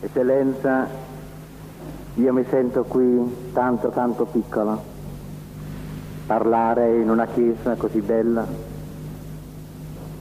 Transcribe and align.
Eccellenza, 0.00 0.86
io 2.14 2.32
mi 2.32 2.44
sento 2.50 2.84
qui 2.84 3.50
tanto 3.52 3.88
tanto 3.88 4.24
piccolo, 4.26 4.82
parlare 6.26 6.96
in 6.96 7.08
una 7.08 7.26
chiesa 7.26 7.74
così 7.76 8.00
bella, 8.00 8.46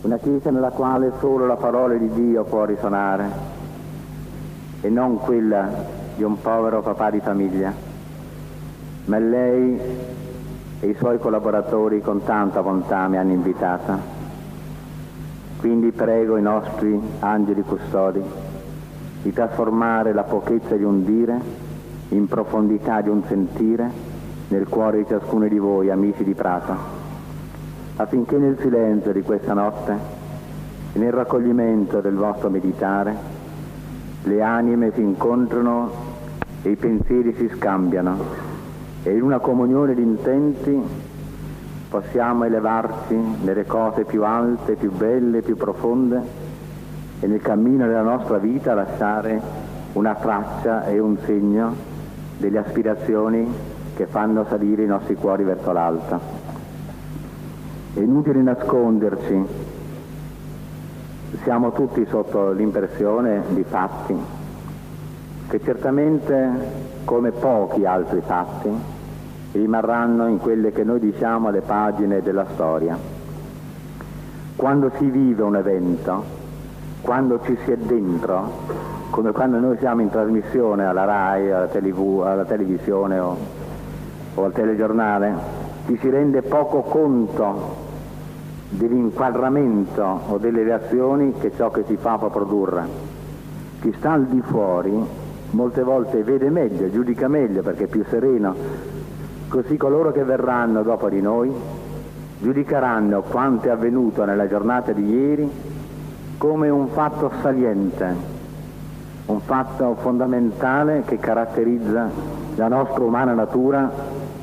una 0.02 0.18
chiesa 0.18 0.52
nella 0.52 0.70
quale 0.70 1.12
solo 1.20 1.46
la 1.46 1.58
parola 1.58 1.96
di 1.96 2.10
Dio 2.10 2.44
può 2.46 2.64
risuonare 2.66 3.26
e 4.82 4.90
non 4.90 5.18
quella 5.18 5.70
di 6.16 6.24
un 6.24 6.40
povero 6.40 6.82
papà 6.82 7.10
di 7.10 7.20
famiglia, 7.20 7.74
ma 9.06 9.18
lei 9.18 9.80
e 10.80 10.88
i 10.88 10.96
suoi 10.96 11.18
collaboratori 11.20 12.00
con 12.02 12.24
tanta 12.24 12.62
bontà 12.62 13.08
mi 13.08 13.18
hanno 13.18 13.32
invitata. 13.32 14.00
Quindi 15.60 15.92
prego 15.92 16.38
i 16.38 16.42
nostri 16.42 17.00
angeli 17.20 17.62
custodi 17.64 18.43
di 19.24 19.32
trasformare 19.32 20.14
la 20.14 20.24
pochezza 20.24 20.76
di 20.76 20.84
un 20.84 21.04
dire 21.06 21.40
in 22.10 22.28
profondità 22.28 23.02
di 23.02 23.08
un 23.08 23.24
sentire 23.24 23.90
nel 24.50 24.68
cuore 24.68 24.98
di 24.98 25.08
ciascuno 25.08 25.48
di 25.48 25.58
voi, 25.58 25.90
amici 25.90 26.26
di 26.26 26.34
Prata, 26.34 26.78
affinché 27.96 28.38
nel 28.38 28.58
silenzio 28.60 29.14
di 29.14 29.22
questa 29.22 29.54
notte 29.54 29.98
e 30.92 31.00
nel 31.00 31.14
raccoglimento 31.14 32.02
del 32.02 32.16
vostro 32.16 32.50
meditare 32.50 33.16
le 34.24 34.42
anime 34.42 34.92
si 34.94 35.02
incontrano 35.02 35.92
e 36.62 36.72
i 36.72 36.76
pensieri 36.76 37.34
si 37.34 37.50
scambiano 37.56 38.52
e 39.04 39.16
in 39.16 39.22
una 39.22 39.40
comunione 39.40 39.96
di 39.96 40.02
intenti 40.02 40.82
possiamo 41.90 42.44
elevarci 42.44 43.16
nelle 43.44 43.66
cose 43.66 44.04
più 44.04 44.24
alte, 44.24 44.76
più 44.76 44.92
belle, 44.92 45.42
più 45.42 45.56
profonde 45.56 46.43
e 47.24 47.28
nel 47.28 47.42
cammino 47.42 47.88
della 47.88 48.02
nostra 48.02 48.38
vita 48.38 48.74
lasciare 48.74 49.40
una 49.94 50.14
traccia 50.14 50.86
e 50.88 51.00
un 51.00 51.18
segno 51.24 51.74
delle 52.38 52.58
aspirazioni 52.58 53.50
che 53.96 54.08
fanno 54.08 54.44
salire 54.50 54.84
i 54.84 54.88
nostri 54.88 55.16
cuori 55.16 55.46
verso 55.46 55.72
l'alto. 55.72 56.20
È 57.94 58.00
inutile 58.00 58.42
nasconderci, 58.42 59.42
siamo 61.44 61.72
tutti 61.72 62.06
sotto 62.10 62.52
l'impressione 62.52 63.44
di 63.54 63.64
fatti 63.64 64.16
che 65.48 65.62
certamente, 65.64 66.50
come 67.06 67.32
pochi 67.32 67.86
altri 67.86 68.20
fatti, 68.20 68.70
rimarranno 69.54 70.28
in 70.28 70.40
quelle 70.40 70.74
che 70.74 70.84
noi 70.84 71.00
diciamo 71.00 71.52
le 71.52 71.62
pagine 71.62 72.22
della 72.22 72.48
storia. 72.52 72.98
Quando 74.58 74.92
si 74.98 75.10
vive 75.10 75.44
un 75.44 75.56
evento, 75.56 76.43
quando 77.04 77.42
ci 77.44 77.58
si 77.66 77.72
è 77.72 77.76
dentro, 77.76 78.50
come 79.10 79.34
quando 79.34 79.60
noi 79.60 79.78
siamo 79.78 80.00
in 80.00 80.10
trasmissione 80.10 80.86
alla 80.86 81.04
RAI, 81.04 81.52
alla, 81.52 81.68
TV, 81.68 82.24
alla 82.26 82.46
televisione 82.46 83.20
o, 83.20 83.38
o 84.36 84.44
al 84.46 84.54
telegiornale, 84.54 85.36
ci 85.86 85.98
si 86.00 86.10
rende 86.10 86.42
poco 86.44 86.80
conto 86.84 87.76
dell'inquadramento 88.70 90.22
o 90.30 90.38
delle 90.38 90.64
reazioni 90.64 91.34
che 91.34 91.52
ciò 91.54 91.72
che 91.72 91.84
si 91.86 91.98
fa 91.98 92.18
può 92.18 92.30
produrre. 92.30 92.88
Chi 93.82 93.94
sta 93.98 94.14
al 94.14 94.26
di 94.28 94.42
fuori 94.42 94.98
molte 95.50 95.84
volte 95.84 96.24
vede 96.24 96.50
meglio, 96.50 96.90
giudica 96.90 97.28
meglio 97.28 97.62
perché 97.62 97.84
è 97.84 97.88
più 97.88 98.06
sereno, 98.08 98.56
così 99.50 99.76
coloro 99.76 100.14
che 100.14 100.24
verranno 100.24 100.84
dopo 100.84 101.10
di 101.10 101.20
noi 101.20 101.52
giudicheranno 102.40 103.24
quanto 103.24 103.68
è 103.68 103.72
avvenuto 103.72 104.24
nella 104.24 104.48
giornata 104.48 104.94
di 104.94 105.06
ieri 105.06 105.73
come 106.44 106.68
un 106.68 106.90
fatto 106.90 107.32
saliente, 107.42 108.14
un 109.28 109.40
fatto 109.40 109.96
fondamentale 110.02 111.04
che 111.06 111.18
caratterizza 111.18 112.10
la 112.56 112.68
nostra 112.68 113.02
umana 113.02 113.32
natura 113.32 113.90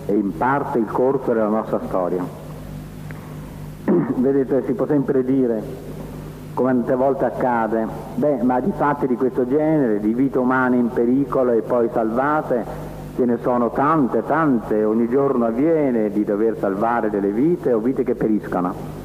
e 0.07 0.15
in 0.15 0.35
parte 0.35 0.79
il 0.79 0.87
corso 0.87 1.35
della 1.35 1.49
nostra 1.49 1.79
storia. 1.87 2.25
Vedete, 4.17 4.63
si 4.65 4.73
può 4.73 4.87
sempre 4.87 5.23
dire, 5.23 5.63
tante 6.55 6.95
volte 6.95 7.27
accade, 7.27 7.87
beh, 8.15 8.45
ma 8.45 8.61
di 8.61 8.73
fatti 8.75 9.07
di 9.07 9.17
questo 9.17 9.47
genere, 9.47 10.01
di 10.01 10.15
vite 10.15 10.39
umane 10.39 10.77
in 10.79 10.89
pericolo 10.89 11.51
e 11.51 11.61
poi 11.61 11.91
salvate, 11.93 12.65
ce 13.15 13.27
ne 13.27 13.37
sono 13.43 13.73
tante, 13.73 14.25
tante, 14.25 14.85
ogni 14.85 15.07
giorno 15.07 15.45
avviene 15.45 16.09
di 16.09 16.25
dover 16.25 16.57
salvare 16.61 17.11
delle 17.11 17.31
vite 17.31 17.75
o 17.75 17.79
vite 17.79 18.05
che 18.05 18.15
periscono. 18.15 19.00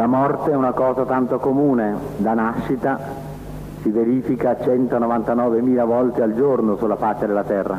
La 0.00 0.06
morte 0.06 0.50
è 0.50 0.54
una 0.54 0.72
cosa 0.72 1.04
tanto 1.04 1.38
comune, 1.38 1.94
da 2.16 2.32
nascita 2.32 2.98
si 3.82 3.90
verifica 3.90 4.52
199.000 4.52 5.84
volte 5.84 6.22
al 6.22 6.34
giorno 6.34 6.78
sulla 6.78 6.96
faccia 6.96 7.26
della 7.26 7.44
terra. 7.44 7.78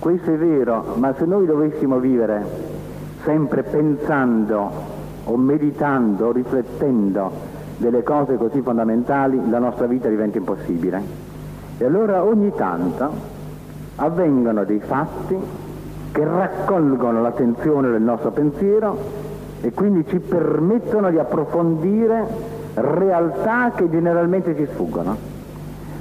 Questo 0.00 0.32
è 0.32 0.36
vero, 0.36 0.94
ma 0.96 1.14
se 1.16 1.24
noi 1.24 1.46
dovessimo 1.46 2.00
vivere 2.00 2.44
sempre 3.22 3.62
pensando 3.62 4.70
o 5.22 5.36
meditando 5.36 6.26
o 6.26 6.32
riflettendo 6.32 7.30
delle 7.76 8.02
cose 8.02 8.36
così 8.36 8.60
fondamentali, 8.60 9.48
la 9.48 9.60
nostra 9.60 9.86
vita 9.86 10.08
diventa 10.08 10.38
impossibile. 10.38 11.00
E 11.78 11.84
allora 11.84 12.24
ogni 12.24 12.52
tanto 12.56 13.08
avvengono 13.94 14.64
dei 14.64 14.80
fatti 14.80 15.36
che 16.10 16.24
raccolgono 16.24 17.22
l'attenzione 17.22 17.88
del 17.88 18.02
nostro 18.02 18.32
pensiero 18.32 19.17
e 19.60 19.72
quindi 19.72 20.06
ci 20.06 20.20
permettono 20.20 21.10
di 21.10 21.18
approfondire 21.18 22.26
realtà 22.74 23.72
che 23.74 23.90
generalmente 23.90 24.54
ci 24.56 24.66
sfuggono. 24.72 25.36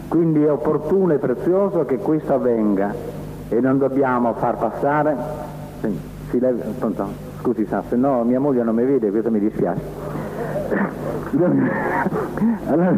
Quindi 0.08 0.44
è 0.44 0.52
opportuno 0.52 1.14
e 1.14 1.18
prezioso 1.18 1.86
che 1.86 1.98
questo 1.98 2.34
avvenga 2.34 2.94
e 3.50 3.60
non 3.60 3.78
dobbiamo 3.78 4.34
far 4.34 4.58
passare... 4.58 5.16
Si 6.30 6.40
leva, 6.40 6.64
pronto? 6.78 7.08
Scusi 7.40 7.66
sa, 7.68 7.84
se 7.88 7.96
no 7.96 8.24
mia 8.24 8.40
moglie 8.40 8.64
non 8.64 8.76
mi 8.76 8.84
vede, 8.84 9.12
questo 9.12 9.32
mi 9.32 9.40
dispiace. 9.40 9.80
allora, 12.68 12.94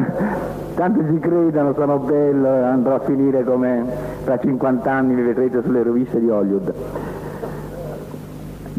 tanto 0.73 1.03
ci 1.11 1.19
credono, 1.19 1.73
sono 1.73 1.99
bello, 1.99 2.47
andrò 2.47 2.95
a 2.95 2.99
finire 3.01 3.43
come 3.43 3.85
tra 4.23 4.39
50 4.39 4.91
anni 4.91 5.13
mi 5.13 5.21
vedrete 5.21 5.61
sulle 5.61 5.83
riviste 5.83 6.19
di 6.19 6.29
Hollywood. 6.29 6.73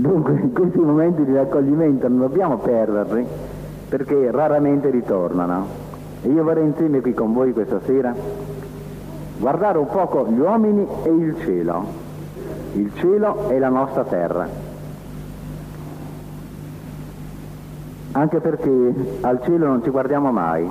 Dunque 0.01 0.33
in 0.33 0.55
questi 0.55 0.79
momenti 0.79 1.27
di 1.27 1.35
raccoglimento 1.35 2.09
non 2.09 2.21
dobbiamo 2.21 2.57
perderli 2.57 3.27
perché 3.87 4.31
raramente 4.31 4.89
ritornano. 4.89 5.67
E 6.23 6.29
io 6.31 6.43
vorrei 6.43 6.65
insieme 6.65 7.03
qui 7.03 7.13
con 7.13 7.35
voi 7.35 7.53
questa 7.53 7.81
sera 7.85 8.15
guardare 9.37 9.77
un 9.77 9.89
poco 9.89 10.27
gli 10.27 10.39
uomini 10.39 10.87
e 11.03 11.11
il 11.11 11.37
cielo. 11.41 11.85
Il 12.73 12.95
cielo 12.95 13.51
è 13.51 13.59
la 13.59 13.69
nostra 13.69 14.05
terra. 14.05 14.49
Anche 18.13 18.41
perché 18.41 19.19
al 19.21 19.43
cielo 19.43 19.67
non 19.67 19.83
ci 19.83 19.91
guardiamo 19.91 20.33
mai. 20.33 20.67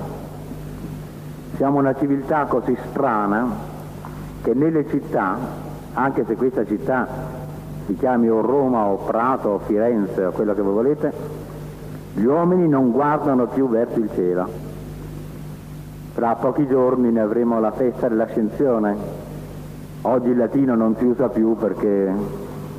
Siamo 1.56 1.78
una 1.78 1.94
civiltà 1.94 2.46
così 2.46 2.76
strana 2.90 3.48
che 4.42 4.56
nelle 4.56 4.90
città, 4.90 5.38
anche 5.94 6.26
se 6.26 6.36
questa 6.36 6.66
città 6.66 7.39
si 7.90 7.96
chiami 7.96 8.30
o 8.30 8.42
Roma 8.42 8.86
o 8.86 8.98
Prato 8.98 9.50
o 9.50 9.60
Firenze 9.60 10.26
o 10.26 10.32
quello 10.32 10.54
che 10.54 10.62
voi 10.62 10.74
volete, 10.74 11.12
gli 12.14 12.24
uomini 12.24 12.68
non 12.68 12.92
guardano 12.92 13.48
più 13.48 13.68
verso 13.68 13.98
il 13.98 14.12
cielo. 14.14 14.48
Fra 16.14 16.36
pochi 16.36 16.68
giorni 16.68 17.12
ne 17.12 17.20
avremo 17.20 17.60
la 17.60 17.72
festa 17.72 18.08
dell'ascensione. 18.08 18.96
Oggi 20.04 20.30
il 20.30 20.38
latino 20.38 20.76
non 20.76 20.98
si 20.98 21.06
usa 21.06 21.30
più 21.30 21.56
perché, 21.56 22.14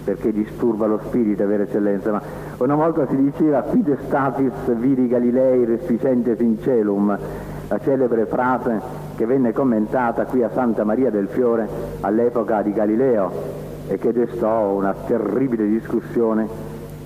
perché 0.04 0.32
disturba 0.32 0.86
lo 0.86 1.00
spirito, 1.04 1.44
vera 1.44 1.64
eccellenza, 1.64 2.12
ma 2.12 2.22
una 2.58 2.76
volta 2.76 3.04
si 3.08 3.16
diceva 3.16 3.62
quid 3.62 3.98
statis 4.06 4.72
viri 4.76 5.08
Galilei 5.08 5.64
respicentes 5.64 6.38
in 6.38 6.60
celum, 6.60 7.18
la 7.66 7.78
celebre 7.80 8.26
frase 8.26 8.80
che 9.16 9.26
venne 9.26 9.52
commentata 9.52 10.24
qui 10.26 10.44
a 10.44 10.50
Santa 10.50 10.84
Maria 10.84 11.10
del 11.10 11.26
Fiore 11.26 11.68
all'epoca 12.00 12.62
di 12.62 12.72
Galileo, 12.72 13.59
e 13.90 13.98
che 13.98 14.12
destò 14.12 14.68
una 14.68 14.94
terribile 14.94 15.66
discussione 15.66 16.46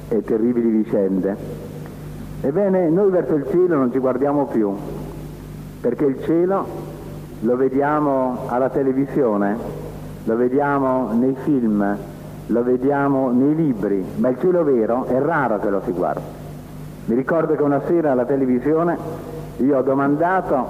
e 0.09 0.23
terribili 0.23 0.69
vicende. 0.69 1.35
Ebbene, 2.43 2.91
noi 2.91 3.11
verso 3.11 3.35
il 3.37 3.47
cielo 3.51 3.77
non 3.77 3.91
ci 3.91 3.99
guardiamo 3.99 4.45
più, 4.45 4.71
perché 5.81 6.05
il 6.05 6.23
cielo 6.25 6.67
lo 7.41 7.57
vediamo 7.57 8.41
alla 8.49 8.69
televisione, 8.69 9.57
lo 10.25 10.37
vediamo 10.37 11.11
nei 11.15 11.35
film, 11.43 11.97
lo 12.49 12.63
vediamo 12.63 13.31
nei 13.31 13.55
libri, 13.55 14.05
ma 14.17 14.29
il 14.29 14.39
cielo 14.39 14.63
vero 14.63 15.07
è 15.07 15.19
raro 15.19 15.59
che 15.61 15.71
lo 15.71 15.81
si 15.87 15.91
guardi. 15.93 16.21
Mi 17.07 17.15
ricordo 17.15 17.55
che 17.55 17.63
una 17.63 17.81
sera 17.87 18.13
alla 18.13 18.27
televisione 18.27 18.99
io 19.57 19.79
ho 19.79 19.83
domandato 19.83 20.67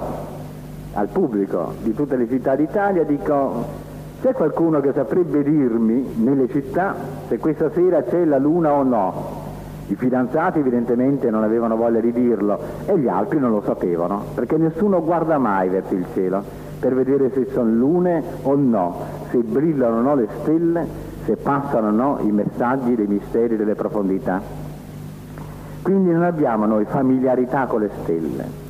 al 0.93 1.09
pubblico 1.09 1.73
di 1.81 1.93
tutte 1.93 2.15
le 2.15 2.25
città 2.29 2.55
d'Italia, 2.55 3.03
dico 3.03 3.83
c'è 4.25 4.33
qualcuno 4.33 4.79
che 4.81 4.91
saprebbe 4.91 5.43
dirmi 5.43 6.15
nelle 6.15 6.49
città 6.49 6.95
se 7.27 7.37
questa 7.37 7.69
sera 7.69 8.01
c'è 8.01 8.25
la 8.25 8.39
luna 8.39 8.71
o 8.71 8.81
no? 8.81 9.43
I 9.85 9.93
fidanzati 9.93 10.57
evidentemente 10.57 11.29
non 11.29 11.43
avevano 11.43 11.75
voglia 11.75 11.99
di 11.99 12.11
dirlo 12.11 12.59
e 12.87 12.97
gli 12.97 13.07
altri 13.07 13.37
non 13.37 13.51
lo 13.51 13.61
sapevano, 13.63 14.23
perché 14.33 14.57
nessuno 14.57 15.03
guarda 15.03 15.37
mai 15.37 15.69
verso 15.69 15.93
il 15.93 16.07
cielo 16.15 16.43
per 16.79 16.95
vedere 16.95 17.29
se 17.35 17.49
sono 17.51 17.69
lune 17.69 18.23
o 18.41 18.55
no, 18.55 18.95
se 19.29 19.37
brillano 19.37 19.97
o 19.97 20.01
no 20.01 20.15
le 20.15 20.27
stelle, 20.41 20.87
se 21.23 21.35
passano 21.35 21.89
o 21.89 21.91
no 21.91 22.17
i 22.23 22.31
messaggi 22.31 22.95
dei 22.95 23.05
misteri 23.05 23.55
delle 23.55 23.75
profondità. 23.75 24.41
Quindi 25.83 26.09
non 26.09 26.23
abbiamo 26.23 26.65
noi 26.65 26.85
familiarità 26.85 27.67
con 27.67 27.81
le 27.81 27.91
stelle. 28.01 28.63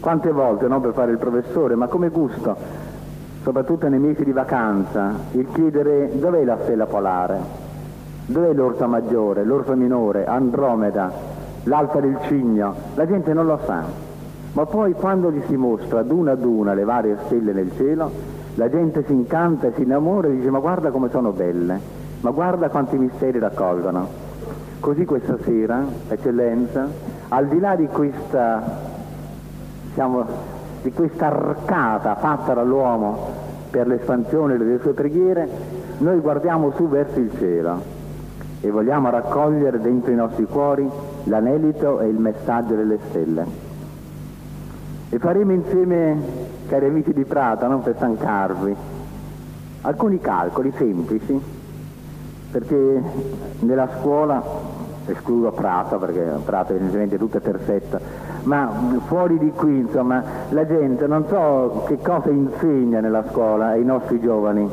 Quante 0.00 0.32
volte, 0.32 0.68
non 0.68 0.82
per 0.82 0.92
fare 0.92 1.12
il 1.12 1.18
professore, 1.18 1.76
ma 1.76 1.86
come 1.86 2.10
gusto, 2.10 2.81
soprattutto 3.42 3.88
nei 3.88 3.98
mesi 3.98 4.24
di 4.24 4.32
vacanza, 4.32 5.14
il 5.32 5.46
chiedere 5.52 6.10
dov'è 6.18 6.44
la 6.44 6.58
stella 6.62 6.86
polare, 6.86 7.70
Dov'è 8.24 8.52
l'orsa 8.52 8.86
maggiore, 8.86 9.44
l'orsa 9.44 9.74
minore, 9.74 10.24
Andromeda, 10.26 11.12
l'alfa 11.64 12.00
del 12.00 12.18
cigno? 12.22 12.74
La 12.94 13.04
gente 13.04 13.32
non 13.32 13.46
lo 13.46 13.58
sa. 13.66 13.82
Ma 14.52 14.64
poi 14.64 14.92
quando 14.92 15.32
gli 15.32 15.42
si 15.48 15.56
mostra 15.56 16.00
ad 16.00 16.10
una 16.10 16.32
ad 16.32 16.44
una 16.44 16.72
le 16.72 16.84
varie 16.84 17.16
stelle 17.26 17.52
nel 17.52 17.72
cielo, 17.76 18.10
la 18.54 18.70
gente 18.70 19.04
si 19.06 19.12
incanta 19.12 19.66
e 19.66 19.72
si 19.74 19.82
innamora 19.82 20.28
e 20.28 20.36
dice 20.36 20.50
ma 20.50 20.60
guarda 20.60 20.90
come 20.90 21.10
sono 21.10 21.32
belle, 21.32 21.80
ma 22.20 22.30
guarda 22.30 22.68
quanti 22.68 22.96
misteri 22.96 23.40
raccolgono. 23.40 24.08
Così 24.78 25.04
questa 25.04 25.36
sera, 25.42 25.84
eccellenza, 26.08 26.86
al 27.28 27.48
di 27.48 27.58
là 27.58 27.74
di 27.74 27.86
questa, 27.88 28.62
diciamo, 29.88 30.26
di 30.82 30.92
questa 30.92 31.26
arcata 31.26 32.16
fatta 32.16 32.54
dall'uomo 32.54 33.50
per 33.70 33.86
l'espansione 33.86 34.56
delle 34.58 34.78
sue 34.80 34.92
preghiere, 34.92 35.48
noi 35.98 36.18
guardiamo 36.20 36.72
su 36.72 36.88
verso 36.88 37.18
il 37.20 37.30
cielo 37.38 38.00
e 38.60 38.70
vogliamo 38.70 39.10
raccogliere 39.10 39.80
dentro 39.80 40.12
i 40.12 40.14
nostri 40.14 40.44
cuori 40.44 40.88
l'anelito 41.24 42.00
e 42.00 42.08
il 42.08 42.18
messaggio 42.18 42.74
delle 42.74 42.98
stelle. 43.08 43.70
E 45.08 45.18
faremo 45.18 45.52
insieme, 45.52 46.16
cari 46.68 46.86
amici 46.86 47.12
di 47.12 47.24
Prata, 47.24 47.66
non 47.66 47.82
per 47.82 47.94
stancarvi, 47.96 48.74
alcuni 49.82 50.20
calcoli 50.20 50.72
semplici, 50.76 51.40
perché 52.50 53.02
nella 53.60 53.88
scuola, 53.98 54.42
escludo 55.06 55.50
Prata 55.52 55.96
perché 55.96 56.20
Prata 56.44 56.72
evidentemente 56.72 57.38
è 57.38 57.40
perfetto, 57.40 57.98
ma 58.44 58.70
fuori 59.06 59.38
di 59.38 59.50
qui 59.52 59.78
insomma 59.78 60.22
la 60.50 60.66
gente 60.66 61.06
non 61.06 61.26
so 61.28 61.84
che 61.86 61.98
cosa 61.98 62.30
insegna 62.30 63.00
nella 63.00 63.24
scuola 63.30 63.68
ai 63.68 63.84
nostri 63.84 64.20
giovani. 64.20 64.68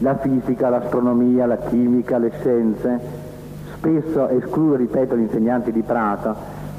La 0.00 0.16
fisica, 0.16 0.68
l'astronomia, 0.68 1.46
la 1.46 1.56
chimica, 1.56 2.18
le 2.18 2.30
scienze, 2.38 3.00
spesso 3.74 4.28
escludo, 4.28 4.76
ripeto, 4.76 5.16
gli 5.16 5.22
insegnanti 5.22 5.72
di 5.72 5.82
Prato, 5.82 6.36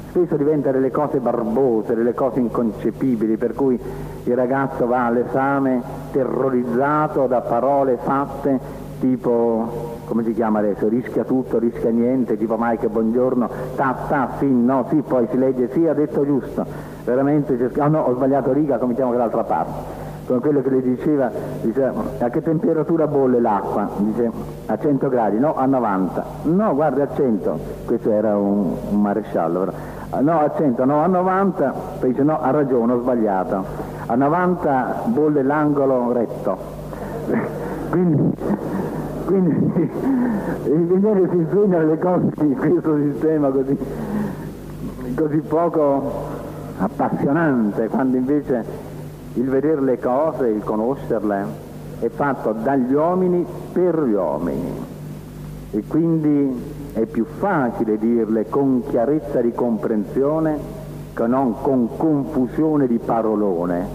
spesso 0.08 0.36
diventano 0.36 0.78
delle 0.78 0.90
cose 0.90 1.18
barbose, 1.18 1.94
delle 1.94 2.14
cose 2.14 2.40
inconcepibili, 2.40 3.36
per 3.36 3.54
cui 3.54 3.78
il 4.24 4.34
ragazzo 4.34 4.86
va 4.86 5.04
all'esame 5.04 5.82
terrorizzato 6.12 7.26
da 7.26 7.42
parole 7.42 7.98
fatte 8.02 8.58
tipo, 9.00 9.89
come 10.10 10.24
si 10.24 10.34
chiama 10.34 10.58
adesso, 10.58 10.88
rischia 10.88 11.22
tutto, 11.22 11.60
rischia 11.60 11.90
niente, 11.90 12.36
tipo 12.36 12.56
Mike 12.58 12.88
buongiorno, 12.88 13.48
ta 13.76 13.96
ta, 14.08 14.30
sì, 14.40 14.50
no, 14.50 14.84
sì, 14.90 14.96
poi 15.06 15.28
si 15.30 15.38
legge 15.38 15.70
sì, 15.70 15.86
ha 15.86 15.94
detto 15.94 16.26
giusto, 16.26 16.66
veramente, 17.04 17.70
oh 17.78 17.88
no, 17.88 18.00
ho 18.00 18.14
sbagliato 18.16 18.52
riga, 18.52 18.78
cominciamo 18.78 19.12
dall'altra 19.12 19.44
parte 19.44 20.08
come 20.26 20.40
quello 20.40 20.62
che 20.62 20.70
le 20.70 20.82
diceva, 20.82 21.30
diceva 21.60 21.92
a 22.18 22.28
che 22.28 22.40
temperatura 22.40 23.08
bolle 23.08 23.40
l'acqua? 23.40 23.88
Dice 23.98 24.30
a 24.66 24.78
100 24.78 25.08
gradi, 25.08 25.38
no 25.38 25.56
a 25.56 25.66
90, 25.66 26.24
no 26.42 26.74
guarda 26.74 27.04
a 27.04 27.08
100, 27.14 27.58
questo 27.86 28.10
era 28.10 28.36
un, 28.36 28.72
un 28.90 29.00
maresciallo, 29.00 29.60
però. 29.60 30.20
no 30.20 30.40
a 30.40 30.52
100, 30.56 30.84
no 30.84 31.02
a 31.02 31.06
90, 31.06 31.74
poi 31.98 32.10
dice 32.10 32.22
no 32.22 32.40
ha 32.40 32.50
ragione, 32.50 32.92
ho 32.92 33.00
sbagliato, 33.00 33.64
a 34.06 34.14
90 34.14 35.02
bolle 35.06 35.42
l'angolo 35.42 36.12
retto. 36.12 36.58
quindi, 37.90 38.32
quindi 39.30 39.90
ingegneri 40.64 41.28
si 41.30 41.36
insegnano 41.36 41.86
le 41.86 41.98
cose 41.98 42.30
in 42.40 42.56
questo 42.56 42.96
sistema 42.96 43.48
così, 43.50 43.78
così 45.14 45.36
poco 45.38 46.12
appassionante, 46.78 47.86
quando 47.86 48.16
invece 48.16 48.64
il 49.34 49.48
vedere 49.48 49.80
le 49.82 50.00
cose, 50.00 50.48
il 50.48 50.64
conoscerle, 50.64 51.44
è 52.00 52.08
fatto 52.08 52.52
dagli 52.52 52.92
uomini 52.92 53.46
per 53.72 54.02
gli 54.02 54.14
uomini. 54.14 54.88
E 55.70 55.84
quindi 55.86 56.60
è 56.94 57.06
più 57.06 57.24
facile 57.38 57.98
dirle 57.98 58.48
con 58.48 58.82
chiarezza 58.88 59.40
di 59.40 59.52
comprensione 59.52 60.58
che 61.14 61.26
non 61.28 61.54
con 61.60 61.88
confusione 61.96 62.88
di 62.88 62.98
parolone, 62.98 63.86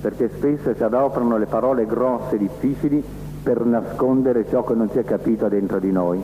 perché 0.00 0.28
spesso 0.34 0.74
si 0.74 0.82
adoperano 0.82 1.36
le 1.36 1.46
parole 1.46 1.86
grosse 1.86 2.34
e 2.34 2.38
difficili 2.38 3.04
per 3.42 3.64
nascondere 3.64 4.48
ciò 4.48 4.64
che 4.64 4.74
non 4.74 4.88
si 4.90 4.98
è 4.98 5.04
capito 5.04 5.48
dentro 5.48 5.78
di 5.78 5.90
noi. 5.92 6.22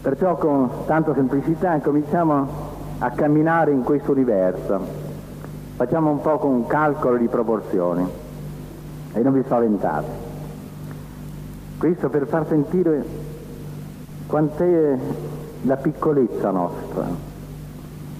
Perciò 0.00 0.36
con 0.36 0.68
tanta 0.86 1.14
semplicità 1.14 1.78
cominciamo 1.78 2.48
a 2.98 3.10
camminare 3.10 3.72
in 3.72 3.82
questo 3.82 4.12
universo 4.12 5.10
Facciamo 5.82 6.10
un 6.10 6.20
po' 6.20 6.38
un 6.46 6.64
calcolo 6.66 7.16
di 7.16 7.26
proporzioni 7.26 8.06
e 9.14 9.20
non 9.20 9.32
vi 9.32 9.42
spaventate. 9.42 10.06
Questo 11.76 12.08
per 12.08 12.28
far 12.28 12.46
sentire 12.46 13.04
quant'è 14.26 14.98
la 15.62 15.76
piccolezza 15.76 16.50
nostra. 16.50 17.06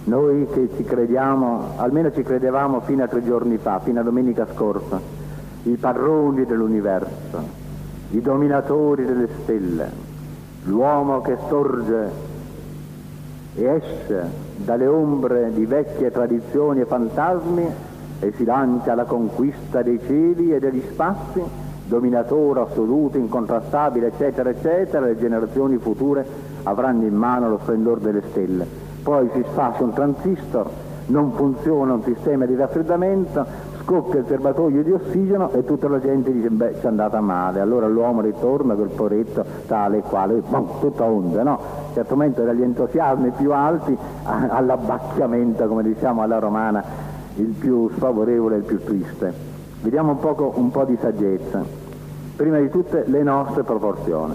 Noi 0.05 0.49
che 0.53 0.71
ci 0.75 0.83
crediamo, 0.83 1.75
almeno 1.77 2.11
ci 2.11 2.23
credevamo 2.23 2.81
fino 2.81 3.05
a 3.05 3.07
tre 3.07 3.23
giorni 3.23 3.59
fa, 3.59 3.79
fino 3.79 4.01
a 4.01 4.03
domenica 4.03 4.49
scorsa, 4.53 4.99
i 5.63 5.77
padroni 5.77 6.45
dell'universo, 6.45 7.61
i 8.13 8.21
dominatori 8.21 9.07
delle 9.07 9.29
stelle, 9.43 9.91
l'uomo 10.65 11.23
che 11.23 11.37
sorge 11.49 12.11
e 13.55 13.65
esce 13.65 14.31
dalle 14.57 14.87
ombre 14.87 15.51
di 15.53 15.65
vecchie 15.65 16.11
tradizioni 16.11 16.81
e 16.81 16.85
fantasmi 16.85 17.67
e 18.21 18.33
si 18.37 18.45
lancia 18.45 18.93
alla 18.93 19.05
conquista 19.05 19.83
dei 19.83 19.99
cieli 20.07 20.55
e 20.55 20.59
degli 20.59 20.83
spazi, 20.93 21.43
dominatore 21.87 22.61
assoluto, 22.61 23.17
incontrastabile, 23.17 24.09
eccetera, 24.09 24.51
eccetera, 24.51 25.07
le 25.07 25.19
generazioni 25.19 25.79
future 25.79 26.25
avranno 26.65 27.07
in 27.07 27.15
mano 27.15 27.49
lo 27.49 27.59
splendore 27.63 28.01
delle 28.01 28.23
stelle. 28.31 28.67
Poi 29.03 29.29
si 29.33 29.43
sfascia 29.51 29.83
un 29.83 29.93
transistor, 29.93 30.71
non 31.07 31.33
funziona 31.33 31.95
un 31.95 32.03
sistema 32.03 32.45
di 32.45 32.55
raffreddamento, 32.55 33.45
scoppia 33.85 34.21
il 34.21 34.27
serbatoio 34.27 34.83
di 34.83 34.93
ossigeno 34.93 35.51
e 35.53 35.65
tutta 35.65 35.89
la 35.89 36.01
gente 36.01 36.33
dice 36.33 36.51
beh 36.51 36.75
ci 36.79 36.85
è 36.85 36.89
andata 36.89 37.21
male, 37.21 37.61
allora 37.61 37.87
l'uomo 37.87 38.21
ritorna 38.21 38.75
quel 38.75 38.89
poretto 38.89 39.45
tale 39.67 39.99
e 39.99 40.01
quale, 40.03 40.41
boom, 40.41 40.81
tutta 40.81 41.05
onde, 41.05 41.43
no? 41.43 41.59
Certamente 41.93 42.45
dagli 42.45 42.63
entusiasmi 42.63 43.31
più 43.31 43.53
alti 43.53 43.97
all'abbacchiamento, 44.25 45.67
come 45.67 45.83
diciamo 45.83 46.23
alla 46.23 46.39
romana, 46.39 46.83
il 47.37 47.55
più 47.59 47.91
sfavorevole 47.95 48.57
e 48.57 48.59
il 48.59 48.65
più 48.65 48.83
triste. 48.83 49.33
Vediamo 49.83 50.13
un, 50.13 50.19
poco, 50.19 50.53
un 50.57 50.71
po' 50.71 50.85
di 50.85 50.97
saggezza. 51.01 51.65
Prima 52.37 52.59
di 52.59 52.71
tutte 52.71 53.05
le 53.07 53.23
nostre 53.23 53.63
proporzioni. 53.63 54.35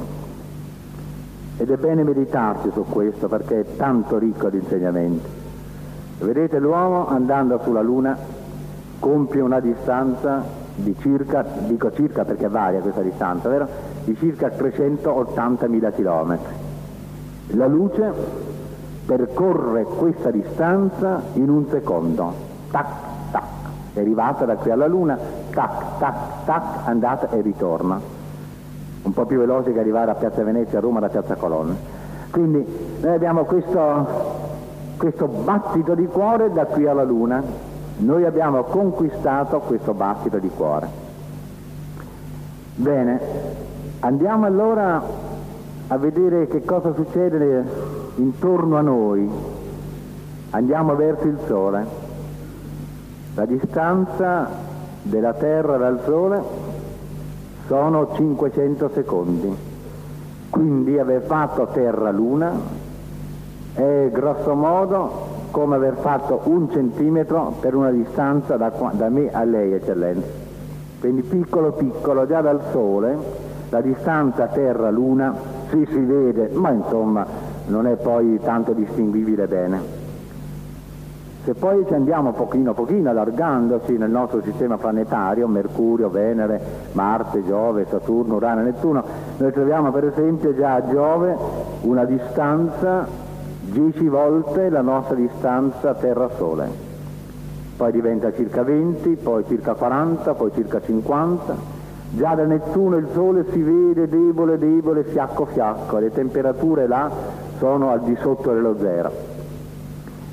Ed 1.57 1.71
è 1.71 1.77
bene 1.77 2.03
meditarci 2.03 2.69
su 2.71 2.85
questo 2.87 3.27
perché 3.27 3.61
è 3.61 3.65
tanto 3.77 4.17
ricco 4.17 4.49
di 4.49 4.57
insegnamenti. 4.57 5.25
Vedete 6.19 6.59
l'uomo 6.59 7.07
andando 7.07 7.59
sulla 7.63 7.81
Luna 7.81 8.17
compie 8.99 9.41
una 9.41 9.59
distanza 9.59 10.43
di 10.75 10.95
circa, 10.99 11.43
dico 11.65 11.91
circa 11.91 12.23
perché 12.23 12.47
varia 12.47 12.79
questa 12.79 13.01
distanza, 13.01 13.49
vero? 13.49 13.67
Di 14.03 14.15
circa 14.15 14.47
380.000 14.47 15.93
km. 15.93 16.37
La 17.51 17.67
luce 17.67 18.13
percorre 19.05 19.83
questa 19.83 20.31
distanza 20.31 21.21
in 21.33 21.49
un 21.49 21.67
secondo, 21.69 22.33
tac, 22.69 22.87
tac, 23.31 23.43
è 23.93 23.99
arrivata 23.99 24.45
da 24.45 24.55
qui 24.55 24.69
alla 24.69 24.87
Luna, 24.87 25.17
tac, 25.49 25.97
tac, 25.97 26.15
tac, 26.45 26.63
andata 26.85 27.29
e 27.31 27.41
ritorna. 27.41 27.99
Un 29.03 29.13
po' 29.13 29.25
più 29.25 29.39
veloce 29.39 29.71
che 29.71 29.79
arrivare 29.79 30.11
a 30.11 30.15
Piazza 30.15 30.43
Venezia, 30.43 30.79
a 30.79 30.81
Roma, 30.81 30.99
da 30.99 31.07
Piazza 31.07 31.35
Colonna. 31.35 31.73
Quindi 32.29 32.65
noi 32.99 33.13
abbiamo 33.13 33.45
questo, 33.45 34.07
questo 34.97 35.27
battito 35.27 35.95
di 35.95 36.05
cuore 36.07 36.51
da 36.51 36.65
qui 36.65 36.85
alla 36.85 37.03
Luna, 37.03 37.41
noi 37.97 38.25
abbiamo 38.25 38.63
conquistato 38.63 39.59
questo 39.59 39.93
battito 39.93 40.37
di 40.37 40.49
cuore. 40.49 40.87
Bene, 42.75 43.19
andiamo 44.01 44.45
allora 44.45 45.01
a 45.87 45.97
vedere 45.97 46.47
che 46.47 46.63
cosa 46.63 46.93
succede 46.93 47.65
intorno 48.15 48.77
a 48.77 48.81
noi. 48.81 49.29
Andiamo 50.51 50.95
verso 50.95 51.27
il 51.27 51.39
Sole. 51.47 51.85
La 53.33 53.45
distanza 53.45 54.47
della 55.01 55.33
Terra 55.33 55.77
dal 55.77 56.01
Sole 56.05 56.43
sono 57.67 58.13
500 58.13 58.89
secondi. 58.93 59.55
Quindi 60.49 60.99
aver 60.99 61.23
fatto 61.23 61.67
Terra-Luna 61.67 62.51
è 63.73 64.09
grosso 64.11 64.53
modo 64.53 65.26
come 65.51 65.75
aver 65.75 65.95
fatto 65.95 66.41
un 66.45 66.69
centimetro 66.69 67.53
per 67.59 67.75
una 67.75 67.91
distanza 67.91 68.57
da, 68.57 68.71
da 68.91 69.09
me 69.09 69.29
a 69.31 69.43
lei, 69.43 69.73
eccellenza. 69.73 70.27
Quindi 70.99 71.21
piccolo 71.21 71.71
piccolo, 71.73 72.25
già 72.25 72.41
dal 72.41 72.61
Sole, 72.71 73.17
la 73.69 73.81
distanza 73.81 74.47
Terra-Luna 74.47 75.35
si 75.69 75.85
si 75.89 75.99
vede, 75.99 76.49
ma 76.53 76.71
insomma 76.71 77.25
non 77.67 77.85
è 77.85 77.95
poi 77.95 78.39
tanto 78.41 78.73
distinguibile 78.73 79.47
bene. 79.47 80.05
Se 81.43 81.53
poi 81.53 81.85
ci 81.87 81.93
andiamo 81.93 82.33
pochino 82.33 82.73
pochino 82.73 83.09
allargandoci 83.09 83.97
nel 83.97 84.09
nostro 84.09 84.41
sistema 84.41 84.77
planetario, 84.77 85.47
Mercurio, 85.47 86.09
Venere, 86.09 86.59
Marte, 86.91 87.41
Giove, 87.45 87.85
Saturno, 87.89 88.35
Urano, 88.35 88.63
Nettuno, 88.63 89.03
noi 89.37 89.51
troviamo 89.53 89.91
per 89.91 90.05
esempio 90.05 90.53
già 90.53 90.73
a 90.73 90.89
Giove 90.89 91.37
una 91.81 92.03
distanza 92.03 93.07
10 93.69 94.07
volte 94.07 94.69
la 94.69 94.81
nostra 94.81 95.15
distanza 95.15 95.93
Terra-Sole. 95.93 96.85
Poi 97.75 97.91
diventa 97.91 98.33
circa 98.33 98.63
20, 98.63 99.17
poi 99.21 99.43
circa 99.47 99.73
40, 99.73 100.33
poi 100.33 100.51
circa 100.53 100.81
50. 100.81 101.75
Già 102.11 102.33
da 102.33 102.45
Nettuno 102.45 102.95
il 102.95 103.07
Sole 103.13 103.45
si 103.51 103.61
vede 103.61 104.07
debole, 104.07 104.57
debole, 104.57 105.03
fiacco, 105.03 105.45
fiacco, 105.45 105.97
le 105.97 106.11
temperature 106.11 106.87
là 106.87 107.11
sono 107.57 107.91
al 107.91 108.01
di 108.03 108.15
sotto 108.21 108.53
dello 108.53 108.77
zero. 108.79 109.11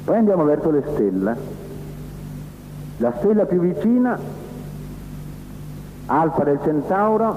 Poi 0.05 0.17
andiamo 0.17 0.45
verso 0.45 0.71
le 0.71 0.85
stelle. 0.93 1.37
La 2.99 3.13
stella 3.19 3.47
più 3.47 3.59
vicina, 3.59 4.17
Alfa 6.07 6.45
del 6.45 6.61
Centauro, 6.63 7.35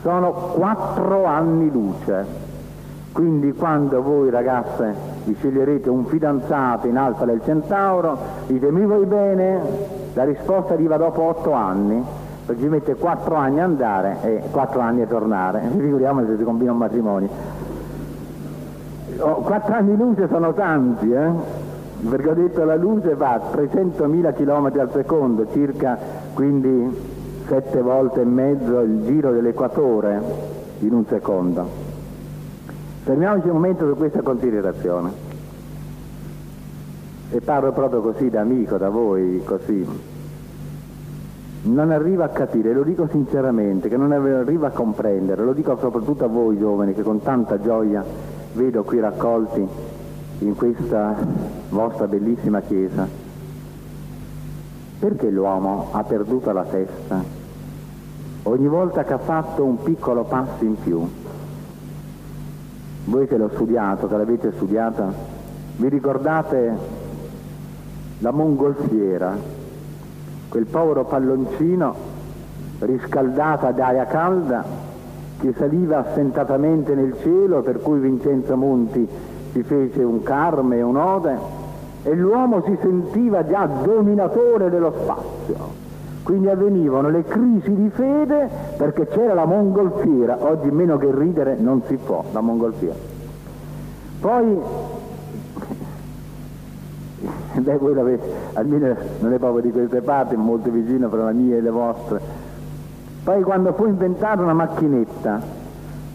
sono 0.00 0.32
quattro 0.32 1.26
anni 1.26 1.70
luce. 1.70 2.45
Quindi 3.16 3.54
quando 3.54 4.02
voi 4.02 4.28
ragazze 4.28 4.94
vi 5.24 5.34
sceglierete 5.36 5.88
un 5.88 6.04
fidanzato 6.04 6.86
in 6.86 6.98
Alfa 6.98 7.24
del 7.24 7.40
Centauro, 7.42 8.18
dite 8.46 8.70
mi 8.70 8.84
vuoi 8.84 9.06
bene? 9.06 9.58
La 10.12 10.24
risposta 10.24 10.74
arriva 10.74 10.98
dopo 10.98 11.22
otto 11.22 11.52
anni, 11.52 12.04
perché 12.44 12.60
ci 12.60 12.68
mette 12.68 12.94
quattro 12.94 13.36
anni 13.36 13.60
a 13.60 13.64
andare 13.64 14.18
e 14.20 14.42
quattro 14.50 14.80
anni 14.80 15.00
a 15.00 15.06
tornare. 15.06 15.62
Figuriamo 15.74 16.26
se 16.26 16.36
si 16.36 16.44
combina 16.44 16.72
un 16.72 16.76
matrimonio. 16.76 17.28
Oh, 19.20 19.36
quattro 19.36 19.74
anni 19.76 19.96
luce 19.96 20.28
sono 20.28 20.52
tanti, 20.52 21.10
eh? 21.10 21.30
perché 22.10 22.28
ho 22.28 22.34
detto 22.34 22.64
la 22.64 22.76
luce 22.76 23.14
va 23.14 23.32
a 23.32 23.40
300.000 23.50 24.34
km 24.34 24.78
al 24.78 24.90
secondo, 24.92 25.46
circa 25.52 25.96
quindi 26.34 26.94
sette 27.46 27.80
volte 27.80 28.20
e 28.20 28.24
mezzo 28.26 28.78
il 28.80 29.06
giro 29.06 29.32
dell'equatore 29.32 30.20
in 30.80 30.92
un 30.92 31.06
secondo. 31.06 31.94
Fermiamoci 33.06 33.46
un 33.46 33.52
momento 33.52 33.86
su 33.86 33.94
questa 33.96 34.20
considerazione. 34.20 35.12
E 37.30 37.40
parlo 37.40 37.70
proprio 37.70 38.00
così 38.00 38.30
da 38.30 38.40
amico, 38.40 38.78
da 38.78 38.88
voi, 38.88 39.40
così. 39.44 39.86
Non 41.62 41.92
arrivo 41.92 42.24
a 42.24 42.28
capire, 42.30 42.72
lo 42.72 42.82
dico 42.82 43.06
sinceramente, 43.08 43.88
che 43.88 43.96
non 43.96 44.10
arrivo 44.10 44.66
a 44.66 44.70
comprendere, 44.70 45.44
lo 45.44 45.52
dico 45.52 45.78
soprattutto 45.78 46.24
a 46.24 46.26
voi 46.26 46.58
giovani 46.58 46.94
che 46.94 47.02
con 47.02 47.22
tanta 47.22 47.60
gioia 47.60 48.04
vedo 48.54 48.82
qui 48.82 48.98
raccolti 48.98 49.64
in 50.40 50.56
questa 50.56 51.14
vostra 51.68 52.08
bellissima 52.08 52.60
chiesa. 52.60 53.06
Perché 54.98 55.30
l'uomo 55.30 55.90
ha 55.92 56.02
perduto 56.02 56.50
la 56.50 56.64
testa 56.64 57.22
ogni 58.42 58.66
volta 58.66 59.04
che 59.04 59.12
ha 59.12 59.18
fatto 59.18 59.62
un 59.62 59.80
piccolo 59.80 60.24
passo 60.24 60.64
in 60.64 60.74
più? 60.74 61.25
Voi 63.08 63.28
che 63.28 63.36
l'ho 63.36 63.50
studiato, 63.54 64.08
che 64.08 64.16
l'avete 64.16 64.50
studiata, 64.56 65.12
vi 65.76 65.88
ricordate 65.88 66.76
la 68.18 68.32
mongolfiera, 68.32 69.36
quel 70.48 70.66
povero 70.66 71.04
palloncino 71.04 71.94
riscaldato 72.80 73.66
ad 73.66 73.78
aria 73.78 74.06
calda 74.06 74.64
che 75.38 75.54
saliva 75.56 75.98
assentatamente 75.98 76.96
nel 76.96 77.14
cielo, 77.20 77.62
per 77.62 77.80
cui 77.80 78.00
Vincenzo 78.00 78.56
Monti 78.56 79.06
si 79.52 79.62
fece 79.62 80.02
un 80.02 80.24
carme 80.24 80.78
e 80.78 80.82
un'ode, 80.82 81.38
e 82.02 82.12
l'uomo 82.12 82.62
si 82.64 82.76
sentiva 82.80 83.46
già 83.46 83.66
dominatore 83.66 84.68
dello 84.68 84.92
spazio. 85.00 85.85
Quindi 86.26 86.48
avvenivano 86.48 87.08
le 87.08 87.22
crisi 87.22 87.72
di 87.72 87.88
fede 87.88 88.50
perché 88.76 89.06
c'era 89.06 89.32
la 89.32 89.44
mongolfiera, 89.44 90.36
oggi 90.40 90.72
meno 90.72 90.96
che 90.98 91.08
ridere 91.14 91.54
non 91.54 91.82
si 91.86 91.96
può, 92.04 92.24
la 92.32 92.40
mongolfiera. 92.40 92.96
Poi, 94.18 94.60
beh 97.62 97.76
voi 97.76 97.94
l'avete, 97.94 98.28
almeno 98.54 98.96
non 99.20 99.34
è 99.34 99.38
proprio 99.38 99.62
di 99.62 99.70
queste 99.70 100.00
parti, 100.00 100.34
ma 100.34 100.42
molto 100.42 100.68
vicino 100.68 101.08
fra 101.08 101.22
la 101.22 101.30
mia 101.30 101.58
e 101.58 101.60
le 101.60 101.70
vostre, 101.70 102.20
poi 103.22 103.40
quando 103.44 103.72
fu 103.74 103.86
inventata 103.86 104.42
una 104.42 104.52
macchinetta 104.52 105.40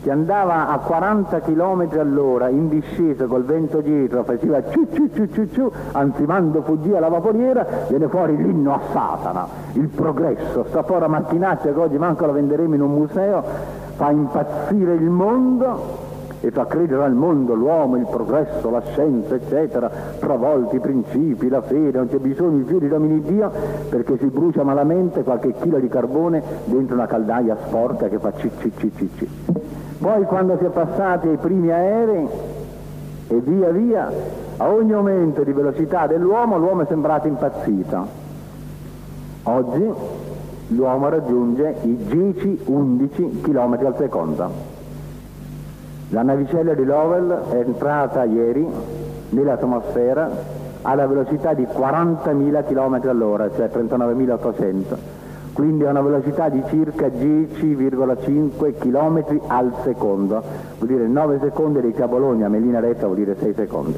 che 0.01 0.09
andava 0.09 0.69
a 0.69 0.79
40 0.79 1.41
km 1.41 1.87
all'ora 1.99 2.49
in 2.49 2.69
discesa 2.69 3.25
col 3.25 3.43
vento 3.43 3.81
dietro, 3.81 4.23
faceva 4.23 4.63
ciu 4.69 4.87
ciu 4.91 5.09
ciu 5.13 5.29
ciu 5.31 5.49
ciu, 5.51 5.71
ansimando 5.91 6.63
fuggì 6.63 6.89
la 6.89 7.07
vaporiera, 7.07 7.65
viene 7.87 8.07
fuori 8.07 8.35
l'inno 8.35 8.73
a 8.73 8.79
Satana, 8.91 9.47
il 9.73 9.87
progresso, 9.87 10.65
sta 10.69 10.83
fuori 10.83 11.05
a 11.05 11.07
macchinaccia 11.07 11.71
che 11.71 11.79
oggi 11.79 11.97
manco 11.97 12.25
la 12.25 12.31
venderemo 12.31 12.73
in 12.73 12.81
un 12.81 12.93
museo, 12.93 13.43
fa 13.95 14.09
impazzire 14.09 14.95
il 14.95 15.09
mondo 15.09 16.09
e 16.41 16.49
fa 16.49 16.65
credere 16.65 17.03
al 17.03 17.13
mondo, 17.13 17.53
l'uomo, 17.53 17.97
il 17.97 18.07
progresso, 18.09 18.71
la 18.71 18.81
scienza, 18.81 19.35
eccetera, 19.35 19.91
travolti 20.17 20.77
i 20.77 20.79
principi, 20.79 21.47
la 21.47 21.61
fede, 21.61 21.99
non 21.99 22.09
c'è 22.09 22.17
bisogno 22.17 22.63
più 22.65 22.79
di 22.79 22.87
domini 22.87 23.21
Dio 23.21 23.51
perché 23.87 24.17
si 24.17 24.25
brucia 24.25 24.63
malamente 24.63 25.21
qualche 25.21 25.53
chilo 25.61 25.77
di 25.77 25.87
carbone 25.87 26.41
dentro 26.65 26.95
una 26.95 27.05
caldaia 27.05 27.55
sporca 27.67 28.07
che 28.07 28.17
fa 28.17 28.33
cicci 28.33 28.71
Poi 30.01 30.23
quando 30.23 30.57
si 30.57 30.65
è 30.65 30.69
passati 30.69 31.27
ai 31.27 31.37
primi 31.37 31.69
aerei 31.69 32.27
e 33.27 33.35
via 33.35 33.69
via, 33.69 34.11
a 34.57 34.67
ogni 34.67 34.93
aumento 34.93 35.43
di 35.43 35.51
velocità 35.51 36.07
dell'uomo 36.07 36.57
l'uomo 36.57 36.81
è 36.81 36.85
sembrato 36.87 37.27
impazzito. 37.27 38.07
Oggi 39.43 39.91
l'uomo 40.69 41.07
raggiunge 41.07 41.75
i 41.83 41.97
10-11 42.09 43.41
km 43.41 43.85
al 43.85 43.95
secondo. 43.95 44.49
La 46.09 46.23
navicella 46.23 46.73
di 46.73 46.83
Lowell 46.83 47.49
è 47.49 47.57
entrata 47.57 48.23
ieri 48.23 48.67
nell'atmosfera 49.29 50.29
alla 50.81 51.05
velocità 51.05 51.53
di 51.53 51.63
40.000 51.63 52.63
km 52.65 53.07
all'ora, 53.07 53.51
cioè 53.55 53.69
39.800, 53.71 54.97
quindi 55.53 55.85
a 55.85 55.89
una 55.89 56.01
velocità 56.01 56.49
di 56.49 56.63
circa 56.69 57.07
10,5 57.07 58.73
km 58.77 59.41
al 59.47 59.73
secondo, 59.83 60.41
vuol 60.77 60.89
dire 60.89 61.07
9 61.07 61.39
secondi 61.41 61.81
di 61.81 62.01
a 62.01 62.07
Bologna, 62.07 62.47
Melina 62.47 62.79
Retta 62.79 63.05
vuol 63.05 63.17
dire 63.17 63.35
6 63.37 63.53
secondi. 63.53 63.97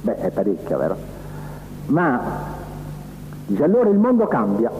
Beh, 0.00 0.16
è 0.16 0.30
parecchio, 0.30 0.78
vero? 0.78 0.96
Ma 1.86 2.20
dice 3.46 3.62
allora 3.62 3.90
il 3.90 3.98
mondo 3.98 4.26
cambia, 4.26 4.70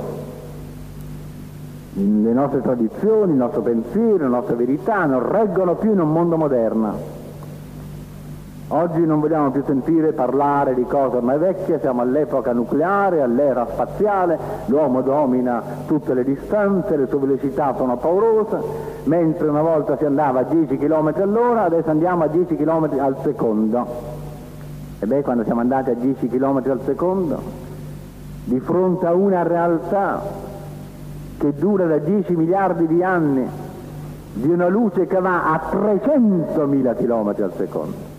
le 1.92 2.32
nostre 2.32 2.60
tradizioni, 2.62 3.32
il 3.32 3.38
nostro 3.38 3.60
pensiero, 3.62 4.16
le 4.16 4.28
nostre 4.28 4.54
verità 4.54 5.04
non 5.04 5.30
reggono 5.30 5.76
più 5.76 5.92
in 5.92 6.00
un 6.00 6.12
mondo 6.12 6.36
moderno. 6.36 7.15
Oggi 8.68 9.06
non 9.06 9.20
vogliamo 9.20 9.52
più 9.52 9.62
sentire 9.64 10.10
parlare 10.12 10.74
di 10.74 10.84
cose 10.86 11.18
ormai 11.18 11.38
vecchie, 11.38 11.78
siamo 11.78 12.02
all'epoca 12.02 12.52
nucleare, 12.52 13.22
all'era 13.22 13.64
spaziale, 13.70 14.36
l'uomo 14.66 15.02
domina 15.02 15.62
tutte 15.86 16.14
le 16.14 16.24
distanze, 16.24 16.96
le 16.96 17.06
sue 17.06 17.20
velocità 17.20 17.76
sono 17.76 17.96
paurose, 17.96 18.58
mentre 19.04 19.46
una 19.46 19.62
volta 19.62 19.96
si 19.96 20.04
andava 20.04 20.40
a 20.40 20.42
10 20.42 20.78
km 20.78 21.12
all'ora, 21.14 21.62
adesso 21.62 21.90
andiamo 21.90 22.24
a 22.24 22.26
10 22.26 22.56
km 22.56 22.98
al 22.98 23.16
secondo. 23.22 23.86
E 24.98 25.06
beh, 25.06 25.22
quando 25.22 25.44
siamo 25.44 25.60
andati 25.60 25.90
a 25.90 25.94
10 25.94 26.26
km 26.26 26.62
al 26.68 26.80
secondo, 26.84 27.40
di 28.42 28.58
fronte 28.58 29.06
a 29.06 29.14
una 29.14 29.44
realtà 29.44 30.20
che 31.38 31.54
dura 31.54 31.86
da 31.86 31.98
10 31.98 32.34
miliardi 32.34 32.88
di 32.88 33.00
anni, 33.04 33.48
di 34.32 34.48
una 34.48 34.66
luce 34.66 35.06
che 35.06 35.20
va 35.20 35.52
a 35.52 35.70
300.000 35.70 36.96
km 36.96 37.42
al 37.44 37.52
secondo. 37.56 38.15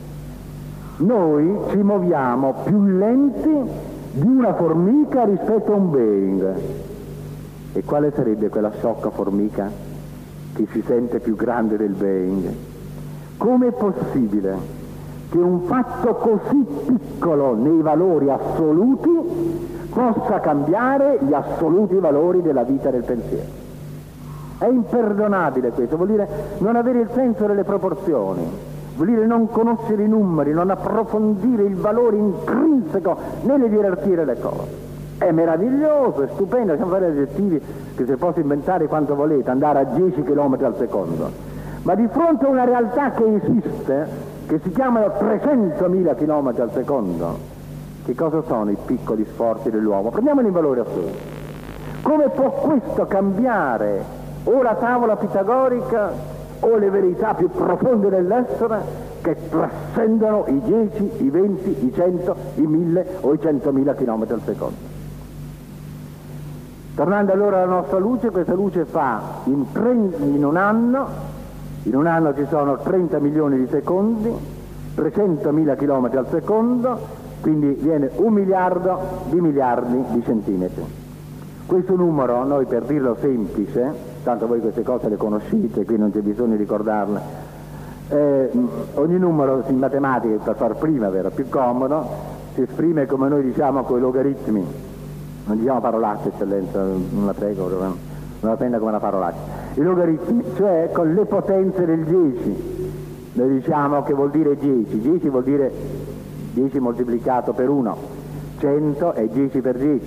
Noi 0.98 1.60
ci 1.70 1.77
muoviamo 1.77 2.56
più 2.63 2.84
lenti 2.84 3.70
di 4.13 4.27
una 4.27 4.56
formica 4.56 5.25
rispetto 5.25 5.72
a 5.72 5.75
un 5.75 5.92
Boeing. 5.92 6.56
E 7.74 7.84
quale 7.84 8.12
sarebbe 8.16 8.50
quella 8.50 8.72
sciocca 8.72 9.12
formica 9.12 9.70
che 10.56 10.68
si 10.72 10.82
sente 10.82 11.20
più 11.20 11.36
grande 11.36 11.77
del 11.77 11.92
Boeing? 11.92 12.51
Come 13.38 13.68
è 13.68 13.72
possibile 13.74 14.58
che 15.30 15.38
un 15.38 15.62
fatto 15.66 16.16
così 16.16 16.66
piccolo 16.88 17.54
nei 17.54 17.82
valori 17.82 18.32
assoluti 18.32 19.10
possa 19.94 20.39
cambiare 20.39 21.20
gli 21.22 21.34
assoluti 21.34 21.96
valori 21.98 22.42
della 22.42 22.63
vita 22.63 22.89
del 22.89 23.04
pensiero. 23.04 23.66
È 24.58 24.66
imperdonabile 24.66 25.70
questo, 25.70 25.96
vuol 25.96 26.08
dire 26.08 26.27
non 26.58 26.75
avere 26.75 27.01
il 27.01 27.10
senso 27.13 27.46
delle 27.46 27.63
proporzioni. 27.63 28.75
Dire 29.06 29.25
non 29.25 29.50
conoscere 29.50 30.04
i 30.04 30.08
numeri, 30.08 30.54
non 30.54 30.70
approfondire 30.70 31.63
il 31.63 31.75
valore 31.75 32.18
intrinseco 32.18 33.18
nelle 33.44 33.70
gerarchie 33.70 34.16
delle 34.16 34.39
cose. 34.39 34.86
È 35.18 35.32
meraviglioso, 35.32 36.22
è 36.24 36.27
stupendo, 36.34 36.74
possiamo 36.74 36.92
fare 36.92 37.08
aggettivi 37.08 37.62
che 37.96 38.06
si 38.06 38.16
possa 38.16 38.39
inventare 38.39 38.88
quanto 38.88 39.16
volete, 39.16 39.50
andare 39.50 39.80
a 39.80 39.84
10 39.84 40.24
km 40.24 40.58
al 40.62 40.75
secondo. 40.77 41.32
Ma 41.84 41.96
di 41.96 42.08
fronte 42.08 42.46
a 42.46 42.50
una 42.50 42.66
realtà 42.66 43.12
che 43.12 43.24
esiste, 43.36 44.08
che 44.48 44.60
si 44.62 44.70
chiamano 44.72 45.08
300.000 45.20 46.16
km 46.16 46.54
al 46.62 46.72
secondo, 46.74 47.38
che 48.06 48.13
cosa 48.16 48.42
sono 48.46 48.72
i 48.72 48.77
piccoli 48.86 49.25
sforzi 49.25 49.70
dell'uomo? 49.70 50.10
Prendiamoli 50.10 50.48
in 50.48 50.54
valore 50.54 50.82
assoluto. 50.82 51.18
Come 52.01 52.30
può 52.30 52.51
questo 52.51 53.06
cambiare 53.06 54.04
o 54.44 54.62
la 54.62 54.75
tavola 54.75 55.16
pitagorica 55.18 56.37
o 56.60 56.78
le 56.78 56.90
verità 56.90 57.34
più 57.34 57.50
profonde 57.50 58.10
dell'essere 58.10 58.82
che 59.22 59.36
trascendono 59.50 60.46
i 60.48 60.62
10, 60.62 61.24
i 61.24 61.30
20, 61.30 61.86
i 61.86 61.94
100, 61.94 62.36
i 62.56 62.62
1000 62.62 63.08
o 63.22 63.34
i 63.34 63.38
100.000 63.38 63.96
km 63.96 64.26
al 64.30 64.42
secondo. 64.46 64.76
Tornando 66.96 67.32
allora 67.32 67.58
alla 67.58 67.74
nostra 67.74 68.00
luce, 68.00 68.32
questa 68.32 68.54
luce 68.54 68.86
fa 68.86 69.22
in, 69.44 69.72
30, 69.72 70.24
in 70.24 70.44
un 70.44 70.58
anno, 70.58 71.08
in 71.84 71.96
un 71.96 72.08
anno 72.08 72.34
ci 72.34 72.46
sono 72.50 72.78
30 72.78 73.20
milioni 73.20 73.58
di 73.60 73.68
secondi, 73.70 74.34
300.000 74.96 75.76
km 75.76 76.18
al 76.18 76.28
secondo, 76.32 77.00
quindi 77.42 77.78
viene 77.80 78.10
un 78.16 78.34
miliardo 78.34 79.00
di 79.30 79.40
miliardi 79.40 80.04
di 80.10 80.24
centimetri. 80.24 80.84
Questo 81.68 81.96
numero, 81.96 82.44
noi 82.46 82.66
per 82.66 82.84
dirlo 82.84 83.16
semplice, 83.20 84.07
tanto 84.27 84.46
voi 84.46 84.60
queste 84.60 84.84
cose 84.84 85.07
le 85.07 85.15
conoscete, 85.15 85.86
qui 85.86 85.98
non 85.98 86.12
c'è 86.12 86.19
bisogno 86.19 86.51
di 86.51 86.57
ricordarle. 86.57 87.22
Eh, 88.10 88.51
ogni 88.96 89.17
numero 89.17 89.63
in 89.67 89.77
matematica, 89.77 90.36
per 90.43 90.55
far 90.57 90.75
prima, 90.75 91.07
vero, 91.07 91.29
più 91.29 91.48
comodo, 91.48 92.05
si 92.53 92.63
esprime 92.63 93.05
come 93.05 93.29
noi 93.29 93.41
diciamo 93.43 93.84
con 93.84 94.00
i 94.00 94.01
logaritmi. 94.01 94.65
Non 95.46 95.57
diciamo 95.57 95.79
parolacce, 95.79 96.27
eccellenza, 96.27 96.81
non 96.84 97.25
la 97.25 97.34
prego, 97.34 97.69
non 97.69 97.96
la 98.41 98.57
prenda 98.57 98.79
come 98.79 98.89
una 98.89 99.00
parolaccia. 99.00 99.38
I 99.75 99.81
logaritmi, 99.81 100.43
cioè 100.57 100.89
con 100.91 101.13
le 101.13 101.24
potenze 101.24 101.86
del 101.86 102.03
10. 102.03 102.91
Noi 103.31 103.50
diciamo 103.50 104.03
che 104.03 104.13
vuol 104.13 104.31
dire 104.31 104.57
10, 104.57 105.00
10 105.00 105.29
vuol 105.29 105.43
dire 105.43 105.72
10 106.51 106.79
moltiplicato 106.79 107.53
per 107.53 107.69
1, 107.69 107.98
100 108.60 109.13
è 109.13 109.25
10 109.25 109.62
per 109.62 109.77
10, 109.77 110.05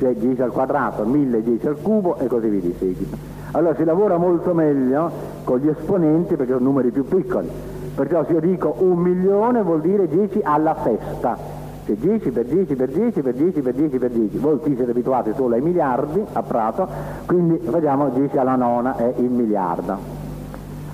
cioè 0.00 0.12
10 0.12 0.42
al 0.42 0.50
quadrato, 0.50 1.04
1000 1.04 1.40
10 1.40 1.66
al 1.68 1.76
cubo 1.80 2.18
e 2.18 2.26
così 2.26 2.48
via 2.48 2.60
di 2.60 2.74
seguito. 2.76 3.29
Allora 3.52 3.74
si 3.74 3.84
lavora 3.84 4.16
molto 4.16 4.54
meglio 4.54 5.10
con 5.44 5.58
gli 5.58 5.68
esponenti 5.68 6.36
perché 6.36 6.52
sono 6.52 6.64
numeri 6.64 6.90
più 6.90 7.04
piccoli. 7.04 7.48
Perciò 7.94 8.24
se 8.24 8.32
io 8.32 8.40
dico 8.40 8.76
un 8.78 8.98
milione 8.98 9.62
vuol 9.62 9.80
dire 9.80 10.06
10 10.06 10.40
alla 10.42 10.74
festa. 10.74 11.36
Cioè 11.84 11.96
10 11.96 12.30
per 12.30 12.44
10 12.44 12.74
per 12.76 12.88
10 12.88 13.20
per 13.22 13.34
10 13.34 13.60
per 13.60 13.74
10 13.74 13.98
per 13.98 14.10
10. 14.10 14.38
Voi 14.38 14.58
qui 14.58 14.76
siete 14.76 14.92
abituati 14.92 15.32
solo 15.34 15.54
ai 15.54 15.60
miliardi 15.60 16.24
a 16.32 16.42
Prato, 16.42 16.86
quindi 17.26 17.58
facciamo 17.58 18.08
10 18.10 18.36
alla 18.36 18.54
nona 18.54 18.96
è 18.96 19.14
il 19.16 19.30
miliardo. 19.30 19.98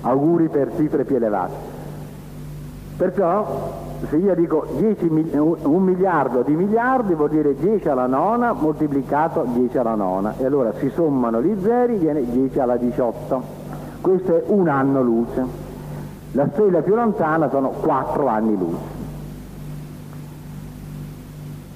Auguri 0.01 0.47
per 0.47 0.71
cifre 0.75 1.03
più 1.03 1.17
elevate. 1.17 1.53
Perciò 2.97 3.85
se 4.09 4.15
io 4.17 4.35
dico 4.35 4.67
10, 4.77 5.09
un 5.33 5.83
miliardo 5.83 6.41
di 6.41 6.53
miliardi 6.55 7.13
vuol 7.13 7.29
dire 7.29 7.55
10 7.55 7.89
alla 7.89 8.07
nona 8.07 8.53
moltiplicato 8.53 9.45
10 9.47 9.77
alla 9.77 9.95
nona. 9.95 10.33
E 10.37 10.45
allora 10.45 10.73
si 10.73 10.89
sommano 10.89 11.41
gli 11.41 11.55
zeri 11.61 11.97
viene 11.97 12.23
10 12.29 12.59
alla 12.59 12.77
18 12.77 13.65
questo 14.01 14.37
è 14.37 14.43
un 14.47 14.69
anno 14.69 15.01
luce. 15.01 15.45
La 16.31 16.47
stella 16.53 16.81
più 16.81 16.95
lontana 16.95 17.49
sono 17.49 17.69
4 17.69 18.27
anni 18.27 18.57
luce. 18.57 18.95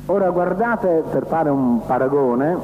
Ora 0.05 0.29
guardate 0.29 1.03
per 1.09 1.25
fare 1.25 1.49
un 1.49 1.85
paragone 1.85 2.57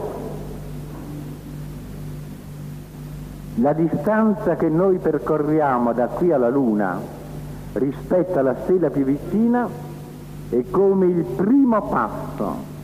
la 3.55 3.73
distanza 3.73 4.55
che 4.55 4.69
noi 4.69 4.99
percorriamo 4.99 5.91
da 5.91 6.07
qui 6.07 6.31
alla 6.31 6.49
luna 6.49 7.16
rispetto 7.77 8.39
alla 8.39 8.55
stella 8.63 8.89
più 8.89 9.03
vicina 9.03 9.67
è 10.49 10.63
come 10.69 11.05
il 11.05 11.23
primo 11.23 11.81
passo 11.83 12.75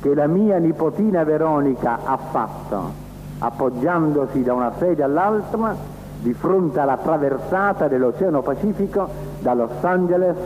che 0.00 0.14
la 0.14 0.26
mia 0.26 0.58
nipotina 0.58 1.24
Veronica 1.24 2.00
ha 2.04 2.16
fatto 2.16 3.06
appoggiandosi 3.38 4.42
da 4.42 4.54
una 4.54 4.72
sedia 4.78 5.04
all'altra 5.06 5.74
di 6.20 6.32
fronte 6.34 6.80
alla 6.80 6.96
traversata 6.96 7.88
dell'Oceano 7.88 8.42
Pacifico 8.42 9.08
da 9.40 9.54
Los 9.54 9.82
Angeles 9.82 10.36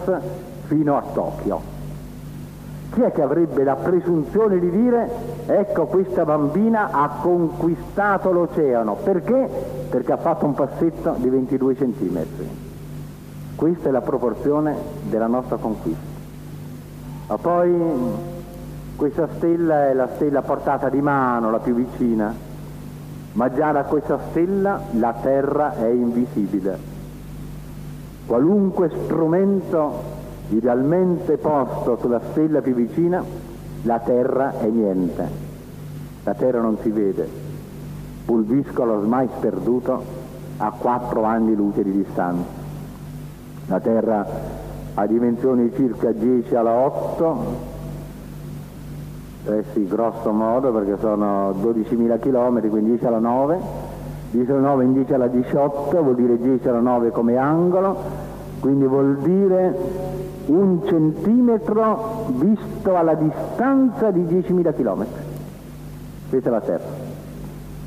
fino 0.66 0.96
a 0.96 1.02
Tokyo. 1.12 1.80
Chi 2.92 3.00
è 3.00 3.10
che 3.10 3.22
avrebbe 3.22 3.64
la 3.64 3.76
presunzione 3.76 4.58
di 4.58 4.70
dire 4.70 5.08
ecco 5.46 5.86
questa 5.86 6.26
bambina 6.26 6.90
ha 6.92 7.08
conquistato 7.22 8.30
l'oceano? 8.30 8.96
Perché? 9.02 9.48
Perché 9.88 10.12
ha 10.12 10.18
fatto 10.18 10.44
un 10.44 10.52
passetto 10.52 11.14
di 11.16 11.28
22 11.30 11.76
centimetri. 11.76 12.61
Questa 13.54 13.88
è 13.88 13.92
la 13.92 14.00
proporzione 14.00 14.74
della 15.08 15.26
nostra 15.26 15.56
conquista. 15.56 16.10
Ma 17.28 17.38
poi 17.38 17.72
questa 18.96 19.28
stella 19.36 19.88
è 19.88 19.94
la 19.94 20.08
stella 20.14 20.42
portata 20.42 20.88
di 20.88 21.00
mano, 21.00 21.50
la 21.50 21.58
più 21.58 21.74
vicina, 21.74 22.34
ma 23.32 23.52
già 23.52 23.72
da 23.72 23.84
questa 23.84 24.18
stella 24.30 24.80
la 24.92 25.14
terra 25.20 25.76
è 25.76 25.88
invisibile. 25.88 26.90
Qualunque 28.26 28.90
strumento 29.04 30.20
idealmente 30.50 31.36
posto 31.38 31.98
sulla 32.00 32.20
stella 32.30 32.60
più 32.60 32.74
vicina, 32.74 33.24
la 33.82 33.98
terra 34.00 34.58
è 34.58 34.66
niente. 34.66 35.28
La 36.24 36.34
terra 36.34 36.60
non 36.60 36.78
si 36.82 36.90
vede. 36.90 37.28
Pulviscolo 38.24 38.92
ormai 38.92 39.28
sperduto 39.36 40.04
a 40.58 40.70
quattro 40.70 41.24
anni 41.24 41.54
luce 41.54 41.82
di 41.82 41.92
distanza. 41.92 42.61
La 43.66 43.80
Terra 43.80 44.26
ha 44.94 45.06
dimensioni 45.06 45.72
circa 45.74 46.12
10 46.12 46.54
alla 46.54 46.72
8, 46.72 47.44
eh 49.46 49.64
sì, 49.72 49.86
grosso 49.86 50.30
modo 50.32 50.70
perché 50.72 50.98
sono 51.00 51.52
12.000 51.52 52.18
km, 52.18 52.68
quindi 52.68 52.90
10 52.90 53.06
alla 53.06 53.18
9, 53.18 53.58
10 54.30 54.50
alla 54.50 54.60
9 54.60 54.84
in 54.84 54.92
10 54.92 55.14
alla 55.14 55.28
18 55.28 56.02
vuol 56.02 56.14
dire 56.14 56.38
10 56.38 56.68
alla 56.68 56.80
9 56.80 57.10
come 57.10 57.36
angolo, 57.36 57.96
quindi 58.60 58.84
vuol 58.84 59.16
dire 59.18 59.74
un 60.46 60.80
centimetro 60.86 62.26
visto 62.36 62.96
alla 62.96 63.14
distanza 63.14 64.10
di 64.10 64.22
10.000 64.24 64.74
km. 64.74 65.06
Questa 66.28 66.48
è 66.48 66.52
la 66.52 66.60
Terra, 66.60 66.84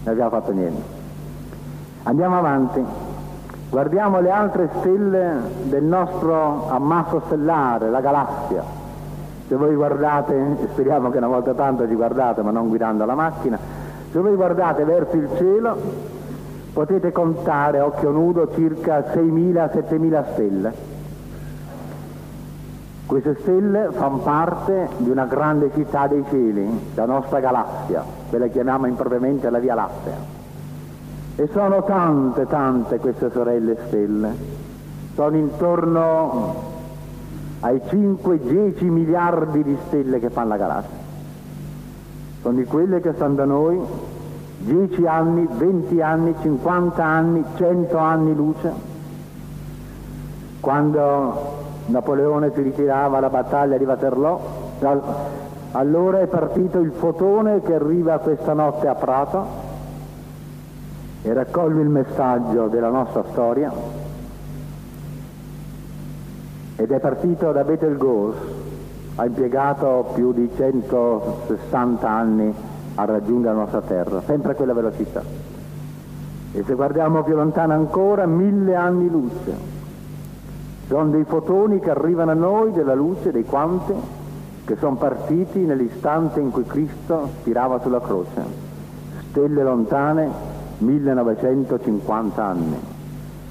non 0.03 0.13
abbiamo 0.13 0.29
fatto 0.29 0.51
niente. 0.51 0.81
Andiamo 2.03 2.37
avanti. 2.37 3.04
Guardiamo 3.69 4.21
le 4.21 4.31
altre 4.31 4.69
stelle 4.79 5.37
del 5.63 5.83
nostro 5.83 6.69
ammasso 6.69 7.21
stellare, 7.25 7.89
la 7.89 7.99
galassia. 7.99 8.63
Se 9.47 9.55
voi 9.55 9.75
guardate, 9.75 10.57
speriamo 10.71 11.09
che 11.09 11.17
una 11.17 11.27
volta 11.27 11.53
tanto 11.53 11.87
ci 11.87 11.95
guardate, 11.95 12.41
ma 12.41 12.51
non 12.51 12.67
guidando 12.67 13.05
la 13.05 13.15
macchina, 13.15 13.59
se 14.11 14.19
voi 14.19 14.35
guardate 14.35 14.85
verso 14.85 15.17
il 15.17 15.29
cielo 15.35 15.77
potete 16.73 17.11
contare 17.11 17.79
a 17.79 17.85
occhio 17.85 18.11
nudo 18.11 18.49
circa 18.53 18.99
6.000-7.000 18.99 20.23
stelle. 20.33 20.73
Queste 23.05 23.37
stelle 23.41 23.89
fanno 23.91 24.17
parte 24.17 24.89
di 24.97 25.09
una 25.09 25.25
grande 25.25 25.69
città 25.73 26.07
dei 26.07 26.23
cieli, 26.29 26.91
la 26.95 27.05
nostra 27.05 27.39
galassia, 27.39 28.03
quella 28.29 28.45
che 28.45 28.51
chiamiamo 28.51 28.87
impropriamente 28.87 29.49
la 29.49 29.59
Via 29.59 29.75
Lattea. 29.75 30.34
E 31.37 31.49
sono 31.51 31.83
tante, 31.83 32.47
tante 32.47 32.97
queste 32.99 33.29
sorelle 33.29 33.75
stelle. 33.87 34.33
Sono 35.15 35.35
intorno 35.35 36.55
ai 37.59 37.81
5-10 37.85 38.85
miliardi 38.85 39.61
di 39.63 39.77
stelle 39.87 40.19
che 40.19 40.29
fanno 40.29 40.49
la 40.49 40.57
galassia. 40.57 40.97
Sono 42.41 42.55
di 42.55 42.63
quelle 42.63 43.01
che 43.01 43.11
stanno 43.13 43.35
da 43.35 43.43
noi 43.43 43.81
10 44.59 45.05
anni, 45.05 45.45
20 45.51 46.01
anni, 46.01 46.35
50 46.41 47.03
anni, 47.03 47.43
100 47.57 47.97
anni 47.97 48.33
luce. 48.33 48.71
Quando 50.61 51.63
Napoleone 51.87 52.51
si 52.53 52.61
ritirava 52.61 53.17
alla 53.17 53.29
battaglia 53.29 53.77
di 53.77 53.83
Waterloo, 53.83 54.39
allora 55.71 56.21
è 56.21 56.27
partito 56.27 56.79
il 56.79 56.93
fotone 56.93 57.61
che 57.61 57.73
arriva 57.73 58.19
questa 58.19 58.53
notte 58.53 58.87
a 58.87 58.95
Prato 58.95 59.64
e 61.25 61.33
raccoglie 61.33 61.81
il 61.81 61.89
messaggio 61.89 62.67
della 62.67 62.89
nostra 62.89 63.23
storia 63.31 63.71
ed 66.75 66.91
è 66.91 66.99
partito 66.99 67.51
da 67.51 67.63
Betelgeuse, 67.63 68.37
ha 69.15 69.25
impiegato 69.25 70.11
più 70.13 70.31
di 70.33 70.47
160 70.55 72.07
anni 72.07 72.53
a 72.93 73.05
raggiungere 73.05 73.55
la 73.55 73.61
nostra 73.61 73.81
terra, 73.81 74.21
sempre 74.21 74.51
a 74.51 74.55
quella 74.55 74.73
velocità. 74.73 75.23
E 76.51 76.63
se 76.63 76.73
guardiamo 76.75 77.23
più 77.23 77.33
lontano 77.33 77.73
ancora, 77.73 78.27
mille 78.27 78.75
anni 78.75 79.09
luce. 79.09 79.73
Sono 80.87 81.09
dei 81.09 81.23
fotoni 81.23 81.79
che 81.79 81.89
arrivano 81.89 82.31
a 82.31 82.35
noi 82.35 82.71
della 82.71 82.93
luce 82.93 83.31
dei 83.31 83.45
quanti 83.45 83.93
che 84.63 84.75
sono 84.75 84.95
partiti 84.95 85.59
nell'istante 85.59 86.39
in 86.39 86.51
cui 86.51 86.65
Cristo 86.65 87.29
spirava 87.39 87.79
sulla 87.79 87.99
croce. 87.99 88.43
Stelle 89.29 89.63
lontane, 89.63 90.53
1950 90.85 92.43
anni. 92.43 92.79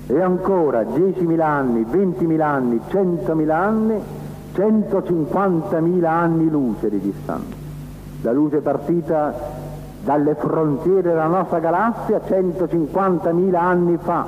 E 0.06 0.20
ancora 0.20 0.82
10.000 0.82 1.40
anni, 1.40 1.82
20.000 1.82 2.40
anni, 2.40 2.80
100.000 2.90 3.50
anni, 3.50 4.00
150.000 4.54 6.04
anni 6.04 6.48
luce 6.48 6.90
di 6.90 7.00
distanza. 7.00 7.56
La 8.22 8.32
luce 8.32 8.58
è 8.58 8.60
partita 8.60 9.34
dalle 10.02 10.34
frontiere 10.34 11.02
della 11.02 11.26
nostra 11.26 11.58
galassia 11.58 12.20
150.000 12.26 13.54
anni 13.54 13.96
fa, 13.96 14.26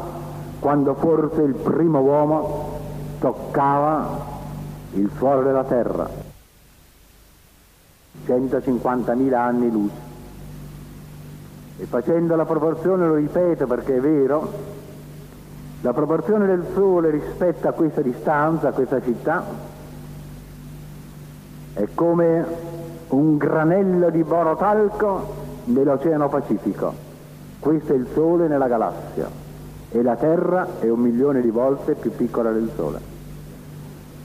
quando 0.59 0.95
forse 0.95 1.43
il 1.43 1.55
primo 1.55 2.01
uomo 2.01 2.79
toccava 3.19 4.35
il 4.93 5.11
suolo 5.17 5.43
della 5.43 5.65
terra. 5.65 6.09
150.000 8.27 9.35
anni 9.35 9.71
luce. 9.71 10.06
E 11.79 11.85
facendo 11.85 12.37
la 12.37 12.45
proporzione, 12.45 13.07
lo 13.07 13.15
ripeto 13.17 13.67
perché 13.67 13.97
è 13.97 14.01
vero, 14.01 14.51
la 15.83 15.93
proporzione 15.93 16.47
del 16.47 16.65
Sole 16.73 17.11
rispetto 17.11 17.69
a 17.69 17.73
questa 17.73 18.01
distanza, 18.01 18.69
a 18.69 18.73
questa 18.73 19.01
città, 19.03 19.45
è 21.75 21.87
come 21.95 22.45
un 23.09 23.37
granello 23.37 24.11
di 24.11 24.25
borotalco 24.25 25.35
nell'Oceano 25.65 26.29
Pacifico. 26.29 26.95
Questo 27.61 27.93
è 27.93 27.97
il 27.97 28.07
Sole 28.15 28.49
nella 28.49 28.69
galassia 28.69 29.29
e 29.91 30.03
la 30.03 30.17
Terra 30.17 30.67
è 30.81 30.89
un 30.89 31.01
milione 31.01 31.41
di 31.43 31.51
volte 31.51 31.95
più 31.95 32.11
piccola 32.11 32.51
del 32.51 32.71
Sole. 32.75 33.15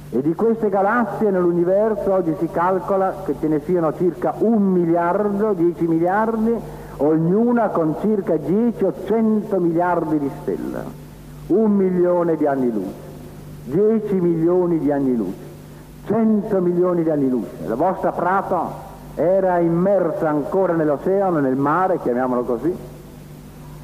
E 0.10 0.22
di 0.22 0.34
queste 0.34 0.70
galassie 0.70 1.30
nell'universo 1.30 2.14
oggi 2.14 2.36
si 2.40 2.48
calcola 2.52 3.24
che 3.26 3.36
ce 3.40 3.48
ne 3.48 3.62
siano 3.64 3.94
circa 3.96 4.34
un 4.40 4.64
miliardo, 4.64 5.54
10 5.54 5.88
miliardi, 5.88 6.54
ognuna 7.04 7.70
con 7.70 7.96
circa 8.02 8.38
10 8.38 8.84
o 8.84 8.94
100 9.06 9.60
miliardi 9.60 10.20
di 10.20 10.30
stelle. 10.42 11.00
Un 11.48 11.72
milione 11.72 12.38
di 12.38 12.46
anni 12.46 12.72
luce, 12.72 12.94
10 13.66 14.14
milioni 14.16 14.80
di 14.80 14.92
anni 14.92 15.16
luce, 15.16 15.38
100 16.06 16.60
milioni 16.62 17.04
di 17.04 17.10
anni 17.10 17.30
luce. 17.30 17.68
La 17.68 17.76
vostra 17.76 18.12
Prato 18.12 18.90
era 19.16 19.60
immersa 19.60 20.30
ancora 20.30 20.74
nell'oceano, 20.74 21.40
nel 21.40 21.56
mare, 21.56 22.00
chiamiamolo 22.00 22.44
così. 22.44 22.74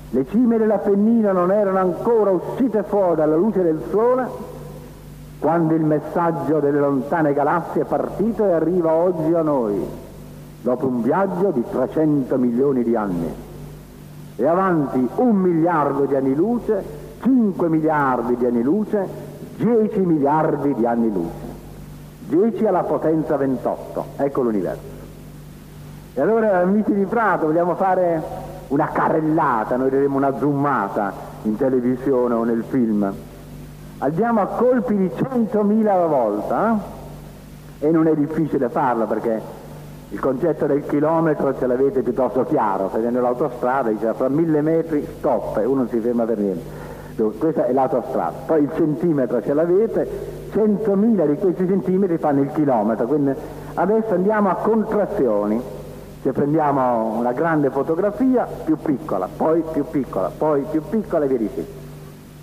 Le 0.10 0.25
cime 0.30 0.58
dell'Appennino 0.58 1.34
non 1.34 1.51
erano 1.51 1.80
ancora 1.80 2.32
uscite 2.32 2.84
fuori 2.84 3.15
dalla 3.15 3.36
luce 3.36 3.62
del 3.62 3.82
sole 3.89 4.56
quando 5.39 5.75
il 5.75 5.84
messaggio 5.84 6.60
delle 6.60 6.80
lontane 6.80 7.34
galassie 7.34 7.82
è 7.82 7.86
partito 7.86 8.45
e 8.45 8.51
arriva 8.53 8.91
oggi 8.91 9.34
a 9.34 9.41
noi, 9.41 9.86
dopo 10.61 10.87
un 10.87 11.01
viaggio 11.01 11.51
di 11.51 11.63
300 11.69 12.37
milioni 12.37 12.83
di 12.83 12.95
anni. 12.95 13.33
E 14.35 14.45
avanti 14.45 15.07
un 15.15 15.35
miliardo 15.35 16.05
di 16.05 16.15
anni 16.15 16.35
luce, 16.35 16.83
5 17.21 17.69
miliardi 17.69 18.35
di 18.35 18.45
anni 18.45 18.61
luce, 18.61 19.07
10 19.57 19.99
miliardi 19.99 20.73
di 20.73 20.85
anni 20.85 21.11
luce. 21.11 21.45
10 22.27 22.65
alla 22.65 22.83
potenza 22.83 23.37
28, 23.37 24.05
ecco 24.17 24.41
l'universo. 24.41 24.95
E 26.13 26.21
allora, 26.21 26.59
amici 26.59 26.93
di 26.93 27.05
Prato, 27.05 27.45
vogliamo 27.45 27.75
fare 27.75 28.21
una 28.67 28.89
carrellata, 28.89 29.77
noi 29.77 29.89
diremo 29.89 30.17
una 30.17 30.37
zoomata 30.37 31.13
in 31.43 31.55
televisione 31.55 32.33
o 32.33 32.43
nel 32.43 32.63
film 32.67 33.13
andiamo 33.99 34.41
a 34.41 34.45
colpi 34.45 34.95
di 34.95 35.11
100.000 35.15 35.87
alla 35.87 36.05
volta 36.05 36.79
eh? 37.79 37.87
e 37.87 37.91
non 37.91 38.07
è 38.07 38.15
difficile 38.15 38.69
farlo 38.69 39.05
perché 39.05 39.41
il 40.09 40.19
concetto 40.19 40.65
del 40.67 40.85
chilometro 40.85 41.57
ce 41.57 41.67
l'avete 41.67 42.01
piuttosto 42.01 42.45
chiaro, 42.45 42.89
vedendo 42.93 43.19
l'autostrada 43.19 43.89
dice 43.89 44.13
fra 44.13 44.29
mille 44.29 44.61
metri 44.61 45.05
stop 45.17 45.57
e 45.57 45.65
uno 45.65 45.81
non 45.81 45.89
si 45.89 45.99
ferma 45.99 46.23
per 46.23 46.37
niente. 46.37 46.85
Questa 47.37 47.65
è 47.65 47.73
l'autostrada, 47.73 48.37
poi 48.45 48.63
il 48.63 48.71
centimetro 48.75 49.41
ce 49.41 49.53
l'avete, 49.53 50.07
100.000 50.53 51.27
di 51.27 51.35
questi 51.37 51.67
centimetri 51.67 52.17
fanno 52.19 52.41
il 52.41 52.51
chilometro, 52.53 53.05
quindi 53.07 53.33
adesso 53.73 54.13
andiamo 54.13 54.49
a 54.49 54.55
contrazioni, 54.55 55.59
se 56.21 56.31
prendiamo 56.31 57.17
una 57.17 57.33
grande 57.33 57.69
fotografia 57.69 58.47
più 58.63 58.77
piccola, 58.77 59.27
poi 59.35 59.63
più 59.71 59.83
piccola, 59.89 60.31
poi 60.35 60.63
più 60.69 60.81
piccola 60.87 61.25
e 61.25 61.27
via 61.27 61.37
di. 61.37 61.65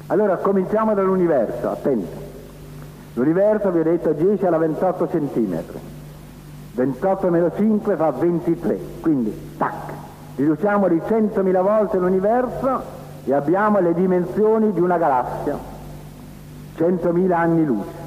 Allora 0.08 0.36
cominciamo 0.36 0.92
dall'universo, 0.92 1.70
attenti. 1.70 2.22
L'universo 3.14 3.70
vi 3.70 3.78
ho 3.78 3.84
detto 3.84 4.12
10 4.12 4.44
alla 4.44 4.58
28 4.58 5.08
centimetri. 5.08 5.93
28 6.74 7.30
meno 7.30 7.50
5 7.54 7.96
fa 7.96 8.10
23, 8.10 8.78
quindi 9.00 9.54
tac. 9.56 9.92
Riduciamo 10.36 10.88
di 10.88 10.96
100.000 10.96 11.62
volte 11.62 11.98
l'universo 11.98 12.82
e 13.24 13.32
abbiamo 13.32 13.78
le 13.80 13.94
dimensioni 13.94 14.72
di 14.72 14.80
una 14.80 14.98
galassia. 14.98 15.56
100.000 16.76 17.32
anni 17.32 17.64
luce. 17.64 18.02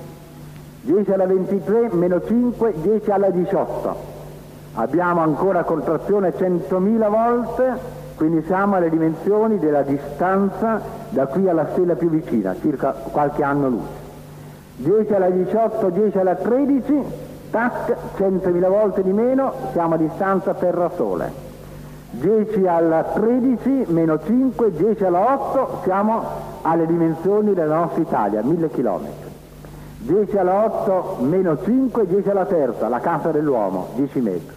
10 0.82 1.12
alla 1.12 1.26
23 1.26 1.90
meno 1.94 2.22
5, 2.24 2.74
10 2.82 3.12
alla 3.12 3.30
18. 3.30 3.96
Abbiamo 4.74 5.22
ancora 5.22 5.64
contrazione 5.64 6.34
100.000 6.38 7.10
volte 7.10 8.06
quindi 8.18 8.44
siamo 8.48 8.78
alle 8.78 8.90
dimensioni 8.90 9.60
della 9.60 9.84
distanza 9.84 10.82
da 11.10 11.28
qui 11.28 11.48
alla 11.48 11.68
stella 11.72 11.96
più 11.96 12.10
vicina, 12.10 12.56
circa 12.60 12.92
qualche 12.92 13.44
anno 13.44 13.70
luce. 13.70 14.06
10 14.78 15.14
alla 15.14 15.30
18, 15.30 15.90
10 15.90 16.18
alla 16.18 16.34
13, 16.34 17.04
tac, 17.50 17.96
100.000 18.18 18.68
volte 18.68 19.04
di 19.04 19.12
meno, 19.12 19.54
siamo 19.72 19.96
a 19.96 19.98
distanza 19.98 20.54
Terra-Sole. 20.54 21.46
10 22.12 22.66
alla 22.66 23.04
13, 23.04 23.86
meno 23.88 24.20
5, 24.24 24.72
10 24.72 25.04
alla 25.04 25.34
8, 25.34 25.82
siamo 25.84 26.24
alle 26.62 26.86
dimensioni 26.86 27.54
della 27.54 27.76
nostra 27.76 28.02
Italia, 28.02 28.42
1000 28.42 28.70
km. 28.70 29.08
10 30.00 30.38
alla 30.38 30.66
8, 30.66 31.18
meno 31.24 31.62
5, 31.62 32.08
10 32.08 32.30
alla 32.30 32.46
terza, 32.46 32.88
la 32.88 33.00
casa 33.00 33.32
dell'uomo, 33.32 33.88
10 33.96 34.20
metri. 34.22 34.56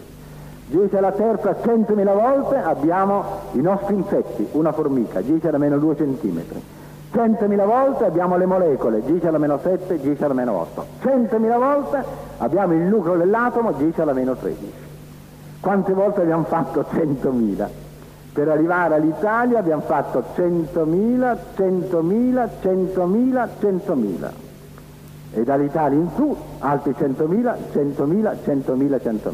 10 0.67 0.95
alla 0.95 1.11
terza 1.11 1.51
100.000 1.61 2.13
volte 2.13 2.55
abbiamo 2.55 3.23
i 3.51 3.61
nostri 3.61 3.95
insetti, 3.95 4.47
una 4.53 4.71
formica, 4.71 5.19
10 5.19 5.47
alla 5.47 5.57
meno 5.57 5.77
2 5.77 5.97
centimetri. 5.97 6.63
100.000 7.13 7.65
volte 7.65 8.05
abbiamo 8.05 8.37
le 8.37 8.45
molecole, 8.45 9.01
10 9.03 9.27
alla 9.27 9.37
meno 9.37 9.59
7, 9.61 9.99
10 9.99 10.23
alla 10.23 10.33
meno 10.33 10.53
8. 10.53 10.85
100.000 11.03 11.57
volte 11.57 12.05
abbiamo 12.41 12.73
il 12.73 12.81
nucleo 12.81 13.17
dell'atomo, 13.17 13.71
10 13.71 14.01
alla 14.01 14.13
meno 14.13 14.35
13. 14.35 14.73
Quante 15.59 15.93
volte 15.93 16.21
abbiamo 16.21 16.43
fatto 16.43 16.85
100.000? 16.91 17.67
Per 18.33 18.47
arrivare 18.47 18.95
all'Italia 18.95 19.59
abbiamo 19.59 19.81
fatto 19.81 20.23
100.000, 20.35 21.37
100.000, 21.55 22.49
100.000, 22.63 23.47
100.000. 23.61 24.29
E 25.33 25.43
dall'Italia 25.43 25.97
in 25.97 26.09
su 26.15 26.35
altri 26.59 26.95
100.000, 26.97 27.55
100.000, 27.73 28.35
100.000, 28.45 28.99
100.000. 29.03 29.29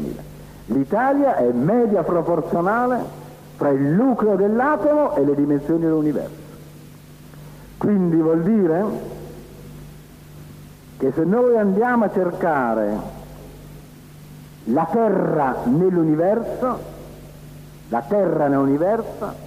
L'Italia 0.66 1.36
è 1.36 1.50
media 1.52 2.02
proporzionale 2.02 3.26
fra 3.56 3.70
il 3.70 3.82
nucleo 3.82 4.36
dell'atomo 4.36 5.16
e 5.16 5.24
le 5.24 5.34
dimensioni 5.34 5.80
dell'universo. 5.80 6.46
Quindi 7.78 8.16
vuol 8.16 8.42
dire 8.42 8.84
che 10.98 11.12
se 11.14 11.24
noi 11.24 11.56
andiamo 11.56 12.04
a 12.04 12.10
cercare 12.12 12.98
la 14.64 14.86
Terra 14.90 15.56
nell'universo, 15.64 16.78
la 17.88 18.02
Terra 18.06 18.48
nell'universo, 18.48 19.46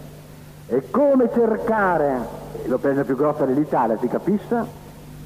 è 0.68 0.82
come 0.90 1.30
cercare, 1.34 2.26
lo 2.66 2.78
prende 2.78 3.04
più 3.04 3.18
grossa 3.18 3.44
dell'Italia, 3.46 3.98
si 4.00 4.08
capisce, 4.08 4.80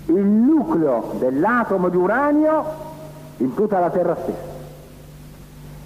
il 0.06 0.26
nucleo 0.26 1.14
dell'atomo 1.20 1.90
di 1.90 1.98
uranio 1.98 2.66
in 3.38 3.54
tutta 3.54 3.80
la 3.80 3.92
Terra 3.92 4.16
stessa. 4.16 4.54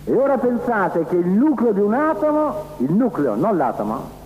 E 0.05 0.13
ora 0.13 0.37
pensate 0.37 1.05
che 1.05 1.17
il 1.17 1.27
nucleo 1.27 1.73
di 1.73 1.81
un 1.81 1.93
atomo, 1.93 2.63
il 2.77 2.93
nucleo, 2.93 3.35
non 3.35 3.57
l'atomo, 3.57 4.17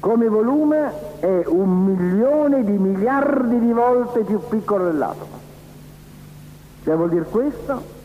come 0.00 0.28
volume 0.28 0.92
è 1.18 1.42
un 1.46 1.84
milione 1.84 2.64
di 2.64 2.78
miliardi 2.78 3.58
di 3.58 3.72
volte 3.72 4.20
più 4.20 4.40
piccolo 4.48 4.84
dell'atomo. 4.84 5.46
Cioè 6.84 6.94
vuol 6.94 7.08
dire 7.08 7.24
questo? 7.24 7.96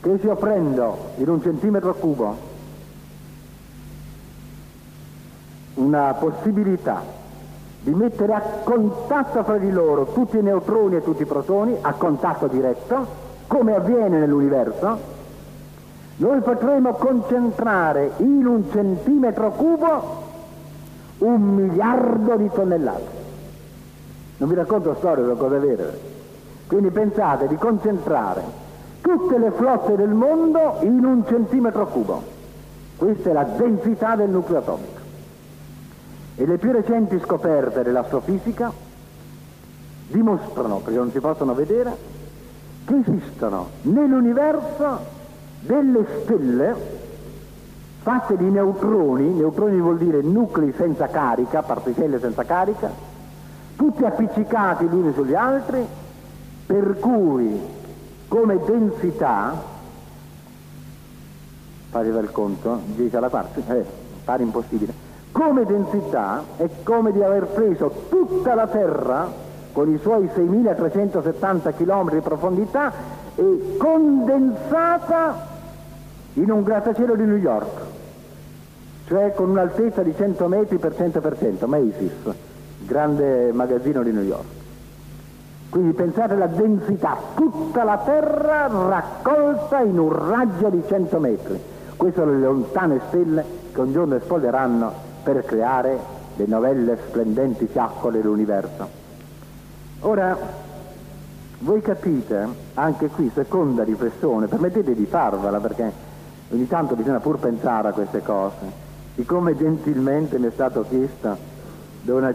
Che 0.00 0.18
se 0.18 0.26
io 0.26 0.36
prendo 0.36 1.12
in 1.16 1.28
un 1.28 1.42
centimetro 1.42 1.94
cubo 1.94 2.54
una 5.74 6.14
possibilità 6.14 7.02
di 7.80 7.92
mettere 7.92 8.32
a 8.32 8.40
contatto 8.64 9.44
fra 9.44 9.58
di 9.58 9.70
loro 9.70 10.06
tutti 10.06 10.38
i 10.38 10.42
neutroni 10.42 10.96
e 10.96 11.02
tutti 11.02 11.22
i 11.22 11.26
protoni, 11.26 11.76
a 11.80 11.92
contatto 11.92 12.46
diretto, 12.46 13.06
come 13.46 13.74
avviene 13.74 14.18
nell'universo, 14.18 15.14
noi 16.16 16.40
potremo 16.40 16.94
concentrare 16.94 18.12
in 18.18 18.46
un 18.46 18.64
centimetro 18.72 19.50
cubo 19.50 20.25
un 21.18 21.54
miliardo 21.54 22.36
di 22.36 22.50
tonnellate. 22.52 23.24
Non 24.38 24.48
vi 24.48 24.54
racconto 24.54 24.94
storie, 24.98 25.24
sono 25.24 25.36
cose 25.36 25.58
vere. 25.58 26.00
Quindi 26.66 26.90
pensate 26.90 27.46
di 27.46 27.56
concentrare 27.56 28.42
tutte 29.00 29.38
le 29.38 29.50
flotte 29.52 29.96
del 29.96 30.10
mondo 30.10 30.78
in 30.80 31.04
un 31.04 31.24
centimetro 31.26 31.86
cubo. 31.86 32.22
Questa 32.96 33.30
è 33.30 33.32
la 33.32 33.44
densità 33.44 34.16
del 34.16 34.30
nucleo 34.30 34.58
atomico. 34.58 35.00
E 36.34 36.44
le 36.44 36.58
più 36.58 36.72
recenti 36.72 37.18
scoperte 37.20 37.82
dell'astrofisica 37.82 38.72
dimostrano, 40.08 40.78
perché 40.78 40.98
non 40.98 41.10
si 41.10 41.20
possono 41.20 41.54
vedere, 41.54 41.96
che 42.84 42.96
esistono 43.06 43.68
nell'universo 43.82 44.98
delle 45.60 46.06
stelle 46.22 47.04
fatte 48.06 48.36
di 48.36 48.48
neutroni, 48.48 49.30
neutroni 49.30 49.80
vuol 49.80 49.98
dire 49.98 50.20
nuclei 50.22 50.72
senza 50.76 51.08
carica, 51.08 51.62
particelle 51.62 52.20
senza 52.20 52.44
carica, 52.44 52.88
tutti 53.74 54.04
appiccicati 54.04 54.84
gli 54.84 54.94
uni 54.94 55.12
sugli 55.12 55.34
altri, 55.34 55.84
per 56.66 57.00
cui 57.00 57.60
come 58.28 58.60
densità, 58.64 59.60
faceva 61.90 62.20
il 62.20 62.30
conto, 62.30 62.82
10 62.94 63.16
alla 63.16 63.28
quarta, 63.28 63.74
eh, 63.74 63.84
pare 64.24 64.44
impossibile, 64.44 64.92
come 65.32 65.64
densità 65.64 66.44
è 66.58 66.68
come 66.84 67.10
di 67.10 67.24
aver 67.24 67.46
preso 67.46 68.04
tutta 68.08 68.54
la 68.54 68.68
Terra 68.68 69.28
con 69.72 69.92
i 69.92 69.98
suoi 69.98 70.30
6.370 70.32 71.74
km 71.74 72.10
di 72.12 72.20
profondità 72.20 72.92
e 73.34 73.76
condensata 73.76 75.54
in 76.34 76.50
un 76.52 76.62
grattacielo 76.62 77.16
di 77.16 77.24
New 77.24 77.38
York, 77.38 77.95
cioè 79.06 79.32
con 79.34 79.50
un'altezza 79.50 80.02
di 80.02 80.14
100 80.16 80.48
metri 80.48 80.78
per 80.78 80.92
100%, 80.92 81.66
Macy's, 81.66 82.34
grande 82.78 83.52
magazzino 83.52 84.02
di 84.02 84.10
New 84.10 84.22
York. 84.22 84.44
Quindi 85.68 85.92
pensate 85.92 86.34
alla 86.34 86.46
densità, 86.46 87.16
tutta 87.34 87.84
la 87.84 87.98
Terra 87.98 88.66
raccolta 88.66 89.80
in 89.80 89.98
un 89.98 90.12
raggio 90.12 90.68
di 90.70 90.82
100 90.86 91.18
metri. 91.18 91.60
Queste 91.96 92.20
sono 92.20 92.32
le 92.32 92.38
lontane 92.38 93.00
stelle 93.08 93.44
che 93.72 93.80
un 93.80 93.92
giorno 93.92 94.16
esploderanno 94.16 94.92
per 95.22 95.44
creare 95.44 95.98
le 96.36 96.46
novelle 96.46 96.98
splendenti 97.08 97.66
fiaccole 97.66 98.20
dell'universo. 98.20 98.88
Ora, 100.00 100.36
voi 101.58 101.80
capite, 101.80 102.46
anche 102.74 103.08
qui, 103.08 103.30
seconda 103.34 103.82
riflessione, 103.82 104.46
permettete 104.46 104.94
di 104.94 105.06
farvela 105.06 105.58
perché 105.58 105.90
ogni 106.50 106.66
tanto 106.68 106.94
bisogna 106.94 107.20
pur 107.20 107.38
pensare 107.38 107.88
a 107.88 107.92
queste 107.92 108.22
cose, 108.22 108.84
di 109.16 109.24
come 109.24 109.56
gentilmente 109.56 110.38
mi 110.38 110.46
è 110.46 110.50
stato 110.50 110.84
chiesto 110.88 111.36
da 112.02 112.14
una 112.14 112.32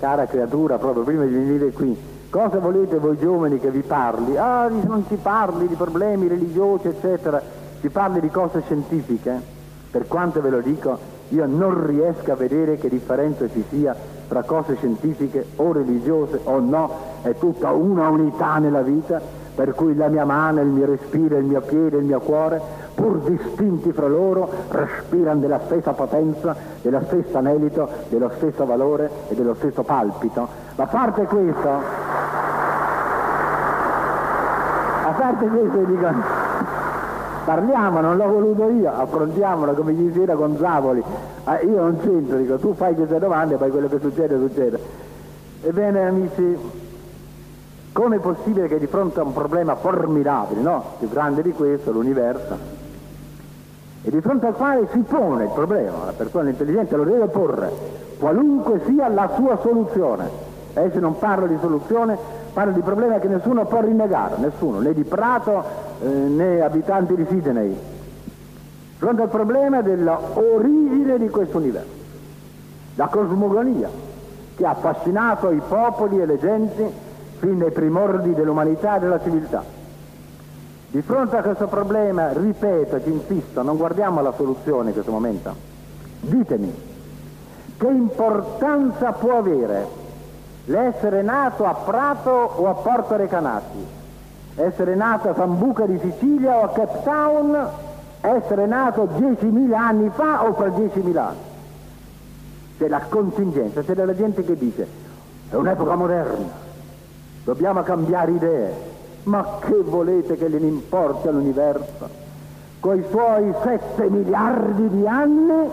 cara 0.00 0.26
creatura 0.26 0.76
proprio 0.76 1.04
prima 1.04 1.24
di 1.24 1.32
venire 1.32 1.70
qui, 1.70 1.96
cosa 2.28 2.58
volete 2.58 2.98
voi 2.98 3.16
giovani 3.16 3.60
che 3.60 3.70
vi 3.70 3.82
parli? 3.82 4.36
Ah, 4.36 4.68
non 4.68 5.04
si 5.08 5.14
parli 5.14 5.68
di 5.68 5.76
problemi 5.76 6.26
religiosi, 6.26 6.88
eccetera, 6.88 7.40
si 7.80 7.88
parli 7.88 8.20
di 8.20 8.28
cose 8.30 8.62
scientifiche, 8.64 9.40
per 9.90 10.08
quanto 10.08 10.40
ve 10.40 10.50
lo 10.50 10.60
dico, 10.60 10.98
io 11.28 11.46
non 11.46 11.86
riesco 11.86 12.32
a 12.32 12.34
vedere 12.34 12.78
che 12.78 12.88
differenza 12.88 13.48
ci 13.48 13.64
sia 13.70 13.94
tra 14.26 14.42
cose 14.42 14.74
scientifiche 14.74 15.46
o 15.56 15.72
religiose 15.72 16.40
o 16.42 16.58
no, 16.58 16.90
è 17.22 17.34
tutta 17.38 17.70
una 17.70 18.08
unità 18.08 18.58
nella 18.58 18.82
vita, 18.82 19.20
per 19.54 19.72
cui 19.74 19.94
la 19.94 20.08
mia 20.08 20.24
mano, 20.24 20.60
il 20.60 20.66
mio 20.66 20.86
respiro, 20.86 21.38
il 21.38 21.44
mio 21.44 21.60
piede, 21.60 21.98
il 21.98 22.04
mio 22.04 22.18
cuore, 22.18 22.60
pur 22.94 23.18
distinti 23.18 23.92
fra 23.92 24.06
loro, 24.06 24.48
respirano 24.68 25.40
della 25.40 25.60
stessa 25.64 25.92
potenza, 25.92 26.54
dello 26.80 27.00
stesso 27.06 27.36
anelito, 27.36 27.88
dello 28.08 28.30
stesso 28.36 28.64
valore 28.64 29.10
e 29.28 29.34
dello 29.34 29.54
stesso 29.54 29.82
palpito. 29.82 30.48
Ma 30.76 30.84
a 30.84 30.86
parte 30.86 31.24
questo, 31.24 31.68
a 35.02 35.12
parte 35.16 35.46
questo 35.46 35.78
dico, 35.84 36.08
parliamo, 37.44 38.00
non 38.00 38.16
l'ho 38.16 38.28
voluto 38.28 38.70
io, 38.70 38.90
affrontiamolo 38.90 39.74
come 39.74 39.92
gli 39.92 40.12
si 40.12 40.24
con 40.34 40.56
Zavoli. 40.56 41.02
Ah, 41.44 41.60
io 41.60 41.80
non 41.80 41.98
c'entro, 42.00 42.36
dico, 42.38 42.56
tu 42.56 42.74
fai 42.74 42.94
queste 42.94 43.18
domande 43.18 43.54
e 43.54 43.56
poi 43.58 43.70
quello 43.70 43.88
che 43.88 43.98
succede, 43.98 44.38
succede. 44.38 44.78
Ebbene, 45.62 46.06
amici, 46.06 46.58
come 47.92 48.16
è 48.16 48.18
possibile 48.18 48.66
che 48.66 48.78
di 48.78 48.86
fronte 48.86 49.20
a 49.20 49.22
un 49.22 49.32
problema 49.32 49.76
formidabile, 49.76 50.60
no? 50.60 50.84
Più 50.98 51.08
grande 51.08 51.42
di 51.42 51.52
questo, 51.52 51.92
l'universo, 51.92 52.82
e 54.06 54.10
di 54.10 54.20
fronte 54.20 54.46
al 54.46 54.54
quale 54.54 54.86
si 54.92 54.98
pone 54.98 55.44
il 55.44 55.50
problema, 55.50 56.04
la 56.04 56.12
persona 56.12 56.50
intelligente 56.50 56.94
lo 56.94 57.04
deve 57.04 57.26
porre, 57.26 57.70
qualunque 58.18 58.82
sia 58.84 59.08
la 59.08 59.30
sua 59.34 59.58
soluzione. 59.62 60.52
E 60.74 60.90
se 60.92 61.00
non 61.00 61.16
parlo 61.16 61.46
di 61.46 61.56
soluzione, 61.58 62.18
parlo 62.52 62.72
di 62.72 62.80
problema 62.80 63.18
che 63.18 63.28
nessuno 63.28 63.64
può 63.64 63.80
rinnegare, 63.80 64.34
nessuno, 64.38 64.80
né 64.80 64.92
di 64.92 65.04
Prato 65.04 65.64
eh, 66.02 66.06
né 66.06 66.60
abitanti 66.60 67.14
di 67.14 67.24
Sydney, 67.26 67.78
fronte 68.98 69.22
al 69.22 69.28
problema 69.28 69.80
dell'origine 69.80 71.16
di 71.18 71.30
questo 71.30 71.56
universo, 71.56 71.88
la 72.96 73.06
cosmogonia 73.06 73.88
che 74.54 74.66
ha 74.66 74.70
affascinato 74.70 75.50
i 75.50 75.62
popoli 75.66 76.20
e 76.20 76.26
le 76.26 76.38
genti 76.38 76.84
fin 77.38 77.58
dai 77.58 77.70
primordi 77.70 78.34
dell'umanità 78.34 78.96
e 78.96 79.00
della 79.00 79.20
civiltà. 79.22 79.83
Di 80.94 81.02
fronte 81.02 81.36
a 81.36 81.42
questo 81.42 81.66
problema, 81.66 82.30
ripeto, 82.30 83.02
ci 83.02 83.10
insisto, 83.10 83.62
non 83.62 83.76
guardiamo 83.76 84.22
la 84.22 84.32
soluzione 84.36 84.90
in 84.90 84.92
questo 84.92 85.10
momento. 85.10 85.52
Ditemi, 86.20 86.72
che 87.76 87.86
importanza 87.88 89.10
può 89.10 89.38
avere 89.38 89.88
l'essere 90.66 91.22
nato 91.22 91.64
a 91.64 91.74
Prato 91.74 92.30
o 92.30 92.68
a 92.68 92.74
Porto 92.74 93.16
Recanati? 93.16 94.02
essere 94.54 94.94
nato 94.94 95.30
a 95.30 95.34
Sambuca 95.34 95.84
di 95.84 95.98
Sicilia 95.98 96.58
o 96.58 96.62
a 96.62 96.68
Cape 96.68 97.02
Town, 97.02 97.68
essere 98.20 98.66
nato 98.66 99.08
10.000 99.18 99.72
anni 99.72 100.08
fa 100.14 100.44
o 100.44 100.54
fra 100.54 100.68
10.000 100.68 101.16
anni. 101.16 101.38
C'è 102.78 102.86
la 102.86 103.00
contingenza, 103.00 103.82
c'è 103.82 103.94
della 103.94 104.14
gente 104.14 104.44
che 104.44 104.56
dice 104.56 104.86
è 105.50 105.56
un'epoca 105.56 105.96
moderna, 105.96 106.50
dobbiamo 107.42 107.82
cambiare 107.82 108.30
idee, 108.30 108.93
ma 109.24 109.58
che 109.60 109.82
volete 109.82 110.36
che 110.36 110.48
gliene 110.48 110.66
importi 110.66 111.28
all'universo? 111.28 112.22
Con 112.80 112.98
i 112.98 113.04
suoi 113.10 113.52
7 113.62 114.10
miliardi 114.10 114.88
di 114.88 115.06
anni, 115.06 115.68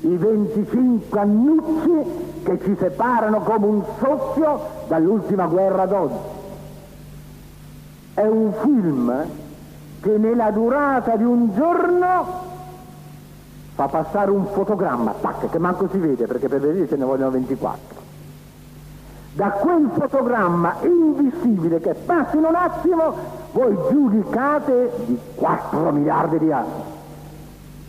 i 0.00 0.16
25 0.16 1.18
annucci 1.18 2.10
che 2.42 2.58
ci 2.62 2.76
separano 2.78 3.40
come 3.40 3.66
un 3.66 3.82
soffio 3.98 4.60
dall'ultima 4.86 5.46
guerra 5.46 5.86
d'oggi 5.86 6.36
è 8.18 8.26
un 8.26 8.52
film 8.62 9.26
che 10.00 10.18
nella 10.18 10.50
durata 10.50 11.14
di 11.14 11.22
un 11.22 11.54
giorno 11.54 12.46
fa 13.76 13.86
passare 13.86 14.32
un 14.32 14.46
fotogramma, 14.46 15.14
tac, 15.20 15.48
che 15.48 15.58
manco 15.58 15.88
si 15.88 15.98
vede 15.98 16.26
perché 16.26 16.48
per 16.48 16.60
vedere 16.60 16.88
ce 16.88 16.96
ne 16.96 17.04
vogliono 17.04 17.30
24. 17.30 18.07
Da 19.38 19.50
quel 19.50 19.88
fotogramma 19.96 20.78
invisibile 20.82 21.78
che 21.78 21.94
passa 21.94 22.36
in 22.36 22.42
un 22.42 22.56
attimo, 22.56 23.14
voi 23.52 23.78
giudicate 23.88 24.90
di 25.04 25.16
4 25.36 25.92
miliardi 25.92 26.38
di 26.40 26.50
anni. 26.50 26.82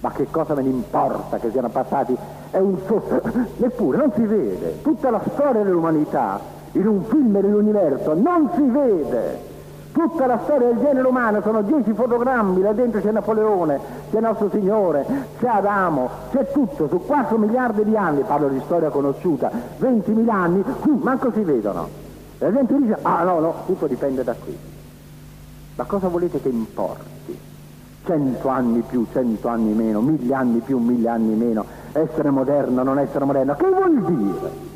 Ma 0.01 0.11
che 0.11 0.27
cosa 0.29 0.53
me 0.53 0.61
ne 0.61 0.69
importa 0.69 1.37
che 1.37 1.49
siano 1.49 1.69
passati? 1.69 2.15
È 2.51 2.59
un 2.59 2.77
soffio, 2.85 3.19
neppure, 3.57 3.97
non 3.97 4.11
si 4.13 4.21
vede. 4.25 4.79
Tutta 4.83 5.09
la 5.09 5.21
storia 5.27 5.63
dell'umanità 5.63 6.39
in 6.73 6.85
un 6.85 7.03
film 7.05 7.31
dell'universo 7.31 8.13
non 8.13 8.51
si 8.53 8.61
vede. 8.61 9.48
Tutta 9.91 10.27
la 10.27 10.39
storia 10.43 10.67
del 10.67 10.77
genere 10.77 11.07
umano 11.07 11.41
sono 11.41 11.61
dieci 11.63 11.93
fotogrammi, 11.93 12.61
là 12.61 12.73
dentro 12.73 13.01
c'è 13.01 13.11
Napoleone, 13.11 13.79
c'è 14.11 14.19
Nostro 14.19 14.49
Signore, 14.51 15.05
c'è 15.39 15.47
Adamo, 15.47 16.09
c'è 16.31 16.51
tutto, 16.51 16.87
su 16.87 17.03
4 17.05 17.37
miliardi 17.37 17.83
di 17.83 17.97
anni, 17.97 18.21
parlo 18.21 18.49
di 18.49 18.61
storia 18.65 18.89
conosciuta, 18.89 19.51
20.000 19.79 20.29
anni, 20.29 20.63
qui 20.79 20.99
manco 21.01 21.31
si 21.31 21.41
vedono. 21.41 21.87
La 22.37 22.53
gente 22.53 22.77
dice, 22.77 22.97
ah 23.01 23.23
no, 23.23 23.39
no, 23.39 23.53
tutto 23.65 23.87
dipende 23.87 24.23
da 24.23 24.33
qui. 24.33 24.57
Ma 25.75 25.83
cosa 25.85 26.07
volete 26.07 26.39
che 26.39 26.49
importi? 26.49 27.37
Cento 28.05 28.47
anni 28.47 28.81
più, 28.81 29.05
cento 29.11 29.47
anni 29.47 29.73
meno, 29.73 30.01
mille 30.01 30.33
anni 30.33 30.59
più, 30.59 30.77
mille 30.77 31.09
anni 31.09 31.33
meno, 31.33 31.65
essere 31.93 32.29
moderno, 32.29 32.83
non 32.83 32.99
essere 32.99 33.25
moderno, 33.25 33.55
che 33.55 33.67
vuol 33.67 34.03
dire? 34.05 34.68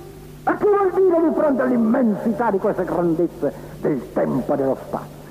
Ma 0.44 0.58
che 0.58 0.66
vuol 0.66 0.92
dire 0.94 1.30
di 1.30 1.36
fronte 1.36 1.62
all'immensità 1.62 2.52
di 2.52 2.58
queste 2.58 2.84
grandezze 2.84 3.54
del 3.80 4.12
tempo 4.12 4.54
e 4.54 4.58
dello 4.58 4.78
spazio? 4.88 5.23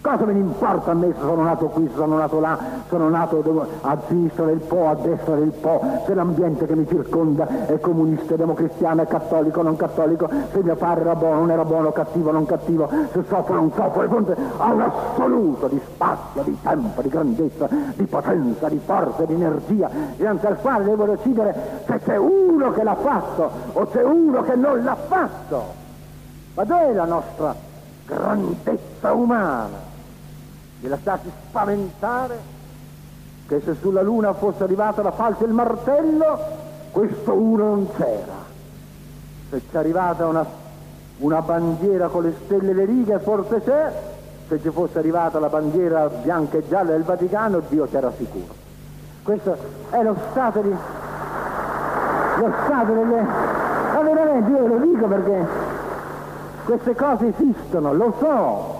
Cosa 0.00 0.24
me 0.26 0.32
ne 0.32 0.38
importa 0.38 0.92
a 0.92 0.94
me 0.94 1.12
se 1.12 1.18
sono 1.18 1.42
nato 1.42 1.66
qui, 1.66 1.88
se 1.88 1.96
sono 1.96 2.16
nato 2.16 2.38
là, 2.38 2.56
sono 2.88 3.08
nato 3.08 3.66
a 3.80 3.98
sinistra 4.06 4.44
del 4.44 4.60
Po, 4.60 4.88
a 4.90 4.94
destra 4.94 5.34
del 5.34 5.50
Po, 5.50 5.80
se 6.06 6.14
l'ambiente 6.14 6.66
che 6.66 6.76
mi 6.76 6.86
circonda 6.86 7.66
è 7.66 7.80
comunista, 7.80 8.36
democristiano, 8.36 9.02
è 9.02 9.06
cattolico, 9.08 9.60
non 9.60 9.74
cattolico, 9.74 10.28
se 10.52 10.62
mio 10.62 10.76
padre 10.76 11.00
era 11.00 11.16
buono, 11.16 11.40
non 11.40 11.50
era 11.50 11.64
buono, 11.64 11.90
cattivo, 11.90 12.30
non 12.30 12.46
cattivo, 12.46 12.88
se 13.10 13.24
soffro, 13.26 13.54
non 13.54 13.72
soffro, 13.74 14.02
di 14.02 14.08
fronte 14.08 14.36
a 14.58 14.72
assoluto 14.84 15.66
di 15.66 15.80
spazio, 15.84 16.42
di 16.42 16.56
tempo, 16.62 17.02
di 17.02 17.08
grandezza, 17.08 17.68
di 17.94 18.04
potenza, 18.04 18.68
di 18.68 18.80
forza, 18.84 19.24
di 19.24 19.34
energia, 19.34 19.90
dinanzi 20.14 20.46
al 20.46 20.60
quale 20.60 20.84
devo 20.84 21.06
decidere 21.06 21.82
se 21.86 21.98
c'è 22.04 22.16
uno 22.16 22.70
che 22.70 22.84
l'ha 22.84 22.94
fatto 22.94 23.50
o 23.72 23.86
c'è 23.88 24.04
uno 24.04 24.42
che 24.42 24.54
non 24.54 24.84
l'ha 24.84 24.96
fatto. 24.96 25.62
Ma 26.54 26.62
dov'è 26.62 26.92
la 26.92 27.04
nostra 27.04 27.52
grandezza 28.06 29.12
umana? 29.12 29.87
Di 30.80 30.88
lasciarsi 30.88 31.30
spaventare 31.48 32.56
che 33.48 33.60
se 33.64 33.76
sulla 33.80 34.02
Luna 34.02 34.34
fosse 34.34 34.62
arrivata 34.62 35.02
la 35.02 35.10
falce 35.10 35.44
e 35.44 35.46
il 35.46 35.54
martello, 35.54 36.38
questo 36.90 37.32
uno 37.32 37.64
non 37.64 37.88
c'era. 37.96 38.46
Se 39.48 39.62
c'è 39.70 39.78
arrivata 39.78 40.26
una, 40.26 40.44
una 41.18 41.40
bandiera 41.40 42.08
con 42.08 42.24
le 42.24 42.34
stelle 42.44 42.72
e 42.72 42.74
le 42.74 42.84
righe, 42.84 43.18
forse 43.20 43.62
c'è, 43.64 43.92
se 44.48 44.60
ci 44.60 44.68
fosse 44.68 44.98
arrivata 44.98 45.38
la 45.38 45.48
bandiera 45.48 46.08
bianca 46.08 46.58
e 46.58 46.68
gialla 46.68 46.90
del 46.90 47.04
Vaticano, 47.04 47.62
Dio 47.68 47.88
c'era 47.90 48.12
sicuro. 48.16 48.54
Questo 49.22 49.56
è 49.90 50.02
lo 50.02 50.16
stato 50.30 50.60
di... 50.60 50.68
lo 50.68 52.52
stato 52.64 52.92
delle... 52.92 53.22
Ma 53.94 54.02
veramente 54.02 54.50
io 54.50 54.66
lo 54.66 54.78
dico 54.78 55.06
perché 55.06 55.46
queste 56.64 56.94
cose 56.94 57.28
esistono, 57.28 57.94
lo 57.94 58.14
so, 58.20 58.77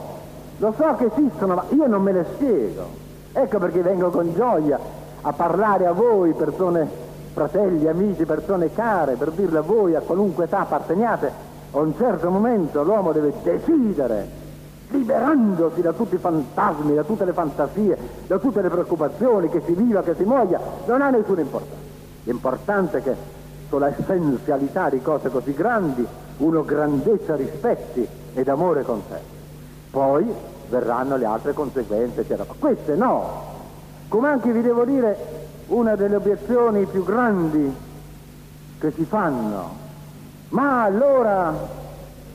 lo 0.59 0.75
so 0.77 0.95
che 0.97 1.11
esistono, 1.15 1.55
ma 1.55 1.65
io 1.71 1.87
non 1.87 2.03
me 2.03 2.13
le 2.13 2.27
spiego. 2.35 3.07
Ecco 3.33 3.59
perché 3.59 3.81
vengo 3.81 4.11
con 4.11 4.35
gioia 4.35 4.79
a 5.21 5.33
parlare 5.33 5.87
a 5.87 5.93
voi, 5.93 6.33
persone, 6.33 6.89
fratelli, 7.33 7.87
amici, 7.87 8.25
persone 8.25 8.73
care, 8.73 9.15
per 9.15 9.31
dirle 9.31 9.59
a 9.59 9.63
voi, 9.63 9.95
a 9.95 10.01
qualunque 10.01 10.45
età 10.45 10.61
apparteniate, 10.61 11.31
a 11.71 11.79
un 11.79 11.95
certo 11.97 12.31
momento 12.31 12.83
l'uomo 12.83 13.13
deve 13.13 13.33
decidere, 13.43 14.29
liberandosi 14.89 15.81
da 15.81 15.93
tutti 15.93 16.17
i 16.17 16.19
fantasmi, 16.19 16.95
da 16.95 17.05
tutte 17.05 17.25
le 17.25 17.33
fantasie, 17.33 17.97
da 18.27 18.39
tutte 18.39 18.61
le 18.61 18.69
preoccupazioni, 18.69 19.49
che 19.49 19.63
si 19.65 19.73
viva, 19.73 20.03
che 20.03 20.17
si 20.17 20.25
muoia, 20.25 20.61
non 20.87 21.03
ha 21.03 21.11
nessuna 21.11 21.41
importanza. 21.41 21.87
L'importante 22.25 22.99
è 22.99 23.03
che 23.03 23.15
sulla 23.69 23.89
essenzialità 23.97 24.89
di 24.89 25.01
cose 25.01 25.29
così 25.29 25.55
grandi 25.55 26.05
uno 26.39 26.65
grandezza 26.65 27.37
rispetti 27.37 28.07
ed 28.35 28.49
amore 28.49 28.83
con 28.83 29.03
sé 29.09 29.38
poi 29.99 30.33
verranno 30.69 31.17
le 31.17 31.25
altre 31.25 31.53
conseguenze, 31.53 32.21
eccetera. 32.21 32.47
Queste 32.57 32.95
no. 32.95 33.57
Come 34.07 34.29
anche 34.29 34.53
vi 34.53 34.63
devo 34.63 34.85
dire 34.85 35.17
una 35.67 35.97
delle 35.97 36.15
obiezioni 36.15 36.87
più 36.87 37.03
grandi 37.03 37.75
che 38.79 38.93
si 38.93 39.05
fanno. 39.05 39.87
Ma 40.51 40.85
allora 40.85 41.53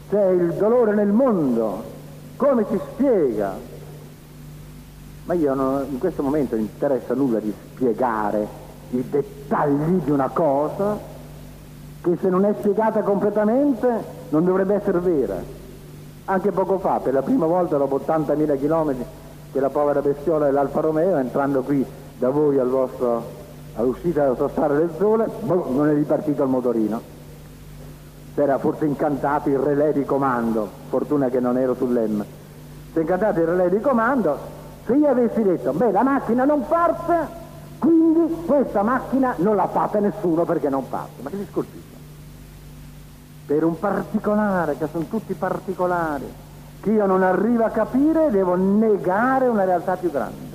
c'è 0.10 0.30
il 0.32 0.54
dolore 0.56 0.94
nel 0.94 1.08
mondo, 1.08 1.84
come 2.36 2.66
si 2.70 2.78
spiega? 2.92 3.56
Ma 5.24 5.34
io 5.34 5.54
non, 5.54 5.86
in 5.90 6.00
questo 6.00 6.22
momento 6.22 6.56
non 6.56 6.66
interessa 6.66 7.14
nulla 7.14 7.40
di 7.40 7.54
spiegare 7.74 8.46
i 8.90 9.10
dettagli 9.10 10.02
di 10.04 10.12
una 10.12 10.28
cosa 10.28 11.00
che 12.02 12.18
se 12.20 12.28
non 12.28 12.44
è 12.44 12.54
spiegata 12.60 13.02
completamente 13.04 13.88
non 14.30 14.44
dovrebbe 14.44 14.76
essere 14.76 15.00
vera. 15.00 15.62
Anche 16.26 16.52
poco 16.52 16.80
fa, 16.80 17.00
per 17.00 17.14
la 17.14 17.22
prima 17.22 17.46
volta 17.46 17.76
dopo 17.76 18.00
80.000 18.00 18.58
chilometri, 18.58 19.06
quella 19.52 19.70
povera 19.70 20.02
bestiola 20.02 20.46
dell'Alfa 20.46 20.80
Romeo, 20.80 21.18
entrando 21.18 21.62
qui 21.62 21.86
da 22.18 22.30
voi 22.30 22.58
al 22.60 22.70
vostro, 22.70 23.24
all'uscita 23.76 24.24
della 24.24 24.36
sostare 24.36 24.78
del 24.78 24.92
sole, 24.98 25.28
boh, 25.42 25.68
non 25.70 25.90
è 25.90 25.94
ripartito 25.94 26.44
il 26.44 26.50
motorino. 26.50 27.02
Era 28.36 28.58
forse 28.58 28.86
incantato 28.86 29.50
il 29.50 29.60
relè 29.60 29.92
di 29.92 30.06
comando, 30.06 30.70
fortuna 30.88 31.28
che 31.28 31.42
non 31.42 31.58
ero 31.58 31.76
sull'M. 31.76 32.24
Si 32.94 32.98
è 32.98 33.02
incantato 33.02 33.42
il 33.42 33.46
relè 33.46 33.70
di 33.70 33.82
comando, 33.82 34.38
se 34.86 34.94
io 34.94 35.10
avessi 35.10 35.44
detto, 35.44 35.74
beh 35.74 35.92
la 35.92 36.04
macchina 36.04 36.46
non 36.46 36.66
parte, 36.66 37.28
quindi 37.80 38.34
questa 38.46 38.82
macchina 38.82 39.34
non 39.38 39.58
la 39.58 39.68
fate 39.68 40.00
nessuno 40.00 40.46
perché 40.46 40.70
non 40.70 40.88
parte. 40.88 41.22
Ma 41.22 41.30
che 41.30 41.38
discorsi? 41.38 41.93
Per 43.46 43.64
un 43.64 43.78
particolare, 43.78 44.78
che 44.78 44.88
sono 44.92 45.06
tutti 45.06 45.34
particolari, 45.34 46.32
che 46.80 46.92
io 46.92 47.06
non 47.06 47.24
arrivo 47.24 47.66
a 47.66 47.70
capire, 47.70 48.30
devo 48.30 48.56
negare 48.56 49.48
una 49.48 49.66
realtà 49.66 49.96
più 49.96 50.12
grande. 50.12 50.52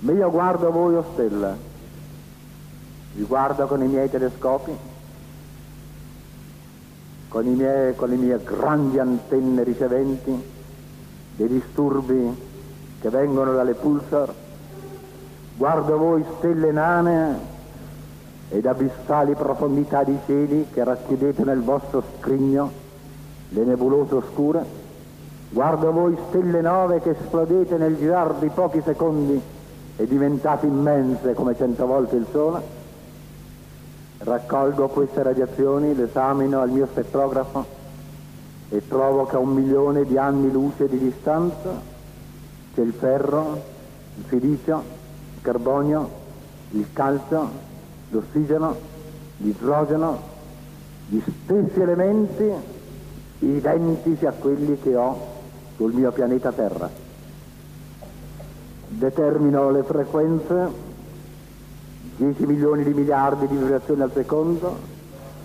Ma 0.00 0.12
io 0.12 0.30
guardo 0.30 0.70
voi 0.70 0.96
o 0.96 1.04
stella, 1.12 1.56
vi 3.14 3.24
guardo 3.24 3.66
con 3.66 3.82
i 3.82 3.86
miei 3.86 4.10
telescopi, 4.10 4.76
con, 7.28 7.44
miei, 7.44 7.94
con 7.94 8.08
le 8.08 8.16
mie 8.16 8.42
grandi 8.42 8.98
antenne 8.98 9.62
riceventi 9.62 10.50
dei 11.36 11.48
disturbi 11.48 12.50
che 13.00 13.08
vengono 13.08 13.54
dalle 13.54 13.74
pulsar, 13.74 14.32
guardo 15.56 15.96
voi 15.96 16.24
stelle 16.38 16.72
nane 16.72 17.51
ed 18.52 18.66
abissali 18.66 19.34
profondità 19.34 20.04
di 20.04 20.16
cieli 20.26 20.66
che 20.72 20.84
racchiudete 20.84 21.42
nel 21.42 21.62
vostro 21.62 22.02
scrigno 22.18 22.70
le 23.48 23.64
nebulose 23.64 24.14
oscure, 24.14 24.62
guardo 25.48 25.90
voi 25.90 26.16
stelle 26.28 26.60
nove 26.60 27.00
che 27.00 27.10
esplodete 27.10 27.78
nel 27.78 27.96
girar 27.96 28.34
di 28.34 28.48
pochi 28.48 28.82
secondi 28.84 29.40
e 29.96 30.06
diventate 30.06 30.66
immense 30.66 31.32
come 31.32 31.56
cento 31.56 31.86
volte 31.86 32.16
il 32.16 32.26
sole, 32.30 32.60
raccolgo 34.18 34.88
queste 34.88 35.22
radiazioni, 35.22 35.94
le 35.94 36.04
esamino 36.04 36.60
al 36.60 36.68
mio 36.68 36.86
spettrografo 36.86 37.64
e 38.68 38.86
trovo 38.86 39.24
che 39.24 39.36
a 39.36 39.38
un 39.38 39.54
milione 39.54 40.04
di 40.04 40.18
anni 40.18 40.50
luce 40.50 40.88
di 40.88 40.98
distanza 40.98 41.80
c'è 42.74 42.82
il 42.82 42.92
ferro, 42.92 43.62
il 44.16 44.24
silicio, 44.28 44.82
il 45.36 45.42
carbonio, 45.42 46.10
il 46.70 46.86
calcio, 46.92 47.70
l'ossigeno, 48.12 48.76
l'idrogeno, 49.38 50.20
gli 51.08 51.20
stessi 51.44 51.80
elementi 51.80 52.50
identici 53.40 54.24
a 54.26 54.32
quelli 54.32 54.78
che 54.80 54.94
ho 54.94 55.18
sul 55.76 55.92
mio 55.92 56.12
pianeta 56.12 56.52
Terra. 56.52 56.88
Determino 58.88 59.70
le 59.70 59.82
frequenze, 59.82 60.90
10 62.16 62.46
milioni 62.46 62.84
di 62.84 62.92
miliardi 62.92 63.48
di 63.48 63.56
vibrazioni 63.56 64.02
al 64.02 64.12
secondo, 64.12 64.90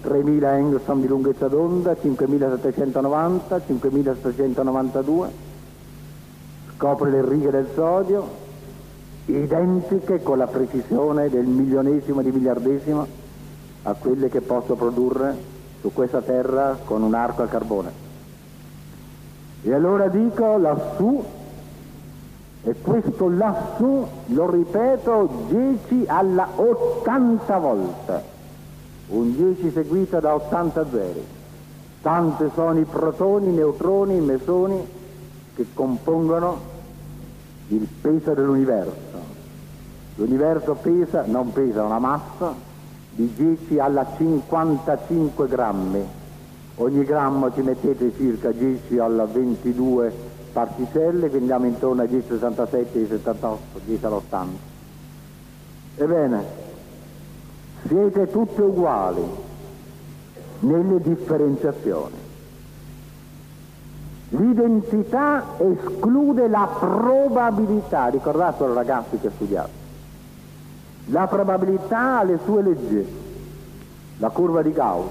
3.000 0.03 0.43
angstrom 0.43 1.01
di 1.01 1.07
lunghezza 1.07 1.47
d'onda, 1.47 1.93
5.790, 1.93 3.61
5.792, 3.67 5.27
scopre 6.75 7.09
le 7.09 7.27
righe 7.27 7.49
del 7.49 7.67
sodio, 7.73 8.45
identiche 9.27 10.21
con 10.23 10.37
la 10.37 10.47
precisione 10.47 11.29
del 11.29 11.45
milionesimo 11.45 12.21
di 12.21 12.31
miliardesimo 12.31 13.07
a 13.83 13.93
quelle 13.93 14.29
che 14.29 14.41
posso 14.41 14.75
produrre 14.75 15.35
su 15.81 15.91
questa 15.93 16.21
terra 16.21 16.77
con 16.83 17.01
un 17.01 17.13
arco 17.13 17.43
a 17.43 17.47
carbone. 17.47 18.05
E 19.63 19.73
allora 19.73 20.07
dico 20.07 20.57
lassù, 20.57 21.23
e 22.63 22.75
questo 22.81 23.29
lassù 23.29 24.05
lo 24.27 24.49
ripeto 24.49 25.45
10 25.49 26.03
alla 26.07 26.49
80 26.55 27.57
volte, 27.57 28.21
un 29.09 29.35
10 29.35 29.71
seguito 29.71 30.19
da 30.19 30.35
80 30.35 30.85
zeri. 30.89 31.25
Tante 32.01 32.49
sono 32.53 32.79
i 32.79 32.85
protoni, 32.85 33.47
i 33.47 33.53
neutroni, 33.53 34.17
i 34.17 34.21
mesoni 34.21 34.87
che 35.55 35.65
compongono 35.73 36.75
il 37.69 37.87
peso 38.01 38.33
dell'universo. 38.33 39.06
L'universo 40.17 40.73
pesa, 40.73 41.23
non 41.25 41.53
pesa 41.53 41.83
una 41.83 41.99
massa, 41.99 42.53
di 43.11 43.31
10 43.35 43.79
alla 43.79 44.05
55 44.17 45.47
grammi. 45.47 46.05
Ogni 46.75 47.03
grammo 47.03 47.53
ci 47.53 47.61
mettete 47.61 48.11
circa 48.15 48.51
10 48.51 48.97
alla 48.97 49.25
22 49.25 50.11
particelle, 50.53 51.29
quindi 51.29 51.51
andiamo 51.51 51.65
intorno 51.65 52.01
a 52.01 52.05
10,67, 52.05 52.85
10,78, 52.93 53.57
10 53.85 54.05
all'80. 54.05 54.45
Ebbene, 55.97 56.43
siete 57.87 58.31
tutti 58.31 58.61
uguali 58.61 59.21
nelle 60.61 60.99
differenziazioni. 60.99 62.25
L'identità 64.29 65.43
esclude 65.59 66.47
la 66.47 66.67
probabilità, 66.79 68.07
ricordatelo 68.07 68.73
ragazzi 68.73 69.19
che 69.19 69.29
studiate. 69.29 69.86
La 71.09 71.27
probabilità 71.27 72.19
ha 72.19 72.23
le 72.23 72.37
sue 72.43 72.61
leggi, 72.61 73.07
la 74.17 74.29
curva 74.29 74.61
di 74.61 74.73
Gauss, 74.73 75.07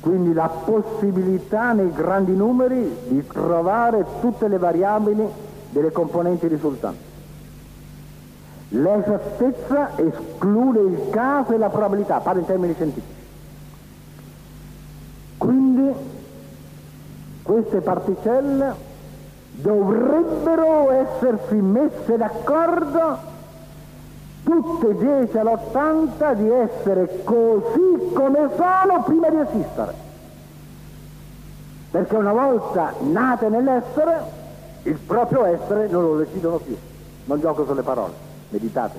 quindi 0.00 0.32
la 0.32 0.48
possibilità 0.48 1.72
nei 1.72 1.92
grandi 1.92 2.34
numeri 2.36 2.96
di 3.08 3.26
trovare 3.26 4.04
tutte 4.20 4.46
le 4.46 4.58
variabili 4.58 5.26
delle 5.70 5.90
componenti 5.90 6.46
risultanti. 6.46 7.10
L'esattezza 8.68 9.96
esclude 9.96 10.80
il 10.80 11.10
caso 11.10 11.52
e 11.54 11.58
la 11.58 11.68
probabilità, 11.68 12.18
parla 12.18 12.40
in 12.40 12.46
termini 12.46 12.74
scientifici. 12.74 13.20
Quindi 15.38 15.92
queste 17.42 17.80
particelle 17.80 18.74
dovrebbero 19.50 20.90
essersi 20.92 21.56
messe 21.56 22.16
d'accordo 22.16 23.30
tutte 24.42 24.96
10 24.96 25.38
all'80 25.38 26.34
di 26.34 26.50
essere 26.50 27.22
così 27.24 28.12
come 28.12 28.48
sono 28.56 29.02
prima 29.04 29.28
di 29.28 29.36
esistere. 29.38 30.10
perché 31.92 32.16
una 32.16 32.32
volta 32.32 32.94
nate 33.00 33.50
nell'essere, 33.50 34.24
il 34.84 34.96
proprio 34.96 35.44
essere 35.44 35.88
non 35.88 36.02
lo 36.02 36.16
decidono 36.16 36.56
più. 36.56 36.74
Non 37.26 37.38
gioco 37.38 37.66
sulle 37.66 37.82
parole, 37.82 38.14
meditate. 38.48 38.98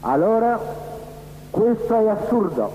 Allora, 0.00 0.58
questo 1.48 1.94
è 1.94 2.08
assurdo, 2.08 2.70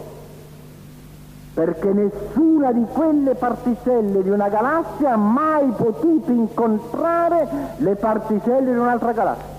perché 1.54 1.92
nessuna 1.92 2.72
di 2.72 2.86
quelle 2.90 3.36
particelle 3.36 4.24
di 4.24 4.30
una 4.30 4.48
galassia 4.48 5.12
ha 5.12 5.18
mai 5.18 5.68
potuto 5.72 6.32
incontrare 6.32 7.50
le 7.80 7.96
particelle 7.96 8.72
di 8.72 8.78
un'altra 8.78 9.12
galassia. 9.12 9.57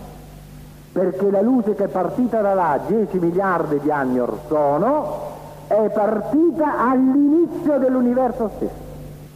Perché 0.98 1.30
la 1.30 1.42
luce 1.42 1.76
che 1.76 1.84
è 1.84 1.88
partita 1.88 2.40
da 2.40 2.54
là 2.54 2.80
10 2.84 3.18
miliardi 3.20 3.78
di 3.78 3.88
anni 3.88 4.18
or 4.18 4.36
sono 4.48 5.36
è 5.68 5.88
partita 5.94 6.90
all'inizio 6.90 7.78
dell'universo 7.78 8.50
stesso. 8.56 8.86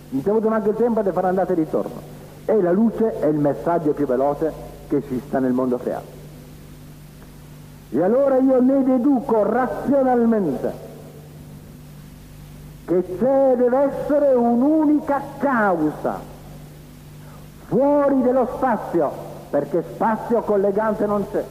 Non 0.08 0.22
c'è 0.24 0.30
avuto 0.30 0.48
neanche 0.48 0.70
il 0.70 0.74
tempo 0.74 1.02
di 1.02 1.10
fare 1.12 1.28
andata 1.28 1.52
e 1.52 1.54
ritorno. 1.54 2.00
E 2.46 2.60
la 2.60 2.72
luce 2.72 3.16
è 3.20 3.26
il 3.26 3.36
messaggio 3.36 3.92
più 3.92 4.06
veloce 4.06 4.52
che 4.88 4.96
esista 4.96 5.38
nel 5.38 5.52
mondo 5.52 5.76
creato. 5.76 6.06
E 7.90 8.02
allora 8.02 8.38
io 8.38 8.60
ne 8.60 8.82
deduco 8.82 9.44
razionalmente 9.44 10.72
che 12.86 13.04
c'è 13.20 13.54
deve 13.56 13.78
essere 13.78 14.34
un'unica 14.34 15.22
causa 15.38 16.18
fuori 17.68 18.20
dello 18.22 18.48
spazio, 18.56 19.32
perché 19.53 19.84
spazio 19.92 20.40
collegante 20.40 21.05
non 21.05 21.26
c'è, 21.30 21.44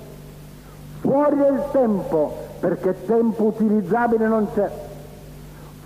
fuori 1.01 1.35
del 1.35 1.61
tempo, 1.71 2.35
perché 2.59 3.05
tempo 3.05 3.43
utilizzabile 3.43 4.27
non 4.27 4.47
c'è, 4.55 4.71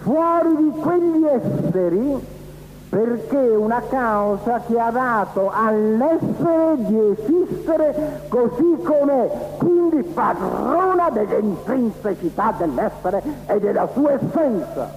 fuori 0.01 0.55
di 0.55 0.69
quegli 0.79 1.25
esseri 1.25 2.33
perché 2.87 3.37
una 3.37 3.81
causa 3.89 4.61
che 4.65 4.79
ha 4.79 4.89
dato 4.89 5.51
all'essere 5.53 6.77
di 6.77 7.17
esistere 7.17 8.21
così 8.29 8.77
com'è, 8.81 9.29
quindi 9.57 10.03
padrona 10.03 11.09
dell'intrinsecità 11.09 12.53
dell'essere 12.57 13.21
e 13.47 13.59
della 13.59 13.89
sua 13.91 14.13
essenza. 14.13 14.89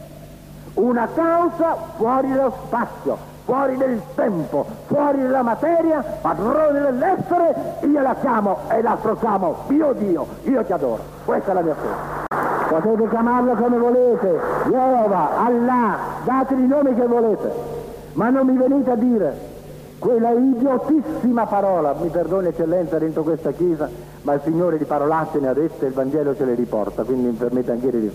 Una 0.75 1.09
causa 1.12 1.77
fuori 1.97 2.33
dallo 2.33 2.53
spazio, 2.66 3.19
fuori 3.49 3.79
del 3.79 4.03
tempo, 4.15 4.67
fuori 4.89 5.23
dalla 5.23 5.41
materia, 5.41 6.05
padrone 6.21 6.81
dell'essere, 6.83 7.55
io 7.81 8.03
la 8.03 8.15
chiamo 8.21 8.59
e 8.69 8.83
l'altro 8.83 9.17
chiamo 9.17 9.57
Dio 9.69 9.95
Dio, 9.95 10.27
io 10.43 10.63
ti 10.65 10.73
adoro. 10.75 11.03
Questa 11.25 11.53
è 11.53 11.55
la 11.55 11.63
mia 11.63 11.75
fede. 11.75 12.27
Potete 12.69 13.09
chiamarlo 13.09 13.55
come 13.55 13.79
volete, 13.79 14.39
Jehovah, 14.69 15.39
Allah, 15.39 15.97
dateli 16.25 16.65
i 16.65 16.67
nomi 16.67 16.95
che 16.95 17.07
volete 17.07 17.87
ma 18.19 18.31
non 18.31 18.47
mi 18.47 18.57
venite 18.57 18.91
a 18.91 18.97
dire 18.97 19.57
quella 19.99 20.31
idiotissima 20.31 21.47
parola, 21.47 21.95
mi 21.99 22.09
perdoni 22.09 22.49
eccellenza 22.49 22.99
dentro 22.99 23.23
questa 23.23 23.53
chiesa, 23.53 23.89
ma 24.23 24.35
il 24.35 24.41
Signore 24.45 24.77
di 24.77 24.85
parolacce 24.85 25.39
ne 25.39 25.49
ha 25.49 25.55
dette 25.55 25.87
e 25.87 25.89
il 25.89 25.95
Vangelo 25.95 26.37
ce 26.37 26.45
le 26.45 26.55
riporta, 26.55 27.05
quindi 27.05 27.29
mi 27.29 27.33
permette 27.33 27.71
anche 27.71 27.91
di 27.91 28.01
dire. 28.01 28.13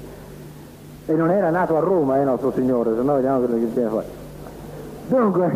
E 1.07 1.13
non 1.13 1.31
era 1.31 1.49
nato 1.49 1.75
a 1.75 1.79
Roma, 1.79 2.19
eh, 2.19 2.23
nostro 2.23 2.51
Signore, 2.51 2.93
se 2.95 3.01
no 3.01 3.15
vediamo 3.15 3.39
quello 3.39 3.55
che 3.55 3.65
viene 3.65 3.89
fuori. 3.89 4.05
Dunque, 5.13 5.51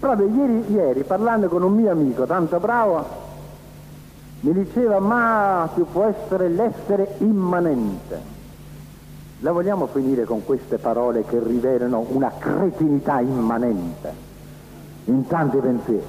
proprio 0.00 0.28
ieri, 0.28 0.64
ieri, 0.72 1.02
parlando 1.02 1.48
con 1.48 1.62
un 1.62 1.74
mio 1.74 1.90
amico, 1.90 2.24
tanto 2.24 2.58
bravo, 2.58 3.04
mi 4.40 4.52
diceva, 4.54 4.98
ma 4.98 5.68
ci 5.74 5.82
può 5.82 6.04
essere 6.04 6.48
l'essere 6.48 7.16
immanente. 7.18 8.18
La 9.40 9.52
vogliamo 9.52 9.88
finire 9.88 10.24
con 10.24 10.42
queste 10.42 10.78
parole 10.78 11.22
che 11.26 11.38
rivelano 11.38 12.06
una 12.12 12.32
cretinità 12.38 13.20
immanente 13.20 14.10
in 15.04 15.26
tanti 15.26 15.58
pensieri? 15.58 16.06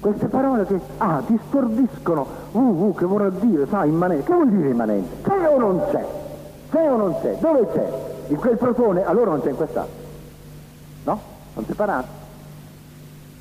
Queste 0.00 0.26
parole 0.26 0.66
che, 0.66 0.78
ah, 0.98 1.22
ti 1.26 1.40
stordiscono, 1.48 2.26
uh, 2.52 2.58
uh, 2.58 2.94
che 2.94 3.06
vorrà 3.06 3.30
dire, 3.30 3.66
sai, 3.68 3.88
immanente. 3.88 4.24
Che 4.24 4.34
vuol 4.34 4.50
dire 4.50 4.68
immanente? 4.68 5.26
C'è 5.26 5.48
o 5.48 5.58
non 5.58 5.80
c'è? 5.90 6.04
C'è 6.70 6.92
o 6.92 6.96
non 6.98 7.14
c'è? 7.22 7.38
Dove 7.40 7.68
c'è? 7.72 7.90
In 8.28 8.36
quel 8.36 8.58
protone, 8.58 9.02
allora 9.02 9.30
non 9.30 9.40
c'è 9.40 9.48
in 9.48 9.56
quest'altro. 9.56 10.01
No? 11.04 11.20
Sono 11.54 11.66
separati. 11.66 12.08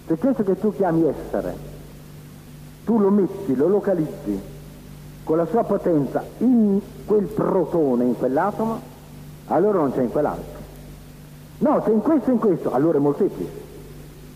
Se 0.08 0.18
questo 0.18 0.44
che 0.44 0.60
tu 0.60 0.74
chiami 0.74 1.06
essere, 1.06 1.56
tu 2.84 3.00
lo 3.00 3.10
metti, 3.10 3.56
lo 3.56 3.68
localizzi 3.68 4.40
con 5.24 5.38
la 5.38 5.46
sua 5.46 5.64
potenza 5.64 6.24
in 6.40 6.80
quel 7.06 7.26
protone, 7.26 8.06
in 8.06 8.18
quell'atomo, 8.18 8.80
allora 9.48 9.80
non 9.80 9.94
c'è 9.94 10.02
in 10.02 10.12
quell'altro. 10.12 10.60
No, 11.60 11.82
c'è 11.82 11.92
in 11.92 12.02
questo 12.02 12.30
e 12.30 12.34
in 12.34 12.40
questo, 12.40 12.72
allora 12.72 12.98
è 12.98 13.02
molteplice. 13.02 13.70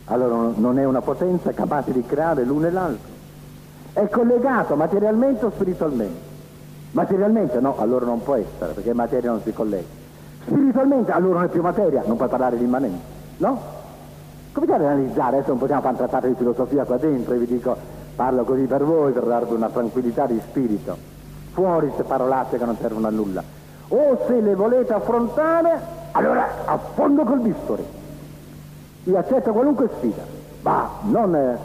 Allora 0.06 0.52
non 0.56 0.78
è 0.78 0.86
una 0.86 1.02
potenza 1.02 1.52
capace 1.52 1.92
di 1.92 2.06
creare 2.06 2.44
l'uno 2.44 2.68
e 2.68 2.72
l'altro. 2.72 3.14
È 3.94 4.08
collegato 4.10 4.76
materialmente 4.76 5.46
o 5.46 5.52
spiritualmente? 5.52 6.34
Materialmente 6.92 7.60
no, 7.60 7.78
allora 7.80 8.06
non 8.06 8.22
può 8.22 8.36
essere, 8.36 8.74
perché 8.74 8.94
materia 8.94 9.32
non 9.32 9.42
si 9.42 9.52
collega. 9.52 9.88
Spiritualmente 10.46 11.12
allora 11.12 11.40
non 11.40 11.44
è 11.46 11.50
più 11.50 11.62
materia, 11.62 12.04
non 12.06 12.18
puoi 12.18 12.30
parlare 12.30 12.58
di 12.58 12.64
immanente, 12.64 13.04
no? 13.38 13.62
Cominciate 14.52 14.84
ad 14.84 14.90
analizzare, 14.90 15.36
adesso 15.36 15.50
non 15.50 15.60
possiamo 15.60 15.82
fare 15.82 15.94
un 15.94 16.00
trattato 16.00 16.28
di 16.28 16.36
filosofia 16.36 16.86
qua 16.86 16.98
dentro, 16.98 17.34
e 17.34 17.38
vi 17.38 17.46
dico, 17.46 17.76
parlo 18.16 18.44
così 18.44 18.64
per 18.64 18.84
voi, 18.84 19.12
per 19.12 19.24
darvi 19.24 19.54
una 19.54 19.70
tranquillità 19.70 20.26
di 20.26 20.40
spirito. 20.40 20.98
Fuori 21.52 21.88
queste 21.88 22.04
parolacce 22.04 22.58
che 22.58 22.66
non 22.66 22.78
servono 22.80 23.08
a 23.08 23.12
nulla 23.12 23.64
o 23.88 24.18
se 24.28 24.42
le 24.42 24.56
volete 24.56 24.94
affrontare, 24.94 25.80
allora 26.12 26.48
a 26.66 26.78
fondo 26.78 27.24
col 27.24 27.40
bisturi. 27.40 27.86
Io 29.04 29.18
accetto 29.18 29.52
qualunque 29.52 29.90
sfida, 29.98 30.24
ma 30.62 30.90
non 31.02 31.36
eh, 31.36 31.58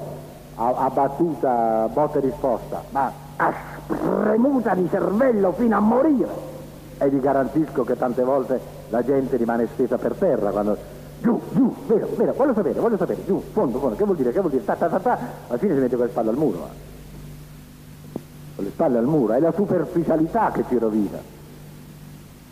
a, 0.56 0.74
a, 0.76 0.90
battuta, 0.90 1.88
botta 1.90 2.18
e 2.18 2.20
risposta, 2.20 2.82
ma 2.90 3.10
a 3.36 3.52
spremuta 3.86 4.74
di 4.74 4.88
cervello 4.90 5.52
fino 5.52 5.76
a 5.76 5.80
morire. 5.80 6.48
E 6.98 7.08
vi 7.08 7.20
garantisco 7.20 7.82
che 7.84 7.96
tante 7.96 8.22
volte 8.22 8.60
la 8.90 9.02
gente 9.02 9.36
rimane 9.36 9.68
stesa 9.72 9.96
per 9.96 10.14
terra 10.14 10.50
quando 10.50 10.76
giù, 11.20 11.40
giù, 11.52 11.74
vero, 11.86 12.08
vero, 12.16 12.32
voglio 12.32 12.54
sapere, 12.54 12.80
voglio 12.80 12.96
sapere, 12.96 13.24
giù, 13.24 13.42
fondo, 13.52 13.78
fondo, 13.78 13.96
che 13.96 14.04
vuol 14.04 14.16
dire, 14.16 14.32
che 14.32 14.40
vuol 14.40 14.50
dire, 14.50 14.64
ta 14.64 14.74
ta 14.74 14.88
ta 14.88 14.98
ta, 14.98 15.18
alla 15.48 15.58
fine 15.58 15.74
si 15.74 15.80
mette 15.80 15.96
con 15.96 16.04
le 16.06 16.10
spalle 16.10 16.30
al 16.30 16.36
muro. 16.36 16.58
Eh. 16.58 18.18
Con 18.56 18.64
le 18.64 18.70
spalle 18.70 18.98
al 18.98 19.06
muro, 19.06 19.32
è 19.32 19.40
la 19.40 19.52
superficialità 19.52 20.50
che 20.50 20.64
ci 20.68 20.78
rovina 20.78 21.38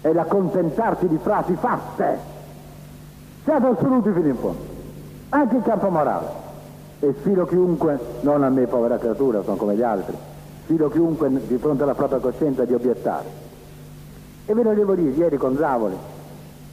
è 0.00 0.12
l'accontentarsi 0.12 1.08
di 1.08 1.18
frasi 1.20 1.54
fatte. 1.54 2.36
Siate 3.44 3.66
assoluti 3.66 4.12
fino 4.12 4.28
in 4.28 4.36
fondo, 4.36 4.60
anche 5.30 5.56
in 5.56 5.62
campo 5.62 5.88
morale. 5.88 6.46
E 7.00 7.14
sfido 7.20 7.46
chiunque, 7.46 7.98
non 8.20 8.42
a 8.42 8.48
me 8.48 8.66
povera 8.66 8.98
creatura, 8.98 9.42
sono 9.42 9.56
come 9.56 9.76
gli 9.76 9.82
altri, 9.82 10.14
sfido 10.64 10.88
chiunque 10.88 11.30
di 11.46 11.56
fronte 11.58 11.84
alla 11.84 11.94
propria 11.94 12.18
coscienza 12.18 12.64
di 12.64 12.74
obiettare. 12.74 13.46
E 14.46 14.54
ve 14.54 14.62
lo 14.62 14.74
devo 14.74 14.94
dire, 14.94 15.10
ieri 15.10 15.36
con 15.36 15.56
Zavoli, 15.56 15.96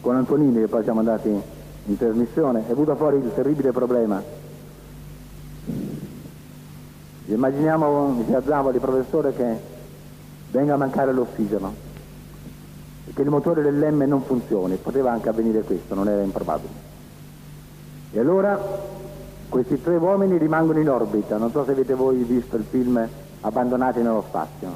con 0.01 0.15
Antonini, 0.15 0.59
che 0.59 0.67
poi 0.67 0.83
siamo 0.83 0.99
andati 0.99 1.41
in 1.85 1.97
trasmissione, 1.97 2.61
è 2.67 2.73
venuto 2.73 2.95
fuori 2.95 3.17
il 3.17 3.31
terribile 3.33 3.71
problema. 3.71 4.21
Immaginiamo, 7.25 8.15
diceva 8.17 8.41
Zavoli, 8.43 8.79
professore, 8.79 9.33
che 9.33 9.59
venga 10.51 10.75
a 10.75 10.77
mancare 10.77 11.11
l'ossigeno 11.13 11.85
che 13.15 13.21
il 13.21 13.29
motore 13.29 13.61
dell'M 13.61 14.03
non 14.03 14.23
funzioni, 14.23 14.75
poteva 14.75 15.11
anche 15.11 15.29
avvenire 15.29 15.61
questo, 15.61 15.95
non 15.95 16.09
era 16.09 16.21
improbabile. 16.21 16.93
E 18.11 18.19
allora 18.19 18.59
questi 19.47 19.81
tre 19.81 19.95
uomini 19.95 20.37
rimangono 20.37 20.79
in 20.79 20.89
orbita, 20.89 21.37
non 21.37 21.51
so 21.51 21.63
se 21.63 21.71
avete 21.71 21.93
voi 21.93 22.23
visto 22.23 22.57
il 22.57 22.65
film 22.69 23.07
Abbandonati 23.41 24.01
nello 24.01 24.23
spazio, 24.27 24.69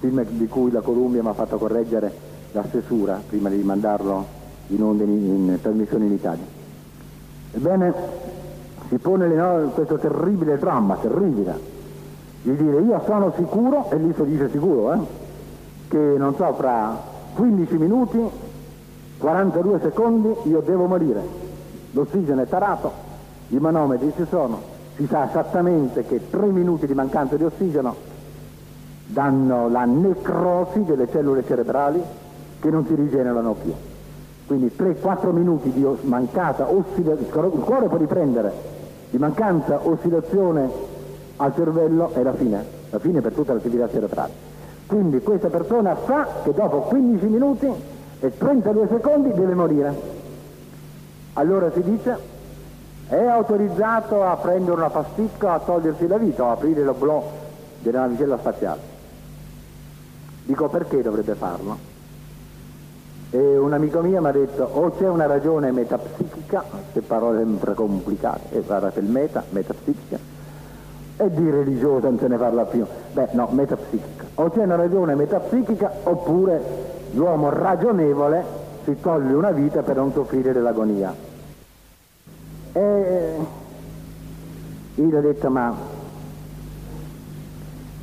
film 0.00 0.24
di 0.24 0.48
cui 0.48 0.72
la 0.72 0.80
Columbia 0.80 1.22
mi 1.22 1.28
ha 1.28 1.34
fatto 1.34 1.56
correggere 1.56 2.12
la 2.52 2.64
stesura 2.66 3.22
prima 3.24 3.48
di 3.48 3.62
mandarlo 3.62 4.37
in 4.68 4.82
onde 4.82 5.04
in, 5.04 5.10
in 5.10 5.58
trasmissione 5.60 6.06
in 6.06 6.12
Italia. 6.12 6.44
Ebbene, 7.52 7.94
si 8.88 8.96
pone 8.96 9.26
no, 9.28 9.70
questo 9.74 9.96
terribile 9.96 10.58
dramma, 10.58 10.96
terribile, 10.96 11.58
di 12.42 12.56
dire 12.56 12.80
io 12.80 13.02
sono 13.04 13.32
sicuro, 13.36 13.90
e 13.90 13.96
lì 13.96 14.12
si 14.14 14.24
dice 14.24 14.48
sicuro, 14.50 14.92
eh, 14.92 14.98
che 15.88 16.14
non 16.16 16.34
so, 16.36 16.52
fra 16.54 16.96
15 17.34 17.76
minuti, 17.76 18.18
42 19.18 19.80
secondi, 19.82 20.34
io 20.44 20.60
devo 20.60 20.86
morire. 20.86 21.46
L'ossigeno 21.92 22.42
è 22.42 22.46
tarato, 22.46 22.92
i 23.48 23.58
manometri 23.58 24.12
ci 24.16 24.26
sono, 24.28 24.60
si 24.96 25.06
sa 25.06 25.28
esattamente 25.28 26.04
che 26.06 26.30
3 26.30 26.46
minuti 26.46 26.86
di 26.86 26.94
mancanza 26.94 27.36
di 27.36 27.44
ossigeno 27.44 27.94
danno 29.06 29.68
la 29.68 29.84
necrosi 29.84 30.84
delle 30.84 31.08
cellule 31.10 31.44
cerebrali 31.46 32.00
che 32.60 32.70
non 32.70 32.86
si 32.86 32.94
rigenerano 32.94 33.54
più. 33.54 33.72
Quindi 34.48 34.72
3-4 34.74 35.30
minuti 35.30 35.70
di 35.70 35.86
mancata 36.00 36.72
oscillazione, 36.72 37.48
il 37.48 37.60
cuore 37.60 37.86
può 37.86 37.98
riprendere, 37.98 38.50
di 39.10 39.18
mancanza 39.18 39.78
oscillazione 39.82 40.70
al 41.36 41.54
cervello 41.54 42.14
è 42.14 42.22
la 42.22 42.32
fine, 42.32 42.64
la 42.88 42.98
fine 42.98 43.20
per 43.20 43.34
tutta 43.34 43.52
l'attività 43.52 43.90
cerebrale. 43.90 44.32
Quindi 44.86 45.20
questa 45.20 45.48
persona 45.48 45.94
sa 46.06 46.26
che 46.42 46.54
dopo 46.54 46.78
15 46.78 47.26
minuti 47.26 47.70
e 48.20 48.38
32 48.38 48.88
secondi 48.88 49.32
deve 49.34 49.52
morire. 49.52 49.94
allora 51.34 51.70
si 51.70 51.82
dice 51.82 52.16
è 53.06 53.22
autorizzato 53.22 54.22
a 54.22 54.34
prendere 54.36 54.78
una 54.78 54.88
pasticca, 54.88 55.52
a 55.52 55.58
togliersi 55.58 56.06
la 56.06 56.16
vita 56.16 56.44
o 56.44 56.48
a 56.48 56.52
aprire 56.52 56.82
l'oblò 56.84 57.22
della 57.80 58.00
navicella 58.00 58.38
spaziale. 58.38 58.80
Dico 60.44 60.68
perché 60.70 61.02
dovrebbe 61.02 61.34
farlo? 61.34 61.97
E 63.30 63.58
un 63.58 63.74
amico 63.74 64.00
mio 64.00 64.20
mi 64.22 64.26
ha 64.26 64.32
detto 64.32 64.62
o 64.62 64.90
c'è 64.96 65.06
una 65.06 65.26
ragione 65.26 65.70
metapsichica, 65.70 66.64
queste 66.68 67.02
parole 67.02 67.38
sempre 67.40 67.74
complicate, 67.74 68.56
e 68.56 68.60
guardate 68.62 69.00
il 69.00 69.06
meta, 69.06 69.44
metapsichica, 69.50 70.18
e 71.18 71.30
di 71.30 71.50
religiosa 71.50 72.08
non 72.08 72.18
se 72.18 72.26
ne 72.26 72.38
parla 72.38 72.64
più. 72.64 72.86
Beh, 73.12 73.28
no, 73.32 73.48
metapsichica. 73.50 74.24
O 74.36 74.48
c'è 74.48 74.62
una 74.62 74.76
ragione 74.76 75.14
metapsichica 75.14 75.92
oppure 76.04 76.62
l'uomo 77.12 77.50
ragionevole 77.50 78.44
si 78.84 78.96
toglie 79.00 79.34
una 79.34 79.50
vita 79.50 79.82
per 79.82 79.96
non 79.96 80.10
soffrire 80.12 80.52
dell'agonia. 80.52 81.14
E 82.72 83.34
io 84.94 85.04
gli 85.04 85.14
ho 85.14 85.20
detto, 85.20 85.50
ma 85.50 85.74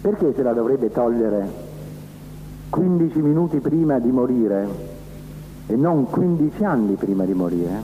perché 0.02 0.34
se 0.36 0.44
la 0.44 0.54
dovrebbe 0.54 0.92
togliere 0.92 1.48
15 2.70 3.22
minuti 3.22 3.60
prima 3.60 3.98
di 3.98 4.12
morire 4.12 4.94
e 5.68 5.76
non 5.76 6.10
15 6.10 6.64
anni 6.64 6.96
prima 6.96 7.24
di 7.26 7.34
morire? 7.34 7.82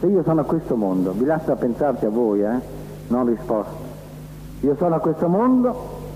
Se 0.00 0.06
io 0.06 0.22
sono 0.22 0.42
a 0.42 0.44
questo 0.44 0.76
mondo, 0.76 1.12
vi 1.12 1.24
lascio 1.24 1.54
pensarci 1.54 2.04
a 2.04 2.10
voi, 2.10 2.42
eh? 2.42 2.60
non 3.08 3.26
risposta. 3.26 3.84
Io 4.60 4.76
sono 4.76 4.94
a 4.94 4.98
questo 4.98 5.28
mondo, 5.28 5.74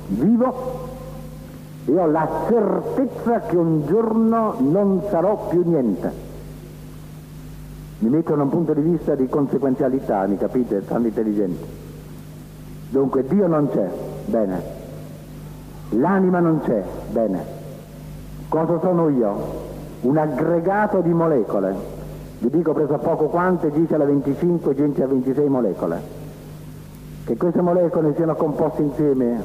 vivo, 0.09 0.89
e 1.87 1.99
ho 1.99 2.07
la 2.07 2.29
certezza 2.49 3.41
che 3.41 3.57
un 3.57 3.87
giorno 3.87 4.57
non 4.59 5.03
sarò 5.11 5.49
più 5.49 5.63
niente 5.65 6.29
mi 8.01 8.09
mettono 8.09 8.45
un 8.45 8.49
punto 8.49 8.73
di 8.73 8.81
vista 8.81 9.15
di 9.15 9.29
conseguenzialità, 9.29 10.27
mi 10.27 10.39
capite? 10.39 10.83
Sono 10.87 11.07
intelligenti. 11.07 11.63
Dunque 12.89 13.25
Dio 13.27 13.47
non 13.47 13.69
c'è, 13.69 13.91
bene. 14.25 14.63
L'anima 15.91 16.41
non 16.41 16.63
c'è, 16.63 16.83
bene. 17.11 17.59
Cosa 18.51 18.81
sono 18.81 19.09
io? 19.11 19.35
Un 20.01 20.17
aggregato 20.17 21.01
di 21.03 21.13
molecole. 21.13 21.73
Vi 22.41 22.51
dico 22.51 22.73
preso 22.73 22.99
poco 22.99 23.27
quante, 23.27 23.71
10 23.71 23.95
alla 23.95 24.07
25, 24.07 24.75
10 24.75 25.03
a 25.03 25.07
26 25.07 25.49
molecole. 25.49 26.03
Che 27.27 27.37
queste 27.37 27.61
molecole 27.61 28.13
siano 28.17 28.35
composte 28.35 28.83
insieme 28.83 29.41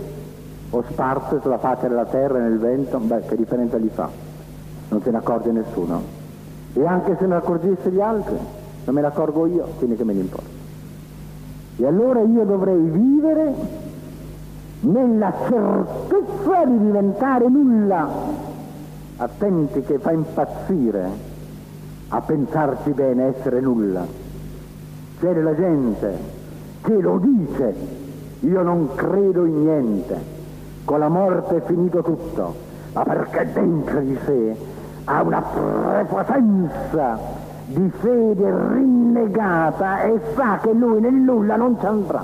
o 0.72 0.84
sparse 0.90 1.40
sulla 1.40 1.60
faccia 1.60 1.88
della 1.88 2.06
terra 2.06 2.40
e 2.40 2.42
nel 2.42 2.58
vento, 2.58 2.98
beh, 2.98 3.28
che 3.28 3.36
differenza 3.36 3.78
gli 3.78 3.92
fa? 3.94 4.10
Non 4.90 5.04
se 5.04 5.12
ne 5.12 5.18
accorge 5.18 5.52
nessuno. 5.52 6.02
E 6.74 6.84
anche 6.84 7.16
se 7.20 7.28
ne 7.28 7.36
accorgesse 7.36 7.92
gli 7.92 8.02
altri, 8.02 8.38
non 8.86 8.96
me 8.96 9.02
ne 9.02 9.08
accorgo 9.08 9.46
io, 9.46 9.68
quindi 9.78 9.98
che 9.98 10.04
me 10.04 10.14
ne 10.14 10.22
importa. 10.22 10.50
E 11.78 11.86
allora 11.86 12.22
io 12.22 12.44
dovrei 12.44 12.82
vivere 12.90 13.54
nella 14.80 15.32
certezza 15.48 16.66
di 16.66 16.80
diventare 16.80 17.48
nulla. 17.50 18.54
Attenti 19.18 19.82
che 19.82 19.98
fa 19.98 20.12
impazzire 20.12 21.10
a 22.10 22.20
pensarci 22.20 22.92
bene, 22.92 23.28
essere 23.28 23.62
nulla. 23.62 24.06
C'è 25.20 25.34
della 25.34 25.56
gente 25.56 26.18
che 26.82 27.00
lo 27.00 27.18
dice, 27.20 27.74
io 28.42 28.62
non 28.62 28.94
credo 28.94 29.46
in 29.46 29.64
niente, 29.64 30.18
con 30.84 31.00
la 31.00 31.08
morte 31.08 31.56
è 31.56 31.62
finito 31.62 32.04
tutto, 32.04 32.56
ma 32.92 33.04
perché 33.04 33.50
dentro 33.54 34.02
di 34.02 34.18
sé 34.26 34.56
ha 35.06 35.22
una 35.22 35.42
prepotenza 35.42 37.18
di 37.68 37.90
fede 38.02 38.54
rinnegata 38.74 40.02
e 40.02 40.20
sa 40.36 40.60
che 40.62 40.74
lui 40.74 41.00
nel 41.00 41.14
nulla 41.14 41.56
non 41.56 41.80
ci 41.80 41.86
andrà. 41.86 42.24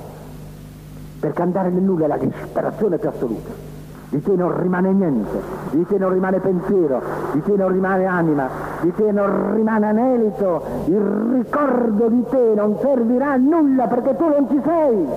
Perché 1.21 1.41
andare 1.41 1.69
nel 1.69 1.83
nulla 1.83 2.03
è 2.03 2.07
la 2.09 2.17
disperazione 2.17 2.97
più 2.97 3.07
assoluta. 3.07 3.70
Di 4.11 4.21
te 4.21 4.35
non 4.35 4.61
rimane 4.61 4.91
niente, 4.91 5.41
di 5.69 5.85
te 5.85 5.97
non 5.97 6.11
rimane 6.11 6.39
pensiero, 6.39 7.01
di 7.31 7.41
te 7.43 7.55
non 7.55 7.71
rimane 7.71 8.03
anima, 8.03 8.49
di 8.81 8.93
te 8.93 9.09
non 9.09 9.53
rimane 9.53 9.87
anelito, 9.87 10.63
il 10.87 10.99
ricordo 10.99 12.09
di 12.09 12.21
te 12.29 12.51
non 12.53 12.77
servirà 12.81 13.31
a 13.31 13.35
nulla 13.37 13.87
perché 13.87 14.17
tu 14.17 14.27
non 14.27 14.49
ci 14.49 14.59
sei. 14.65 15.07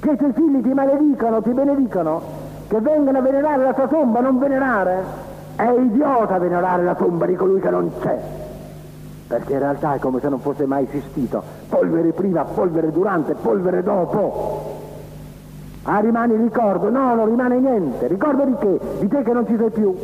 Che 0.00 0.10
i 0.10 0.16
tuoi 0.16 0.32
figli 0.32 0.62
ti 0.62 0.72
maledicono, 0.72 1.42
ti 1.42 1.50
benedicono, 1.50 2.22
che 2.66 2.80
vengano 2.80 3.18
a 3.18 3.20
venerare 3.20 3.62
la 3.62 3.74
tua 3.74 3.88
tomba, 3.88 4.20
non 4.20 4.38
venerare, 4.38 5.04
è 5.56 5.68
idiota 5.68 6.38
venerare 6.38 6.82
la 6.82 6.94
tomba 6.94 7.26
di 7.26 7.34
colui 7.34 7.60
che 7.60 7.68
non 7.68 7.90
c'è, 8.00 8.18
perché 9.26 9.52
in 9.52 9.58
realtà 9.58 9.96
è 9.96 9.98
come 9.98 10.20
se 10.20 10.30
non 10.30 10.40
fosse 10.40 10.64
mai 10.64 10.86
esistito. 10.88 11.42
Polvere 11.68 12.12
prima, 12.12 12.42
polvere 12.42 12.90
durante, 12.90 13.34
polvere 13.34 13.82
dopo. 13.82 14.75
Ah, 15.88 16.00
rimane 16.00 16.34
il 16.34 16.40
ricordo? 16.40 16.90
No, 16.90 17.14
non 17.14 17.26
rimane 17.26 17.58
niente. 17.58 18.06
Ricordo 18.06 18.44
di 18.44 18.54
che? 18.58 18.80
Di 19.00 19.08
te 19.08 19.22
che 19.22 19.32
non 19.32 19.46
ci 19.46 19.56
sei 19.56 19.70
più. 19.70 19.94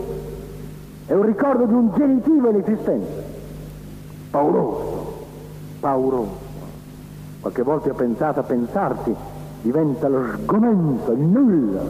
È 1.07 1.13
un 1.13 1.23
ricordo 1.23 1.65
di 1.67 1.75
un 1.75 1.93
genitivo 1.95 2.49
inesistente. 2.49 3.25
Pauroso, 4.31 5.27
pauroso. 5.81 6.51
Qualche 7.41 7.63
volta 7.63 7.91
ho 7.91 7.95
pensato 7.95 8.41
a 8.41 8.45
pensarti, 8.45 9.15
diventa 9.63 10.09
lo 10.09 10.25
sgomento, 10.37 11.13
il 11.13 11.19
nulla 11.19 11.81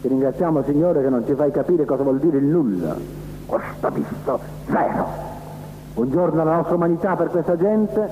ti 0.00 0.08
ringraziamo 0.08 0.62
Signore 0.62 1.02
che 1.02 1.10
non 1.10 1.26
ci 1.26 1.34
fai 1.34 1.50
capire 1.50 1.84
cosa 1.84 2.02
vuol 2.02 2.18
dire 2.18 2.38
il 2.38 2.44
nulla. 2.44 2.96
Questo 3.44 3.90
visto 3.90 4.40
zero. 4.66 5.06
Un 5.94 6.10
giorno 6.10 6.42
la 6.42 6.56
nostra 6.56 6.74
umanità 6.74 7.16
per 7.16 7.28
questa 7.28 7.56
gente, 7.56 8.08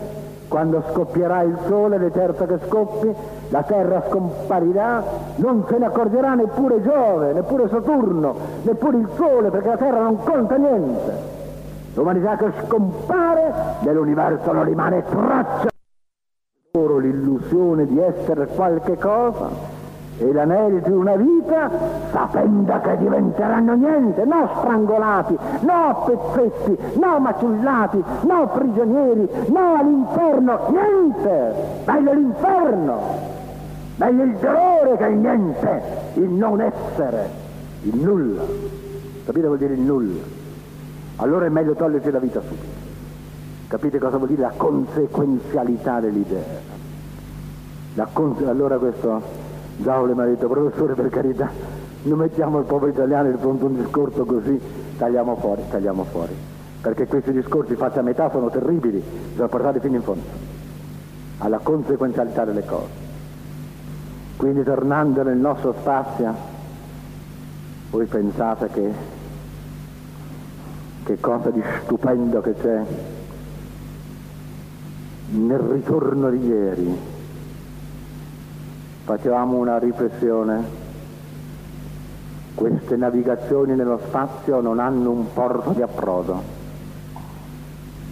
quando 0.49 0.83
scoppierà 0.91 1.43
il 1.43 1.57
sole, 1.67 1.99
l'eterzo 1.99 2.47
che 2.47 2.59
scoppi, 2.67 3.15
la 3.51 3.63
terra 3.63 4.03
scomparirà, 4.09 5.05
non 5.37 5.65
se 5.69 5.79
ne 5.79 5.87
accorgerà 5.87 6.35
neppure 6.35 6.83
Giove, 6.83 7.33
neppure 7.33 7.69
Saturno, 7.69 8.35
neppure 8.63 8.97
il 8.97 9.09
sole, 9.15 9.51
perché 9.51 9.69
la 9.69 9.77
terra 9.77 10.01
non 10.01 10.17
conta 10.23 10.57
niente. 10.57 11.37
L'umanità 11.95 12.37
che 12.37 12.53
scompare, 12.65 13.53
nell'universo 13.81 14.53
non 14.53 14.65
rimane 14.65 15.05
traccia. 15.05 15.69
Loro 16.73 16.99
l'illusione 16.99 17.87
di 17.87 17.99
essere 18.01 18.47
qualche 18.47 18.97
cosa 18.97 19.78
e 20.19 20.33
l'anelito 20.33 20.89
di 20.89 20.97
una 20.97 21.15
vita 21.15 21.71
sapendo 22.11 22.81
che 22.81 22.97
diventeranno 22.99 23.75
niente, 23.75 24.25
no 24.25 24.51
strangolati, 24.59 25.39
no 25.61 26.05
pezzetti, 26.07 26.99
no 26.99 27.19
maciullati, 27.21 28.03
no 28.23 28.49
prigionieri, 28.49 29.29
no 29.49 29.75
all'inferno, 29.79 30.59
niente, 30.71 31.55
meglio 31.87 32.13
l'inferno, 32.13 33.01
meglio 33.97 34.23
il 34.25 34.37
dolore 34.37 34.97
che 34.97 35.07
il 35.07 35.19
niente, 35.19 35.83
il 36.15 36.31
non 36.31 36.61
essere, 36.61 37.29
il 37.83 37.97
nulla, 37.97 38.43
capite 39.25 39.47
vuol 39.47 39.59
dire 39.59 39.75
il 39.75 39.81
nulla, 39.81 40.23
allora 41.17 41.47
è 41.47 41.49
meglio 41.49 41.75
togliersi 41.75 42.11
la 42.11 42.19
vita 42.19 42.41
subito, 42.41 42.67
capite 43.69 43.99
cosa 43.99 44.17
vuol 44.17 44.31
dire 44.31 44.43
la 44.43 44.53
conseguenzialità 44.57 46.01
dell'idea, 46.01 46.77
la 47.95 48.09
cons- 48.13 48.43
allora 48.43 48.79
questo 48.79 49.38
Giaule 49.79 50.15
mi 50.15 50.23
ha 50.23 50.25
detto, 50.25 50.49
professore 50.49 50.95
per 50.95 51.09
carità, 51.09 51.51
non 52.03 52.19
mettiamo 52.19 52.59
il 52.59 52.65
popolo 52.65 52.91
italiano 52.91 53.31
di 53.31 53.37
fronte 53.39 53.65
a 53.65 53.67
un 53.69 53.77
discorso 53.77 54.25
così, 54.25 54.61
tagliamo 54.99 55.37
fuori, 55.37 55.63
tagliamo 55.71 56.05
fuori. 56.05 56.35
Perché 56.81 57.07
questi 57.07 57.33
discorsi 57.33 57.77
fatti 57.77 57.99
a 57.99 58.03
metà 58.03 58.29
sono 58.31 58.51
terribili, 58.51 59.03
bisogna 59.31 59.49
portarli 59.49 59.81
fino 59.81 59.97
in 59.97 60.03
fondo, 60.03 60.23
alla 61.39 61.59
conseguenzialità 61.59 62.45
delle 62.45 62.65
cose. 62.65 63.07
Quindi 64.37 64.65
tornando 64.65 65.23
nel 65.23 65.39
nostro 65.39 65.75
spazio, 65.79 66.35
voi 67.91 68.07
pensate 68.07 68.69
che, 68.73 68.93
che 71.05 71.21
cosa 71.21 71.51
di 71.51 71.63
stupendo 71.85 72.41
che 72.41 72.55
c'è 72.55 72.83
nel 75.31 75.59
ritorno 75.59 76.31
di 76.31 76.47
ieri, 76.47 76.99
facevamo 79.09 79.57
una 79.57 79.79
riflessione. 79.79 80.87
Queste 82.55 82.95
navigazioni 82.97 83.75
nello 83.75 83.99
spazio 84.07 84.61
non 84.61 84.79
hanno 84.79 85.11
un 85.11 85.33
porto 85.33 85.71
di 85.71 85.81
approdo. 85.81 86.43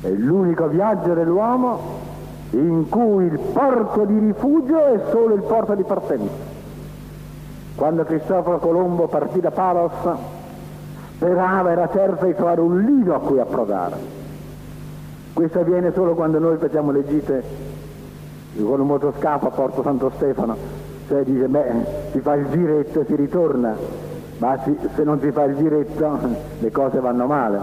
È 0.01 0.09
l'unico 0.09 0.68
viaggio 0.68 1.12
dell'uomo 1.12 2.05
in 2.53 2.88
cui 2.88 3.26
il 3.26 3.38
porto 3.38 4.07
di 4.07 4.18
rifugio 4.20 4.86
è 4.86 5.03
solo 5.11 5.34
il 5.34 5.42
porto 5.42 5.74
di 5.74 5.82
partenza. 5.82 6.32
Quando 7.74 8.05
Cristoforo 8.05 8.59
Colombo 8.59 9.07
partì 9.07 9.40
da 9.40 9.51
Palos, 9.51 9.92
sperava, 11.16 11.72
era 11.72 11.90
certo 11.92 12.24
di 12.24 12.34
trovare 12.34 12.62
un 12.62 12.80
lido 12.80 13.14
a 13.14 13.20
cui 13.20 13.38
approdare. 13.38 13.97
Questo 15.34 15.61
avviene 15.61 15.92
solo 15.92 16.14
quando 16.14 16.38
noi 16.38 16.57
facciamo 16.57 16.90
le 16.90 17.07
gite 17.07 17.44
con 18.59 18.80
un 18.80 18.86
motoscafo 18.86 19.49
a 19.49 19.51
Porto 19.51 19.82
Santo 19.82 20.11
Stefano 20.16 20.86
cioè 21.07 21.22
dice, 21.22 21.46
beh, 21.46 21.72
si 22.12 22.20
fa 22.20 22.34
il 22.34 22.48
giretto 22.50 23.00
e 23.00 23.04
si 23.07 23.14
ritorna, 23.14 23.76
ma 24.38 24.59
si, 24.64 24.76
se 24.94 25.04
non 25.04 25.20
si 25.20 25.30
fa 25.30 25.44
il 25.44 25.57
giretto 25.57 26.18
le 26.59 26.70
cose 26.70 27.00
vanno 27.00 27.26
male. 27.26 27.61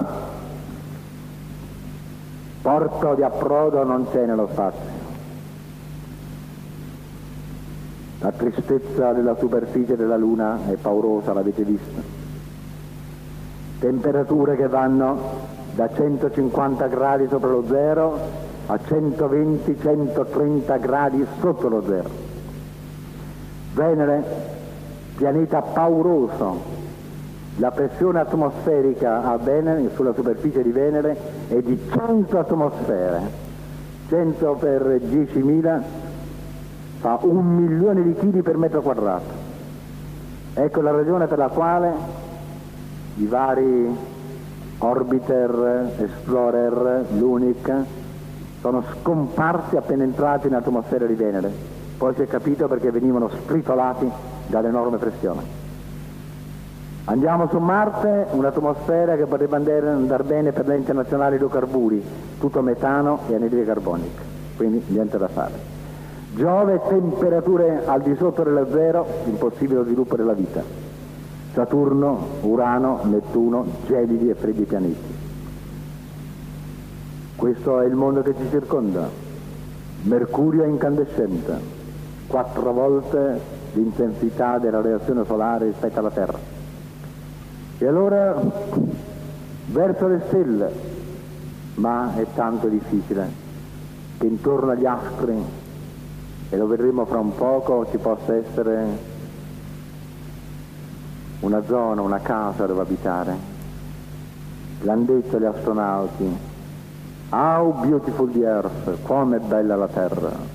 Porto 2.62 3.16
di 3.16 3.24
approdo 3.24 3.84
non 3.84 4.10
c'è 4.10 4.26
nello 4.26 4.48
spazio. 4.50 5.02
La 8.20 8.32
tristezza 8.32 9.12
della 9.12 9.36
superficie 9.36 9.98
della 9.98 10.16
Luna 10.16 10.60
è 10.70 10.76
paurosa, 10.76 11.34
l'avete 11.34 11.64
vista. 11.64 12.22
Temperature 13.80 14.56
che 14.56 14.70
vanno 14.70 15.52
da 15.74 15.94
150 15.94 16.88
gradi 16.88 17.28
sopra 17.28 17.50
lo 17.50 17.66
zero 17.68 18.18
a 18.68 18.76
120-130 18.76 20.80
gradi 20.80 21.26
sotto 21.42 21.68
lo 21.68 21.84
zero. 21.86 22.33
Venere, 23.74 24.24
pianeta 25.16 25.62
pauroso, 25.62 26.62
la 27.58 27.72
pressione 27.72 28.20
atmosferica 28.20 29.24
a 29.24 29.38
Venere, 29.38 29.90
sulla 29.96 30.14
superficie 30.14 30.62
di 30.62 30.72
Venere 30.72 31.16
è 31.48 31.62
di 31.62 31.80
100 31.92 32.40
atmosfere, 32.40 33.22
100 34.10 34.54
per 34.60 35.00
10.000 35.04 35.82
fa 37.00 37.20
un 37.22 37.46
milione 37.56 38.04
di 38.04 38.16
chili 38.16 38.42
per 38.42 38.58
metro 38.58 38.82
quadrato. 38.82 39.42
Ecco 40.54 40.82
la 40.82 40.92
ragione 40.92 41.28
per 41.28 41.38
la 41.38 41.48
quale 41.48 41.92
i 43.16 43.26
vari 43.26 43.96
orbiter, 44.78 45.94
explorer, 45.98 47.06
l'UNIC 47.18 47.74
sono 48.62 48.84
scomparsi 48.94 49.76
appena 49.78 50.04
entrati 50.04 50.48
in 50.48 50.54
atmosfera 50.54 51.06
di 51.06 51.16
Venere. 51.16 51.73
Poi 52.04 52.14
si 52.16 52.22
è 52.24 52.28
capito 52.28 52.68
perché 52.68 52.92
venivano 52.92 53.30
spritolati 53.30 54.12
dall'enorme 54.48 54.98
pressione. 54.98 55.42
Andiamo 57.06 57.48
su 57.48 57.60
Marte, 57.60 58.28
un'atmosfera 58.32 59.16
che 59.16 59.26
potrebbe 59.26 59.56
andare 59.56 60.24
bene 60.24 60.52
per 60.52 60.68
le 60.68 60.76
internazionali 60.76 61.38
idrocarburi, 61.38 62.04
tutto 62.42 62.62
metano 62.62 63.20
e 63.30 63.36
anidride 63.36 63.64
carbonica, 63.64 64.22
quindi 64.58 64.84
niente 64.88 65.18
da 65.18 65.30
fare. 65.30 65.54
Giove 66.36 66.82
temperature 66.90 67.84
al 67.86 68.02
di 68.02 68.14
sotto 68.18 68.44
dello 68.44 68.68
zero, 68.70 69.08
impossibile 69.24 69.76
lo 69.76 69.86
sviluppo 69.86 70.18
della 70.18 70.34
vita. 70.34 70.62
Saturno, 71.54 72.20
Urano, 72.42 73.00
Nettuno, 73.04 73.66
gelidi 73.88 74.30
e 74.30 74.36
freddi 74.36 74.64
pianeti. 74.66 75.16
Questo 77.38 77.80
è 77.80 77.86
il 77.86 77.96
mondo 77.96 78.22
che 78.24 78.36
ci 78.38 78.50
circonda. 78.50 79.08
Mercurio 80.02 80.64
è 80.64 80.68
incandescente, 80.68 81.73
quattro 82.34 82.74
volte 82.74 83.40
l'intensità 83.74 84.58
della 84.58 84.82
reazione 84.82 85.24
solare 85.24 85.66
rispetto 85.66 86.00
alla 86.00 86.10
Terra. 86.10 86.40
E 87.78 87.88
allora 87.88 88.36
verso 89.68 90.08
le 90.08 90.22
stelle, 90.26 90.72
ma 91.76 92.16
è 92.16 92.26
tanto 92.34 92.70
difficile 92.70 93.30
che 94.18 94.26
intorno 94.26 94.72
agli 94.72 94.88
astri 94.88 95.36
e 96.50 96.58
lo 96.58 96.66
vedremo 96.66 97.06
fra 97.06 97.20
un 97.20 97.36
poco, 97.36 97.86
ci 97.92 97.98
possa 97.98 98.36
essere 98.36 98.84
una 101.42 101.64
zona, 101.66 102.02
una 102.02 102.20
casa 102.20 102.66
dove 102.66 102.82
abitare. 102.82 103.36
L'hanno 104.82 105.04
detto 105.04 105.40
gli 105.40 105.46
astronauti, 105.46 106.36
how 107.30 107.72
beautiful 107.74 108.32
the 108.32 108.44
earth, 108.44 109.04
come 109.04 109.38
è 109.38 109.40
bella 109.40 109.76
la 109.76 109.88
Terra. 109.88 110.53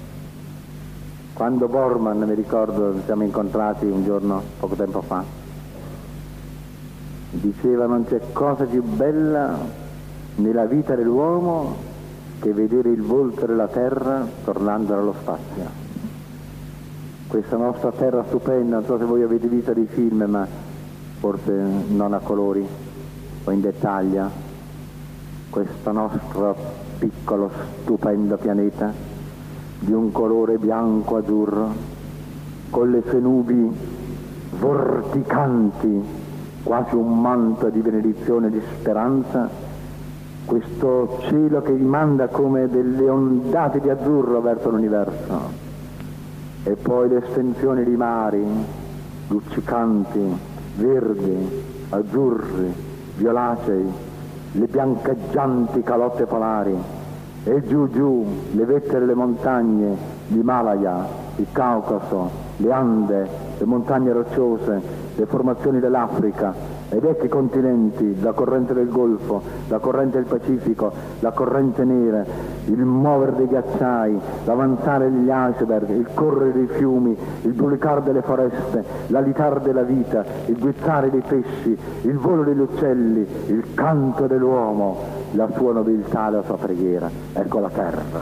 Quando 1.39 1.69
Borman, 1.69 2.19
mi 2.19 2.35
ricordo, 2.35 2.95
ci 2.97 3.03
siamo 3.05 3.23
incontrati 3.23 3.85
un 3.85 4.03
giorno, 4.03 4.43
poco 4.59 4.75
tempo 4.75 5.03
fa, 5.03 5.23
diceva 7.31 7.87
non 7.87 8.05
c'è 8.07 8.21
cosa 8.33 8.65
più 8.65 8.83
bella 8.83 9.57
nella 10.35 10.65
vita 10.65 10.97
dell'uomo 10.97 11.77
che 12.41 12.53
vedere 12.53 12.91
il 12.91 13.03
volto 13.03 13.47
della 13.47 13.69
terra 13.69 14.27
tornando 14.43 14.95
dallo 14.95 15.15
spazio. 15.21 15.65
Questa 17.29 17.57
nostra 17.57 17.93
terra 17.93 18.25
stupenda, 18.27 18.79
non 18.79 18.85
so 18.85 18.99
se 18.99 19.05
voi 19.05 19.23
avete 19.23 19.47
visto 19.47 19.73
dei 19.73 19.87
film, 19.87 20.25
ma 20.25 20.45
forse 21.21 21.53
non 21.87 22.15
a 22.15 22.19
colori 22.19 22.67
o 23.45 23.51
in 23.53 23.61
dettaglio, 23.61 24.29
questo 25.51 25.93
nostro 25.93 26.57
piccolo 26.99 27.49
stupendo 27.85 28.37
pianeta 28.39 29.08
di 29.79 29.93
un 29.93 30.11
colore 30.13 30.59
bianco-azzurro, 30.59 31.73
con 32.71 32.91
le 32.91 33.03
sue 33.09 33.21
nubi 33.21 33.71
vorticanti, 34.59 36.03
quasi 36.63 36.95
un 36.95 37.21
manto 37.21 37.69
di 37.71 37.81
benedizione 37.81 38.49
e 38.49 38.51
di 38.51 38.61
speranza, 38.79 39.49
questo 40.45 41.19
cielo 41.29 41.61
che 41.63 41.73
rimanda 41.73 42.29
come 42.29 42.69
delle 42.69 43.09
ondate 43.09 43.81
di 43.81 43.91
azzurro 43.91 44.41
verso 44.41 44.71
l'universo 44.71 45.67
e 46.65 46.75
poi 46.75 47.09
le 47.09 47.23
estensioni 47.25 47.85
di 47.85 47.97
mari 47.97 48.45
luccicanti, 49.29 50.21
verdi, 50.77 51.63
azzurri, 51.91 52.73
violacei, 53.17 53.93
le 54.53 54.67
biancheggianti 54.67 55.83
calotte 55.83 56.25
polari 56.25 56.98
e 57.49 57.63
giù 57.67 57.89
giù 57.89 58.27
le 58.53 58.65
vette 58.67 58.99
delle 58.99 59.15
montagne, 59.15 59.97
l'Himalaya, 60.27 61.07
il 61.37 61.47
Caucaso, 61.51 62.31
le 62.59 62.71
Ande, 62.71 63.29
le 63.57 63.65
montagne 63.65 64.13
rocciose, 64.13 64.83
le 65.17 65.27
formazioni 65.27 65.81
dell'Africa, 65.81 66.53
ed 66.91 67.05
ecco 67.05 67.27
i 67.27 67.29
continenti, 67.29 68.19
la 68.21 68.33
corrente 68.33 68.73
del 68.73 68.89
Golfo, 68.89 69.43
la 69.69 69.79
corrente 69.79 70.17
del 70.17 70.27
Pacifico, 70.27 70.91
la 71.21 71.33
corrente 71.33 71.85
nera, 71.85 72.25
il 72.65 72.79
muovere 72.79 73.37
dei 73.37 73.47
ghiacciai, 73.47 74.19
l'avanzare 74.45 75.11
degli 75.11 75.31
iceberg, 75.31 75.91
il 75.91 76.09
correre 76.15 76.53
dei 76.53 76.67
fiumi, 76.67 77.15
il 77.43 77.53
brulicare 77.53 78.03
delle 78.03 78.23
foreste, 78.23 78.85
l'alitar 79.09 79.61
della 79.61 79.83
vita, 79.83 80.25
il 80.47 80.59
guizzare 80.59 81.11
dei 81.11 81.21
pesci, 81.21 81.77
il 82.03 82.17
volo 82.17 82.43
degli 82.43 82.61
uccelli, 82.61 83.27
il 83.49 83.75
canto 83.75 84.27
dell'uomo, 84.27 84.97
la 85.33 85.49
sua 85.55 85.73
nobiltà 85.75 86.31
la 86.31 86.43
sua 86.43 86.57
preghiera. 86.57 87.11
Ecco 87.35 87.59
la 87.59 87.71
terra. 87.71 88.21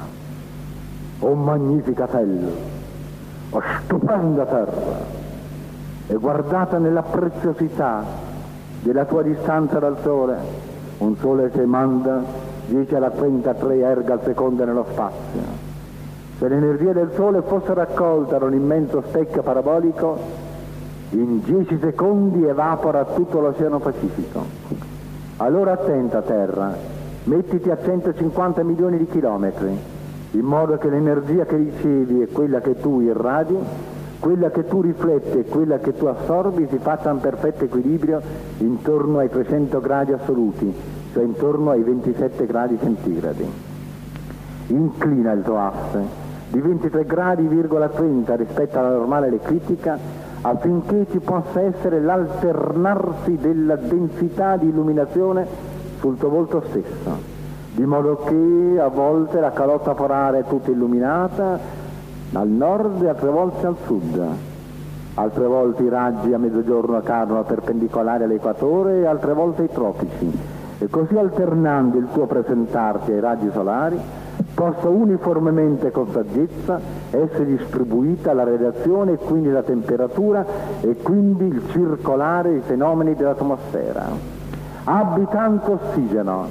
Oh 1.20 1.34
magnifica 1.34 2.06
terra, 2.06 2.50
oh 3.50 3.62
stupenda 3.84 4.44
terra, 4.44 4.98
e 6.08 6.14
guardata 6.14 6.78
nella 6.78 7.02
preziosità 7.02 8.25
della 8.86 9.04
tua 9.04 9.22
distanza 9.22 9.80
dal 9.80 9.96
Sole, 10.00 10.36
un 10.98 11.16
Sole 11.16 11.50
che 11.50 11.66
manda 11.66 12.22
10 12.66 12.94
alla 12.94 13.10
33 13.10 13.78
erga 13.80 14.12
al 14.12 14.22
secondo 14.22 14.64
nello 14.64 14.86
spazio. 14.88 15.40
Se 16.38 16.46
l'energia 16.46 16.92
del 16.92 17.10
Sole 17.16 17.42
fosse 17.42 17.74
raccolta 17.74 18.38
da 18.38 18.44
un 18.44 18.54
immenso 18.54 19.02
specchio 19.08 19.42
parabolico, 19.42 20.16
in 21.10 21.42
10 21.42 21.78
secondi 21.80 22.44
evapora 22.44 23.04
tutto 23.06 23.40
l'Oceano 23.40 23.80
Pacifico. 23.80 24.44
Allora 25.38 25.72
attenta 25.72 26.22
Terra, 26.22 26.72
mettiti 27.24 27.70
a 27.70 27.78
150 27.82 28.62
milioni 28.62 28.98
di 28.98 29.06
chilometri, 29.08 29.76
in 30.30 30.44
modo 30.44 30.78
che 30.78 30.88
l'energia 30.88 31.44
che 31.44 31.56
ricevi 31.56 32.22
e 32.22 32.28
quella 32.28 32.60
che 32.60 32.78
tu 32.78 33.00
irradi 33.00 33.56
quella 34.18 34.50
che 34.50 34.66
tu 34.66 34.80
rifletti 34.80 35.38
e 35.38 35.44
quella 35.44 35.78
che 35.78 35.92
tu 35.92 36.06
assorbi 36.06 36.66
si 36.70 36.78
faccia 36.78 37.10
in 37.10 37.20
perfetto 37.20 37.64
equilibrio 37.64 38.20
intorno 38.58 39.18
ai 39.18 39.28
300 39.28 39.80
gradi 39.80 40.12
assoluti, 40.12 40.74
cioè 41.12 41.22
intorno 41.22 41.70
ai 41.70 41.82
27 41.82 42.46
gradi 42.46 42.78
centigradi. 42.80 43.50
Inclina 44.68 45.32
il 45.32 45.42
tuo 45.42 45.58
asse 45.58 46.24
di 46.48 46.60
23 46.60 47.04
gradi,30 47.04 48.36
rispetto 48.36 48.78
alla 48.78 48.90
normale 48.90 49.28
eclittica 49.28 49.98
affinché 50.42 51.06
ci 51.10 51.18
possa 51.18 51.60
essere 51.60 52.00
l'alternarsi 52.00 53.36
della 53.36 53.76
densità 53.76 54.56
di 54.56 54.68
illuminazione 54.68 55.46
sul 55.98 56.16
tuo 56.16 56.28
volto 56.28 56.62
stesso, 56.68 57.10
di 57.72 57.84
modo 57.84 58.18
che 58.18 58.80
a 58.80 58.88
volte 58.88 59.40
la 59.40 59.50
calotta 59.50 59.94
polare 59.94 60.40
è 60.40 60.44
tutta 60.44 60.70
illuminata, 60.70 61.58
al 62.32 62.48
nord 62.48 63.02
e 63.02 63.08
altre 63.08 63.30
volte 63.30 63.66
al 63.66 63.76
sud. 63.84 64.22
Altre 65.14 65.46
volte 65.46 65.82
i 65.82 65.88
raggi 65.88 66.32
a 66.32 66.38
mezzogiorno 66.38 67.00
cadono 67.00 67.42
perpendicolari 67.42 68.24
all'equatore 68.24 69.00
e 69.00 69.06
altre 69.06 69.32
volte 69.32 69.62
ai 69.62 69.68
tropici. 69.68 70.30
E 70.78 70.88
così 70.88 71.16
alternando 71.16 71.96
il 71.96 72.06
tuo 72.12 72.26
presentarti 72.26 73.12
ai 73.12 73.20
raggi 73.20 73.48
solari, 73.52 73.98
possa 74.52 74.88
uniformemente 74.88 75.90
con 75.90 76.08
saggezza 76.10 76.78
essere 77.10 77.46
distribuita 77.46 78.34
la 78.34 78.44
radiazione 78.44 79.12
e 79.12 79.16
quindi 79.16 79.50
la 79.50 79.62
temperatura 79.62 80.44
e 80.80 80.96
quindi 80.96 81.46
il 81.46 81.62
circolare 81.70 82.56
i 82.56 82.60
fenomeni 82.60 83.14
dell'atmosfera. 83.14 84.04
Abbi 84.84 85.26
tanto 85.30 85.78
ossigeno, 85.80 86.46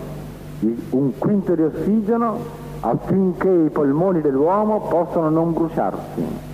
un 0.89 1.17
quinto 1.17 1.53
di 1.53 1.61
ossigeno 1.61 2.63
affinché 2.81 3.49
i 3.49 3.69
polmoni 3.69 4.21
dell'uomo 4.21 4.81
possano 4.81 5.29
non 5.29 5.53
bruciarsi 5.53 6.53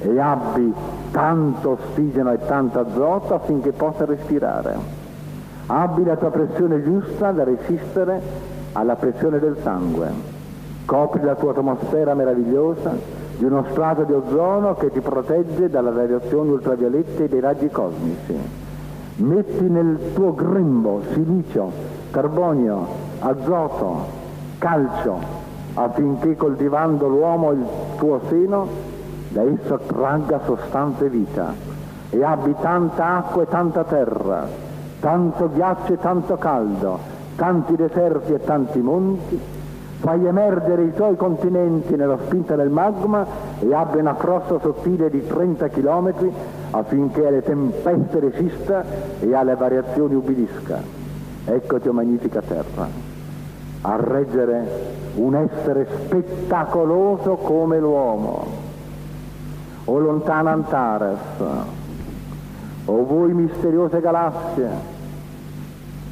e 0.00 0.18
abbi 0.18 0.72
tanto 1.10 1.78
ossigeno 1.78 2.32
e 2.32 2.38
tanto 2.46 2.80
azoto 2.80 3.34
affinché 3.34 3.72
possa 3.72 4.04
respirare. 4.04 5.00
Abbi 5.66 6.04
la 6.04 6.16
tua 6.16 6.30
pressione 6.30 6.82
giusta 6.82 7.30
da 7.30 7.44
resistere 7.44 8.20
alla 8.72 8.96
pressione 8.96 9.38
del 9.38 9.56
sangue, 9.62 10.08
copri 10.84 11.22
la 11.22 11.36
tua 11.36 11.52
atmosfera 11.52 12.14
meravigliosa 12.14 13.20
di 13.36 13.44
uno 13.44 13.64
strato 13.70 14.02
di 14.02 14.12
ozono 14.12 14.74
che 14.74 14.90
ti 14.90 15.00
protegge 15.00 15.70
dalle 15.70 15.92
radiazioni 15.92 16.50
ultraviolette 16.50 17.24
e 17.24 17.28
dai 17.28 17.40
raggi 17.40 17.68
cosmici. 17.68 18.36
Metti 19.16 19.68
nel 19.68 20.12
tuo 20.14 20.34
grembo 20.34 21.02
silicio, 21.12 21.70
carbonio, 22.10 22.86
azoto, 23.20 24.04
calcio, 24.58 25.41
affinché 25.74 26.36
coltivando 26.36 27.06
l'uomo 27.08 27.52
il 27.52 27.64
tuo 27.96 28.20
seno, 28.28 28.66
da 29.28 29.42
esso 29.42 29.78
tragga 29.86 30.40
sostanza 30.44 31.04
e 31.04 31.08
vita 31.08 31.54
e 32.10 32.22
abbi 32.22 32.54
tanta 32.60 33.16
acqua 33.16 33.42
e 33.42 33.48
tanta 33.48 33.84
terra, 33.84 34.46
tanto 35.00 35.50
ghiaccio 35.50 35.94
e 35.94 35.98
tanto 35.98 36.36
caldo, 36.36 36.98
tanti 37.36 37.74
deserti 37.74 38.34
e 38.34 38.40
tanti 38.44 38.80
monti, 38.80 39.40
fai 40.00 40.26
emergere 40.26 40.82
i 40.82 40.92
tuoi 40.92 41.16
continenti 41.16 41.96
nella 41.96 42.18
spinta 42.22 42.54
del 42.54 42.68
magma 42.68 43.24
e 43.60 43.72
abbia 43.72 44.00
una 44.00 44.14
crosta 44.14 44.58
sottile 44.60 45.08
di 45.08 45.26
30 45.26 45.68
km 45.68 46.12
affinché 46.72 47.26
alle 47.26 47.42
tempeste 47.42 48.20
resista 48.20 48.84
e 49.20 49.34
alle 49.34 49.54
variazioni 49.54 50.14
ubbidisca. 50.14 50.80
Eccoti, 51.46 51.88
o 51.88 51.92
magnifica 51.94 52.42
terra, 52.42 53.01
a 53.82 53.96
reggere 53.96 55.00
un 55.16 55.34
essere 55.34 55.86
spettacoloso 56.04 57.36
come 57.36 57.78
l'uomo, 57.78 58.46
o 59.84 59.98
lontana 59.98 60.52
Antares, 60.52 61.18
o 62.84 63.04
voi 63.04 63.32
misteriose 63.32 64.00
galassie, 64.00 65.00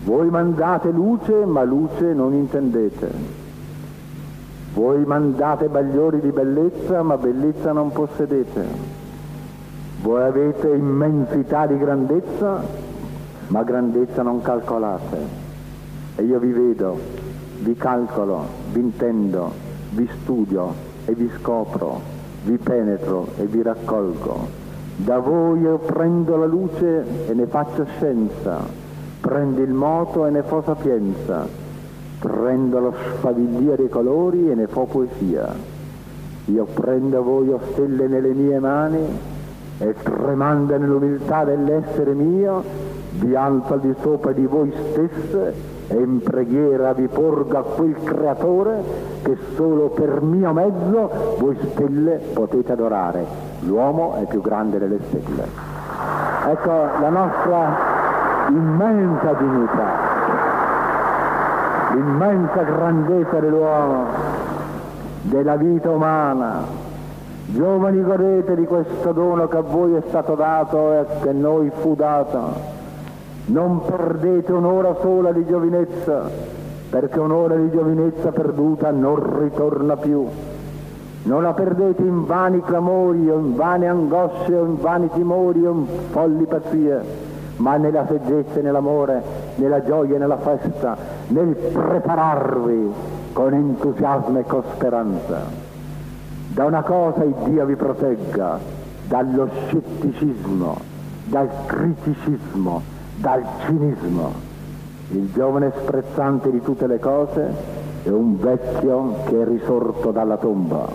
voi 0.04 0.28
mandate 0.30 0.90
luce 0.90 1.44
ma 1.44 1.62
luce 1.62 2.12
non 2.14 2.32
intendete. 2.32 3.38
Voi 4.72 5.04
mandate 5.04 5.68
bagliori 5.68 6.20
di 6.20 6.30
bellezza 6.30 7.02
ma 7.02 7.16
bellezza 7.18 7.72
non 7.72 7.90
possedete. 7.90 8.64
Voi 10.00 10.22
avete 10.22 10.68
immensità 10.68 11.66
di 11.66 11.76
grandezza 11.76 12.62
ma 13.48 13.62
grandezza 13.62 14.22
non 14.22 14.40
calcolate. 14.40 15.48
E 16.16 16.22
io 16.22 16.38
vi 16.38 16.52
vedo, 16.52 16.98
vi 17.61 17.76
calcolo, 17.76 18.44
vi 18.72 18.80
intendo, 18.80 19.52
vi 19.90 20.08
studio 20.22 20.72
e 21.04 21.14
vi 21.14 21.30
scopro, 21.38 22.00
vi 22.44 22.56
penetro 22.56 23.28
e 23.36 23.44
vi 23.44 23.62
raccolgo. 23.62 24.58
Da 24.96 25.18
voi 25.18 25.61
io 25.61 25.78
prendo 25.78 26.36
la 26.36 26.46
luce 26.46 27.28
e 27.28 27.34
ne 27.34 27.46
faccio 27.46 27.84
scienza, 27.96 28.61
prendo 29.20 29.61
il 29.61 29.72
moto 29.72 30.26
e 30.26 30.30
ne 30.30 30.42
fo 30.42 30.62
sapienza, 30.64 31.46
prendo 32.18 32.78
lo 32.80 32.94
sfavillio 33.16 33.76
dei 33.76 33.88
colori 33.88 34.50
e 34.50 34.54
ne 34.54 34.66
fo 34.66 34.84
poesia. 34.84 35.54
Io 36.46 36.64
prendo 36.64 37.22
voi 37.22 37.50
o 37.50 37.61
stelle 37.72 38.08
nelle 38.08 38.32
mie 38.32 38.58
mani 38.58 39.18
e 39.78 39.94
tremando 40.02 40.76
nell'umiltà 40.78 41.44
dell'essere 41.44 42.14
mio, 42.14 42.62
vi 43.12 43.34
alzo 43.34 43.74
al 43.74 43.80
di 43.80 43.94
sopra 44.00 44.32
di 44.32 44.46
voi 44.46 44.72
stesse 44.90 45.69
e 45.93 45.97
in 45.97 46.22
preghiera 46.22 46.93
vi 46.93 47.09
porgo 47.09 47.59
a 47.59 47.62
quel 47.62 47.97
creatore 48.05 48.80
che 49.22 49.36
solo 49.57 49.88
per 49.88 50.22
mio 50.22 50.53
mezzo 50.53 51.36
voi 51.38 51.59
stelle 51.72 52.20
potete 52.32 52.72
adorare. 52.72 53.26
L'uomo 53.61 54.14
è 54.14 54.24
più 54.26 54.41
grande 54.41 54.78
delle 54.78 55.01
stelle. 55.09 55.49
Ecco 56.47 56.70
la 56.70 57.09
nostra 57.09 57.76
immensa 58.51 59.32
dignità, 59.32 59.93
l'immensa 61.93 62.62
grandezza 62.62 63.41
dell'uomo, 63.41 64.05
della 65.22 65.57
vita 65.57 65.91
umana. 65.91 66.78
Giovani 67.47 68.01
godete 68.01 68.55
di 68.55 68.64
questo 68.64 69.11
dono 69.11 69.49
che 69.49 69.57
a 69.57 69.62
voi 69.62 69.97
è 69.97 70.03
stato 70.07 70.36
dato 70.36 70.93
e 70.93 71.07
che 71.20 71.30
a 71.30 71.32
noi 71.32 71.68
fu 71.80 71.97
dato 71.97 72.69
non 73.47 73.84
perdete 73.84 74.53
un'ora 74.53 74.97
sola 75.01 75.32
di 75.32 75.45
giovinezza, 75.47 76.30
perché 76.91 77.18
un'ora 77.18 77.57
di 77.57 77.70
giovinezza 77.70 78.30
perduta 78.30 78.91
non 78.91 79.41
ritorna 79.41 79.97
più. 79.97 80.26
Non 81.22 81.43
la 81.43 81.53
perdete 81.53 82.03
in 82.03 82.24
vani 82.24 82.62
clamori 82.62 83.28
o 83.28 83.38
in 83.38 83.55
vane 83.55 83.86
angosce 83.86 84.55
o 84.55 84.64
in 84.64 84.80
vani 84.80 85.11
timori 85.12 85.66
o 85.66 85.72
in 85.72 85.86
folli 86.11 86.47
pazzie, 86.47 87.01
ma 87.57 87.76
nella 87.76 88.07
saggezza 88.07 88.59
e 88.59 88.62
nell'amore, 88.62 89.22
nella 89.57 89.84
gioia 89.84 90.16
e 90.16 90.18
nella 90.18 90.38
festa, 90.38 90.97
nel 91.28 91.55
prepararvi 91.55 92.93
con 93.32 93.53
entusiasmo 93.53 94.38
e 94.38 94.45
con 94.45 94.62
speranza. 94.74 95.68
Da 96.49 96.64
una 96.64 96.82
cosa 96.82 97.22
il 97.22 97.34
Dio 97.45 97.64
vi 97.66 97.76
protegga, 97.76 98.59
dallo 99.07 99.49
scetticismo, 99.66 100.76
dal 101.24 101.49
criticismo, 101.66 102.89
dal 103.20 103.44
cinismo. 103.66 104.32
Il 105.10 105.30
giovane 105.32 105.72
sprezzante 105.76 106.50
di 106.50 106.62
tutte 106.62 106.86
le 106.86 106.98
cose 106.98 107.52
è 108.02 108.08
un 108.08 108.38
vecchio 108.38 109.16
che 109.26 109.42
è 109.42 109.44
risorto 109.44 110.10
dalla 110.10 110.38
tomba. 110.38 110.88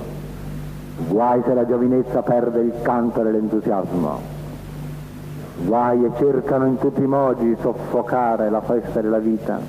Guai 1.08 1.44
se 1.46 1.54
la 1.54 1.68
giovinezza 1.68 2.24
perde 2.24 2.62
il 2.62 2.74
canto 2.82 3.22
dell'entusiasmo. 3.22 4.34
Guai 5.66 6.04
e 6.04 6.12
cercano 6.18 6.66
in 6.66 6.80
tutti 6.80 7.02
i 7.02 7.08
modi 7.08 7.46
di 7.46 7.58
soffocare 7.62 8.50
la 8.50 8.62
festa 8.62 9.02
della 9.02 9.20
vita. 9.20 9.60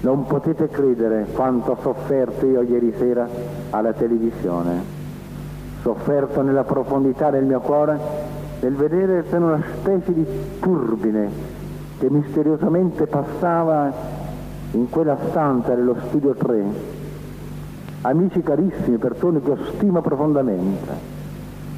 Non 0.00 0.26
potete 0.26 0.68
credere 0.68 1.26
quanto 1.32 1.70
ho 1.70 1.76
sofferto 1.80 2.44
io 2.44 2.60
ieri 2.62 2.92
sera 2.98 3.26
alla 3.70 3.94
televisione. 3.94 4.96
Sofferto 5.80 6.42
nella 6.42 6.64
profondità 6.64 7.30
del 7.30 7.44
mio 7.44 7.60
cuore 7.60 7.98
nel 8.60 8.74
vedere 8.74 9.22
per 9.22 9.40
una 9.40 9.62
specie 9.80 10.12
di 10.12 10.26
turbine 10.60 11.47
che 11.98 12.08
misteriosamente 12.08 13.06
passava 13.06 13.92
in 14.72 14.88
quella 14.88 15.16
stanza 15.28 15.74
dello 15.74 15.96
studio 16.06 16.34
3. 16.34 16.64
Amici 18.02 18.40
carissimi, 18.42 18.96
persone 18.98 19.42
che 19.42 19.50
ho 19.50 19.58
stimo 19.74 20.00
profondamente. 20.00 21.16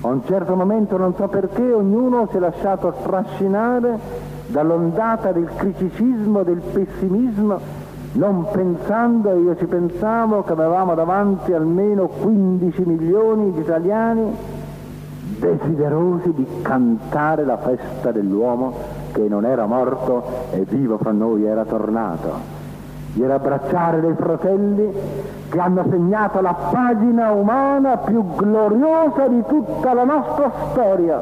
A 0.02 0.08
un 0.08 0.22
certo 0.26 0.54
momento, 0.54 0.96
non 0.96 1.14
so 1.14 1.28
perché, 1.28 1.72
ognuno 1.72 2.28
si 2.30 2.36
è 2.36 2.40
lasciato 2.40 2.94
trascinare 3.02 3.98
dall'ondata 4.48 5.32
del 5.32 5.48
criticismo, 5.56 6.42
del 6.42 6.60
pessimismo, 6.60 7.58
non 8.12 8.46
pensando, 8.50 9.34
io 9.40 9.56
ci 9.56 9.66
pensavo, 9.66 10.42
che 10.42 10.52
avevamo 10.52 10.94
davanti 10.94 11.52
almeno 11.52 12.08
15 12.08 12.82
milioni 12.84 13.52
di 13.52 13.60
italiani 13.60 14.58
desiderosi 15.38 16.34
di 16.34 16.46
cantare 16.60 17.44
la 17.44 17.56
festa 17.56 18.10
dell'uomo 18.10 18.99
che 19.20 19.28
non 19.28 19.44
era 19.44 19.66
morto 19.66 20.22
e 20.52 20.64
vivo 20.68 20.96
fra 20.96 21.12
noi 21.12 21.44
era 21.44 21.64
tornato. 21.64 22.58
Di 23.12 23.24
abbracciare 23.24 24.00
dei 24.00 24.14
fratelli 24.14 24.92
che 25.48 25.58
hanno 25.58 25.84
segnato 25.90 26.40
la 26.40 26.54
pagina 26.54 27.32
umana 27.32 27.96
più 27.98 28.24
gloriosa 28.36 29.26
di 29.26 29.42
tutta 29.46 29.92
la 29.92 30.04
nostra 30.04 30.50
storia, 30.70 31.20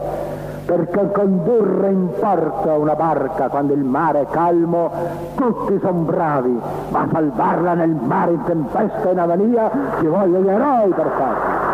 perché 0.66 1.10
condurre 1.12 1.88
in 1.88 2.10
porto 2.20 2.68
una 2.72 2.94
barca 2.94 3.48
quando 3.48 3.72
il 3.72 3.84
mare 3.84 4.20
è 4.20 4.26
calmo, 4.26 4.90
tutti 5.34 5.78
sono 5.80 6.00
bravi, 6.00 6.60
ma 6.90 7.08
salvarla 7.10 7.72
nel 7.72 7.96
mare 8.00 8.32
in 8.32 8.44
tempesta 8.44 9.08
e 9.08 9.12
in 9.12 9.18
avania 9.18 9.70
ci 9.98 10.06
vogliono 10.06 10.44
gli 10.44 10.48
eroi 10.48 10.90
per 10.90 11.10
farlo. 11.16 11.66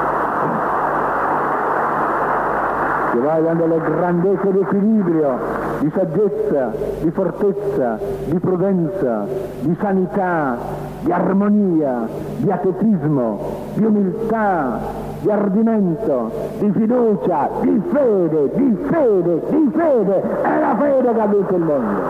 Ci 3.10 3.18
vogliono 3.18 3.54
delle 3.54 3.80
grandezze 3.80 4.52
di 4.52 4.58
equilibrio, 4.60 5.38
di 5.80 5.90
saggezza, 5.94 6.72
di 7.00 7.10
fortezza, 7.10 7.98
di 8.26 8.38
prudenza, 8.38 9.26
di 9.60 9.76
sanità, 9.80 10.56
di 11.00 11.12
armonia, 11.12 12.06
di 12.36 12.50
atetismo, 12.50 13.38
di 13.74 13.84
umiltà, 13.84 14.78
di 15.20 15.30
ardimento, 15.30 16.30
di 16.58 16.70
fiducia, 16.72 17.48
di 17.60 17.82
fede, 17.90 18.50
di 18.54 18.78
fede, 18.88 19.42
di 19.48 19.70
fede. 19.74 20.22
È 20.42 20.60
la 20.60 20.76
fede 20.78 21.12
che 21.12 21.20
ha 21.20 21.26
vinto 21.26 21.54
il 21.54 21.62
mondo. 21.62 22.00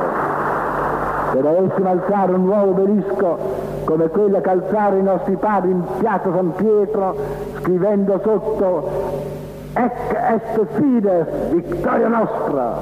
Se 1.33 1.41
dovessimo 1.41 1.89
alzare 1.89 2.33
un 2.33 2.45
nuovo 2.45 2.71
obelisco 2.71 3.39
come 3.85 4.09
quello 4.09 4.41
che 4.41 4.51
alzare 4.51 4.99
i 4.99 5.03
nostri 5.03 5.37
padri 5.37 5.71
in 5.71 5.83
piazza 5.99 6.31
San 6.33 6.53
Pietro, 6.55 7.17
scrivendo 7.59 8.21
sotto 8.23 9.33
Ec 9.77 9.93
est 10.13 10.67
fides, 10.75 11.27
vittoria 11.51 12.07
nostra, 12.07 12.79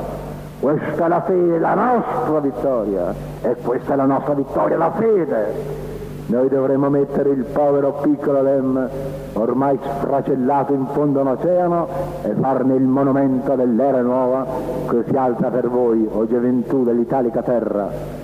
questa 0.62 1.06
è 1.06 1.08
la 1.08 1.22
fede, 1.22 1.58
la 1.58 1.74
nostra 1.74 2.38
vittoria. 2.38 3.12
E 3.42 3.56
questa 3.64 3.94
è 3.94 3.96
la 3.96 4.04
nostra 4.04 4.34
vittoria, 4.34 4.76
la 4.76 4.92
fede. 4.92 5.90
Noi 6.26 6.48
dovremmo 6.48 6.88
mettere 6.88 7.30
il 7.30 7.42
povero 7.46 7.94
piccolo 8.00 8.42
Lem, 8.42 8.88
ormai 9.32 9.76
sfracellato 9.82 10.72
in 10.72 10.86
fondo 10.92 11.18
a 11.18 11.22
un 11.22 11.28
oceano, 11.28 11.88
e 12.22 12.32
farne 12.38 12.76
il 12.76 12.84
monumento 12.84 13.56
dell'era 13.56 14.02
nuova 14.02 14.46
che 14.88 15.02
si 15.08 15.16
alza 15.16 15.48
per 15.48 15.68
voi, 15.68 16.08
o 16.08 16.28
gioventù 16.28 16.84
dell'italica 16.84 17.42
terra. 17.42 18.21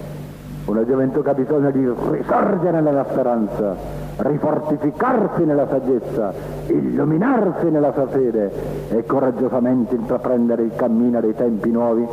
Una 0.68 0.84
gioventù 0.84 1.22
che 1.22 1.30
ha 1.30 1.34
bisogno 1.34 1.70
di 1.70 1.90
risorgere 2.10 2.80
nella 2.82 3.04
speranza, 3.08 3.74
rifortificarsi 4.16 5.44
nella 5.44 5.66
saggezza, 5.66 6.32
illuminarsi 6.66 7.70
nella 7.70 7.92
sua 7.92 8.06
fede 8.06 8.52
e 8.90 9.04
coraggiosamente 9.06 9.94
intraprendere 9.94 10.62
il 10.64 10.72
cammino 10.76 11.20
dei 11.20 11.34
tempi 11.34 11.70
nuovi 11.70 12.06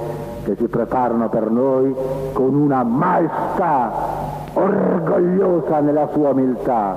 che 0.43 0.55
si 0.55 0.67
preparano 0.67 1.27
per 1.27 1.49
noi 1.51 1.93
con 2.31 2.55
una 2.55 2.83
maestà 2.83 3.91
orgogliosa 4.53 5.81
nella 5.81 6.07
sua 6.13 6.29
umiltà, 6.29 6.95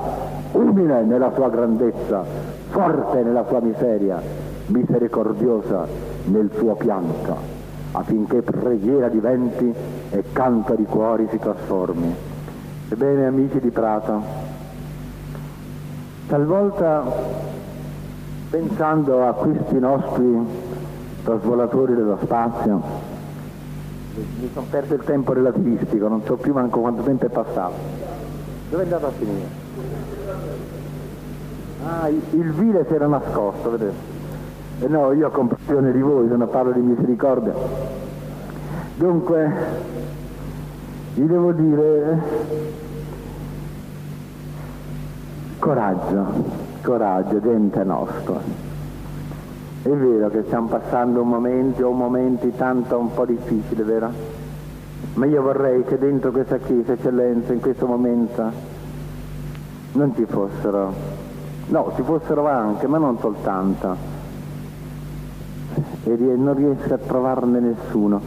umile 0.53 1.03
nella 1.03 1.33
sua 1.35 1.49
grandezza, 1.49 2.23
forte 2.69 3.23
nella 3.25 3.45
sua 3.49 3.61
miseria, 3.61 4.23
misericordiosa 4.67 5.87
nel 6.27 6.51
suo 6.55 6.75
pianto 6.77 7.58
affinché 7.99 8.43
preghiera 8.43 9.09
diventi 9.09 9.75
e 10.11 10.25
canto 10.33 10.75
di 10.75 10.85
cuori 10.85 11.27
si 11.31 11.39
trasformi. 11.39 12.15
Ebbene, 12.91 13.27
amici 13.27 13.61
di 13.61 13.71
Prato, 13.71 14.23
talvolta 16.27 17.05
pensando 18.51 19.27
a 19.27 19.33
questi 19.35 19.79
nostri 19.79 20.47
trasvolatori 21.25 21.95
dello 21.95 22.19
spazio, 22.23 22.83
mi 24.15 24.51
sono 24.53 24.67
perso 24.71 24.95
il 24.95 25.05
tempo 25.05 25.33
relativistico, 25.33 26.09
non 26.09 26.23
so 26.25 26.37
più 26.37 26.53
manco 26.53 26.81
quanto 26.81 27.03
tempo 27.03 27.27
è 27.27 27.29
passato. 27.29 27.75
Dove 28.71 28.83
è 28.83 28.85
andato 28.85 29.07
a 29.07 29.11
finire? 29.11 29.67
Ah, 31.85 32.09
il, 32.09 32.21
il 32.33 32.53
vile 32.53 32.85
si 32.87 32.95
era 32.95 33.07
nascosto, 33.07 33.71
vedete? 33.71 34.18
E 34.81 34.85
eh 34.85 34.89
no, 34.89 35.13
io 35.13 35.27
ho 35.27 35.31
compassione 35.31 35.91
di 35.91 36.01
voi, 36.01 36.29
non 36.29 36.49
parlo 36.49 36.71
di 36.71 36.79
misericordia. 36.81 37.53
Dunque, 38.95 39.53
vi 41.15 41.27
devo 41.27 41.51
dire 41.51 42.23
coraggio, 45.59 46.27
coraggio, 46.81 47.41
gente 47.41 47.83
nostra. 47.83 48.41
È 49.83 49.89
vero 49.89 50.29
che 50.29 50.45
stiamo 50.47 50.69
passando 50.69 51.25
momenti 51.25 51.83
o 51.83 51.91
momenti 51.91 52.55
tanto 52.55 52.99
un 52.99 53.13
po' 53.13 53.25
difficili, 53.25 53.83
vero? 53.83 54.13
Ma 55.15 55.27
io 55.27 55.43
vorrei 55.43 55.83
che 55.83 55.99
dentro 55.99 56.31
questa 56.31 56.59
chiesa, 56.59 56.93
eccellenza, 56.93 57.53
in 57.53 57.61
questo 57.61 57.87
momento, 57.87 58.53
non 59.93 60.15
ci 60.15 60.25
fossero, 60.25 60.93
no, 61.67 61.93
ci 61.97 62.03
fossero 62.03 62.47
anche, 62.47 62.87
ma 62.87 62.99
non 62.99 63.19
soltanto, 63.19 64.18
e 66.13 66.37
non 66.37 66.55
riesco 66.55 66.95
a 66.95 66.99
trovarne 66.99 67.61
nessuno. 67.61 68.21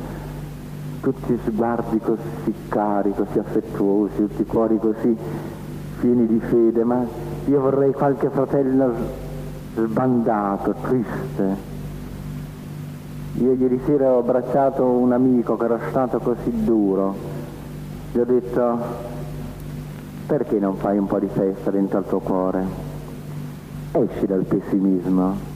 Tutti 1.02 1.40
sguardi 1.46 2.00
così 2.00 2.54
cari, 2.68 3.12
così 3.16 3.40
affettuosi, 3.40 4.18
tutti 4.18 4.46
cuori 4.46 4.78
così 4.78 5.18
pieni 6.00 6.28
di 6.28 6.40
fede, 6.40 6.84
ma 6.84 7.04
io 7.46 7.60
vorrei 7.60 7.92
qualche 7.92 8.30
fratello 8.30 8.94
sbandato, 9.76 10.76
triste. 10.82 11.70
Io 13.34 13.54
ieri 13.54 13.80
sera 13.86 14.12
ho 14.12 14.20
abbracciato 14.20 14.86
un 14.86 15.12
amico 15.12 15.58
che 15.58 15.66
era 15.66 15.80
stato 15.90 16.20
così 16.20 16.64
duro. 16.64 17.16
Gli 18.12 18.20
ho 18.20 18.26
detto, 18.26 18.78
perché 20.28 20.60
non 20.60 20.76
fai 20.76 20.98
un 20.98 21.08
po' 21.08 21.18
di 21.18 21.28
festa 21.28 21.72
dentro 21.72 21.98
al 21.98 22.08
tuo 22.08 22.20
cuore? 22.20 22.64
Esci 23.94 24.26
dal 24.28 24.44
pessimismo 24.44 25.51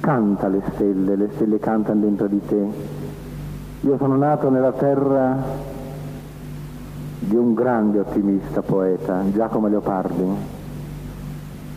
canta 0.00 0.48
le 0.48 0.62
stelle, 0.72 1.14
le 1.14 1.28
stelle 1.34 1.58
cantano 1.58 2.00
dentro 2.00 2.26
di 2.26 2.40
te. 2.46 2.66
Io 3.82 3.96
sono 3.98 4.16
nato 4.16 4.48
nella 4.48 4.72
terra 4.72 5.36
di 7.18 7.34
un 7.36 7.52
grande 7.52 8.00
ottimista 8.00 8.62
poeta, 8.62 9.22
Giacomo 9.30 9.68
Leopardi. 9.68 10.58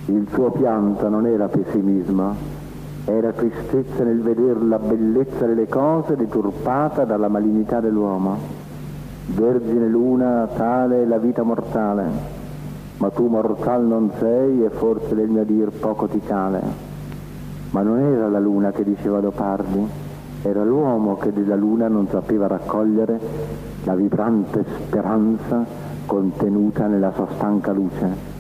Il 0.06 0.28
suo 0.32 0.52
pianto 0.52 1.08
non 1.10 1.26
era 1.26 1.48
pessimismo, 1.48 2.36
era 3.06 3.32
tristezza 3.34 4.04
nel 4.04 4.22
vedere 4.22 4.62
la 4.62 4.80
bellezza 4.80 5.46
delle 5.46 5.68
cose 5.68 6.16
deturpata 6.16 7.04
dalla 7.04 7.28
malignità 7.28 7.82
dell'uomo. 7.82 8.62
Vergine 9.28 9.88
luna, 9.88 10.48
tale 10.56 11.04
è 11.04 11.06
la 11.06 11.18
vita 11.18 11.44
mortale, 11.44 12.06
ma 12.98 13.10
tu 13.10 13.28
mortal 13.28 13.86
non 13.86 14.12
sei 14.20 14.64
e 14.64 14.70
forse 14.70 15.14
del 15.16 15.30
mio 15.30 15.44
dir 15.44 15.72
poco 15.72 16.08
ti 16.08 16.20
cale. 16.20 16.93
Ma 17.74 17.82
non 17.82 17.98
era 18.00 18.30
la 18.30 18.38
luna 18.38 18.72
che 18.72 18.84
diceva 18.84 19.20
Leopardi, 19.20 19.90
era 20.44 20.64
l'uomo 20.64 21.18
che 21.18 21.34
della 21.34 21.56
luna 21.56 21.88
non 21.88 22.08
sapeva 22.08 22.46
raccogliere 22.46 23.20
la 23.84 23.96
vibrante 23.96 24.64
speranza 24.86 25.66
contenuta 26.06 26.86
nella 26.86 27.12
sua 27.14 27.28
stanca 27.34 27.72
luce. 27.72 28.32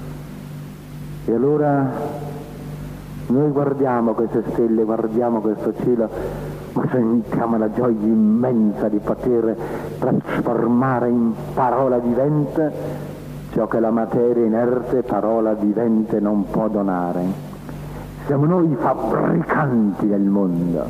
E 1.25 1.33
allora 1.33 1.89
noi 3.25 3.49
guardiamo 3.49 4.13
queste 4.13 4.43
stelle, 4.51 4.83
guardiamo 4.83 5.39
questo 5.39 5.73
cielo, 5.81 6.09
ma 6.73 6.87
sentiamo 6.91 7.57
la 7.57 7.71
gioia 7.71 8.05
immensa 8.05 8.87
di 8.87 8.99
poter 8.99 9.57
trasformare 9.97 11.09
in 11.09 11.33
parola 11.55 11.97
vivente 11.97 12.71
ciò 13.51 13.65
che 13.65 13.79
la 13.79 13.89
materia 13.89 14.45
inerte, 14.45 15.01
parola 15.01 15.53
vivente, 15.53 16.19
non 16.19 16.45
può 16.51 16.67
donare. 16.67 17.52
Siamo 18.25 18.45
noi 18.45 18.71
i 18.71 18.75
fabbricanti 18.75 20.07
del 20.07 20.21
mondo. 20.21 20.85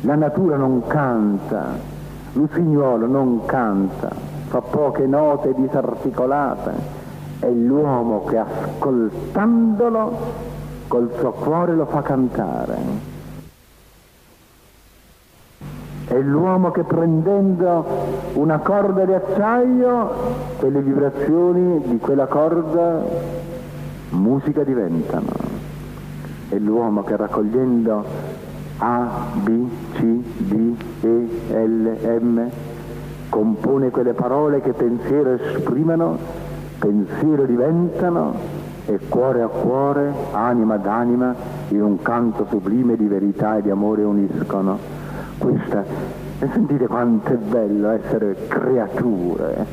La 0.00 0.16
natura 0.16 0.56
non 0.56 0.82
canta, 0.88 1.66
l'usignuolo 2.32 3.06
non 3.06 3.44
canta, 3.46 4.10
fa 4.48 4.60
poche 4.60 5.06
note 5.06 5.54
disarticolate. 5.54 6.72
È 7.38 7.48
l'uomo 7.48 8.24
che 8.24 8.38
ascoltandolo 8.38 10.16
col 10.88 11.12
suo 11.16 11.30
cuore 11.30 11.76
lo 11.76 11.86
fa 11.86 12.02
cantare. 12.02 12.76
È 16.08 16.18
l'uomo 16.18 16.72
che 16.72 16.82
prendendo 16.82 17.86
una 18.32 18.58
corda 18.58 19.04
di 19.04 19.12
acciaio, 19.12 20.10
quelle 20.58 20.80
vibrazioni 20.80 21.82
di 21.82 21.98
quella 21.98 22.26
corda 22.26 23.00
musica 24.10 24.64
diventano 24.64 25.47
è 26.48 26.56
l'uomo 26.58 27.02
che 27.04 27.16
raccogliendo 27.16 28.04
A, 28.78 29.08
B, 29.34 29.68
C, 29.94 30.02
D, 30.38 30.74
E, 31.00 31.66
L, 31.66 32.20
M 32.20 32.50
compone 33.28 33.90
quelle 33.90 34.14
parole 34.14 34.60
che 34.60 34.72
pensiero 34.72 35.34
esprimono, 35.34 36.18
pensiero 36.78 37.44
diventano 37.44 38.34
e 38.86 38.98
cuore 39.08 39.42
a 39.42 39.48
cuore, 39.48 40.12
anima 40.32 40.74
ad 40.74 40.86
anima, 40.86 41.34
in 41.68 41.82
un 41.82 42.00
canto 42.00 42.46
sublime 42.48 42.96
di 42.96 43.06
verità 43.06 43.58
e 43.58 43.62
di 43.62 43.70
amore 43.70 44.02
uniscono. 44.02 44.78
Questa, 45.36 45.84
e 46.40 46.48
sentite 46.52 46.86
quanto 46.86 47.32
è 47.32 47.36
bello 47.36 47.90
essere 47.90 48.34
creature, 48.48 49.66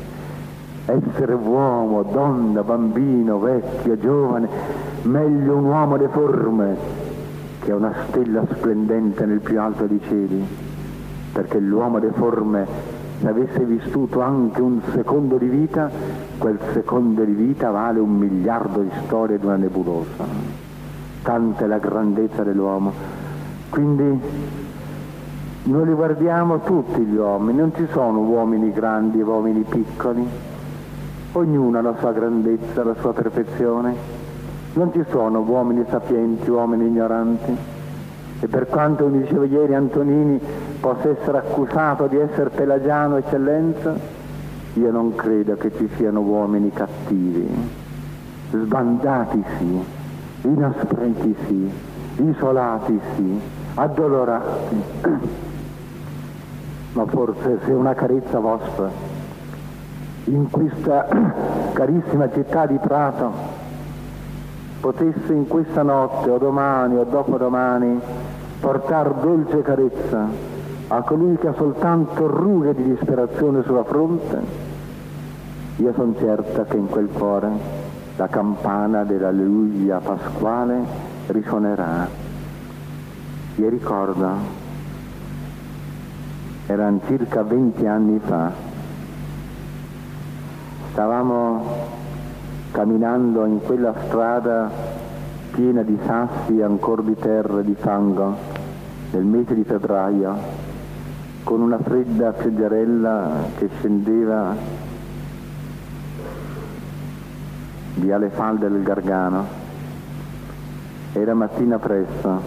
essere 0.84 1.32
uomo, 1.32 2.02
donna, 2.02 2.62
bambino, 2.62 3.38
vecchio, 3.38 3.98
giovane, 3.98 4.48
meglio 5.06 5.56
un 5.56 5.64
uomo 5.64 5.96
deforme 5.96 6.76
che 7.60 7.72
una 7.72 7.92
stella 8.08 8.44
splendente 8.52 9.24
nel 9.24 9.40
più 9.40 9.60
alto 9.60 9.86
dei 9.86 10.00
cieli, 10.06 10.44
perché 11.32 11.58
l'uomo 11.58 11.98
deforme 11.98 12.66
se 13.20 13.28
avesse 13.28 13.64
vissuto 13.64 14.20
anche 14.20 14.60
un 14.60 14.80
secondo 14.92 15.38
di 15.38 15.46
vita, 15.46 15.90
quel 16.38 16.58
secondo 16.72 17.24
di 17.24 17.32
vita 17.32 17.70
vale 17.70 17.98
un 17.98 18.14
miliardo 18.14 18.80
di 18.80 18.90
storie 19.04 19.38
di 19.38 19.46
una 19.46 19.56
nebulosa. 19.56 20.24
Tanta 21.22 21.64
è 21.64 21.66
la 21.66 21.78
grandezza 21.78 22.42
dell'uomo. 22.42 22.92
Quindi 23.70 24.20
noi 25.64 25.86
li 25.86 25.92
guardiamo 25.92 26.60
tutti 26.60 27.00
gli 27.00 27.16
uomini, 27.16 27.58
non 27.58 27.72
ci 27.74 27.86
sono 27.90 28.20
uomini 28.20 28.70
grandi 28.70 29.18
e 29.18 29.22
uomini 29.22 29.64
piccoli, 29.68 30.24
ognuno 31.32 31.78
ha 31.78 31.82
la 31.82 31.94
sua 31.98 32.12
grandezza, 32.12 32.84
la 32.84 32.94
sua 33.00 33.12
perfezione. 33.12 34.15
Non 34.76 34.92
ci 34.92 35.02
sono 35.08 35.40
uomini 35.40 35.86
sapienti, 35.88 36.50
uomini 36.50 36.88
ignoranti. 36.88 37.56
E 38.40 38.46
per 38.46 38.66
quanto 38.66 39.06
mi 39.06 39.22
diceva 39.22 39.46
ieri 39.46 39.74
Antonini 39.74 40.38
possa 40.80 41.08
essere 41.08 41.38
accusato 41.38 42.06
di 42.08 42.18
essere 42.18 42.50
pelagiano 42.50 43.16
eccellenza, 43.16 43.94
io 44.74 44.90
non 44.90 45.14
credo 45.14 45.56
che 45.56 45.74
ci 45.74 45.88
siano 45.96 46.20
uomini 46.20 46.70
cattivi, 46.72 47.48
sbandati 48.50 49.42
sì, 49.56 49.82
inaspriti 50.42 51.34
sì, 51.46 51.72
isolati 52.28 53.00
sì, 53.14 53.40
addolorati. 53.76 54.82
Ma 56.92 57.06
forse 57.06 57.60
se 57.64 57.72
una 57.72 57.94
carezza 57.94 58.38
vostra 58.40 58.90
in 60.24 60.50
questa 60.50 61.08
carissima 61.72 62.30
città 62.30 62.66
di 62.66 62.76
Prato 62.76 63.55
potesse 64.80 65.32
in 65.32 65.46
questa 65.46 65.82
notte 65.82 66.30
o 66.30 66.38
domani 66.38 66.96
o 66.96 67.04
dopodomani 67.04 68.00
portare 68.60 69.14
dolce 69.20 69.62
carezza 69.62 70.28
a 70.88 71.02
colui 71.02 71.36
che 71.36 71.48
ha 71.48 71.54
soltanto 71.54 72.26
rughe 72.28 72.72
di 72.74 72.84
disperazione 72.84 73.62
sulla 73.64 73.82
fronte, 73.82 74.40
io 75.76 75.92
sono 75.94 76.14
certa 76.16 76.64
che 76.64 76.76
in 76.76 76.86
quel 76.86 77.08
cuore 77.08 77.50
la 78.16 78.28
campana 78.28 79.02
dell'alleluia 79.02 79.98
pasquale 79.98 80.84
risuonerà. 81.26 82.08
Io 83.56 83.68
ricordo, 83.68 84.28
erano 86.66 87.00
circa 87.06 87.42
20 87.42 87.86
anni 87.86 88.20
fa, 88.20 88.52
stavamo 90.92 92.04
camminando 92.72 93.44
in 93.44 93.60
quella 93.62 93.94
strada 94.06 94.70
piena 95.52 95.82
di 95.82 95.98
sassi 96.04 96.58
e 96.58 96.62
ancora 96.62 97.02
di 97.02 97.16
terra 97.16 97.60
e 97.60 97.64
di 97.64 97.74
fango 97.74 98.36
nel 99.12 99.24
mese 99.24 99.54
di 99.54 99.64
febbraio, 99.64 100.34
con 101.44 101.60
una 101.60 101.78
fredda 101.78 102.32
pioggerella 102.32 103.30
che 103.56 103.68
scendeva 103.78 104.54
via 107.94 108.18
le 108.18 108.28
falde 108.30 108.68
del 108.68 108.82
Gargano. 108.82 109.64
Era 111.12 111.34
mattina 111.34 111.78
presto 111.78 112.42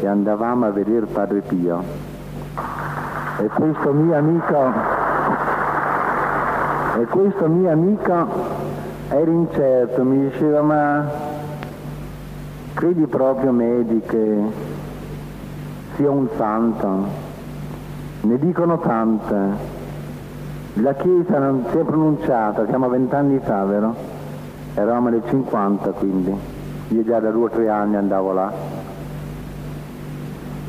e 0.00 0.06
andavamo 0.06 0.66
a 0.66 0.70
vedere 0.70 1.06
Padre 1.06 1.40
Pio. 1.42 2.10
E 3.38 3.46
questo 3.46 3.92
mio 3.92 4.16
amico, 4.16 4.72
e 6.98 7.04
questo 7.06 7.48
mio 7.48 7.70
amico 7.70 8.51
era 9.14 9.30
incerto, 9.30 10.04
mi 10.04 10.30
diceva 10.30 10.62
ma 10.62 11.10
credi 12.72 13.06
proprio 13.06 13.52
Medi 13.52 14.00
che 14.00 14.38
sia 15.96 16.10
un 16.10 16.28
santo? 16.36 17.06
Ne 18.22 18.38
dicono 18.38 18.78
tante 18.78 19.80
la 20.74 20.94
Chiesa 20.94 21.38
non 21.38 21.66
si 21.70 21.76
è 21.76 21.82
pronunciata, 21.82 22.66
siamo 22.66 22.88
vent'anni 22.88 23.38
fa, 23.40 23.62
vero? 23.64 23.94
Eravamo 24.74 25.10
nel 25.10 25.22
50 25.28 25.90
quindi, 25.90 26.34
io 26.88 27.04
già 27.04 27.20
da 27.20 27.30
due 27.30 27.44
o 27.44 27.50
tre 27.50 27.68
anni 27.68 27.96
andavo 27.96 28.32
là. 28.32 28.50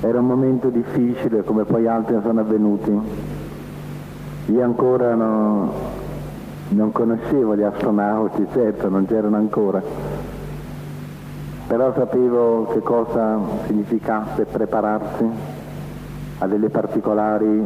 Era 0.02 0.20
un 0.20 0.26
momento 0.26 0.68
difficile 0.68 1.44
come 1.44 1.64
poi 1.64 1.88
altri 1.88 2.20
sono 2.22 2.42
avvenuti. 2.42 3.00
Io 4.48 4.62
ancora 4.62 5.16
no, 5.16 5.72
non 6.70 6.92
conoscevo 6.92 7.56
gli 7.56 7.64
astronauti, 7.64 8.48
certo, 8.52 8.90
non 8.90 9.06
c'erano 9.06 9.38
ancora, 9.38 9.82
però 11.68 11.94
sapevo 11.94 12.66
che 12.74 12.80
cosa 12.80 13.40
significasse 13.66 14.46
prepararsi 14.46 15.26
a 16.40 16.48
delle 16.48 16.70
particolari 16.70 17.64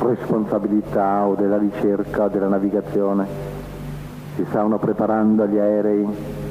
responsabilità 0.00 1.26
o 1.26 1.34
della 1.34 1.58
ricerca 1.58 2.24
o 2.24 2.28
della 2.28 2.48
navigazione. 2.48 3.26
Si 4.36 4.44
stavano 4.48 4.78
preparando 4.78 5.46
gli 5.46 5.58
aerei, 5.58 6.06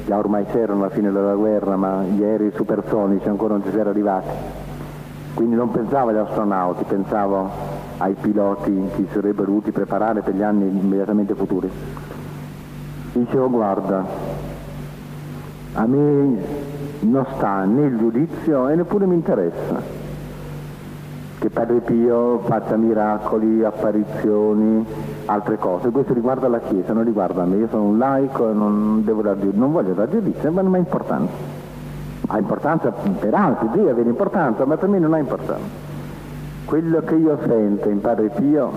già 0.06 0.16
ormai 0.16 0.46
c'erano 0.46 0.84
alla 0.84 0.90
fine 0.90 1.10
della 1.10 1.34
guerra, 1.34 1.76
ma 1.76 2.02
gli 2.02 2.22
aerei 2.22 2.52
supersonici 2.54 3.28
ancora 3.28 3.54
non 3.54 3.64
ci 3.64 3.70
si 3.70 3.78
era 3.78 3.90
arrivati. 3.90 4.28
Quindi 5.34 5.56
non 5.56 5.70
pensavo 5.70 6.10
agli 6.10 6.16
astronauti, 6.16 6.84
pensavo 6.84 7.50
ai 7.98 8.14
piloti 8.14 8.72
che 8.72 9.02
si 9.02 9.08
sarebbero 9.12 9.46
dovuti 9.46 9.70
preparare 9.70 10.22
per 10.22 10.34
gli 10.34 10.42
anni 10.42 10.66
immediatamente 10.66 11.34
futuri. 11.34 11.70
Dicevo 13.12 13.48
guarda, 13.48 14.04
a 15.74 15.86
me 15.86 16.38
non 17.00 17.26
sta 17.36 17.64
né 17.64 17.86
il 17.86 17.98
giudizio 17.98 18.68
e 18.68 18.74
neppure 18.74 19.06
mi 19.06 19.14
interessa 19.14 20.02
che 21.38 21.50
Padre 21.50 21.80
Pio 21.80 22.38
faccia 22.46 22.76
miracoli, 22.76 23.62
apparizioni, 23.64 24.84
altre 25.26 25.58
cose. 25.58 25.90
Questo 25.90 26.14
riguarda 26.14 26.48
la 26.48 26.60
Chiesa, 26.60 26.94
non 26.94 27.04
riguarda 27.04 27.44
me. 27.44 27.56
Io 27.56 27.68
sono 27.68 27.82
un 27.82 27.98
laico 27.98 28.48
e 28.48 28.54
non, 28.54 29.04
dar, 29.04 29.36
non 29.52 29.72
voglio 29.72 29.92
dare 29.92 30.10
giudizio, 30.10 30.50
ma 30.50 30.62
non 30.62 30.72
ha 30.74 30.78
importanza. 30.78 31.32
Ha 32.28 32.38
importanza 32.38 32.90
per 32.90 33.34
altri, 33.34 33.68
Dio 33.72 33.90
avere 33.90 34.08
importanza, 34.08 34.64
ma 34.64 34.78
per 34.78 34.88
me 34.88 34.98
non 34.98 35.12
ha 35.12 35.18
importanza. 35.18 35.92
Quello 36.64 37.00
che 37.00 37.14
io 37.14 37.38
sento 37.46 37.88
in 37.90 38.00
Padre 38.00 38.30
Pio 38.30 38.72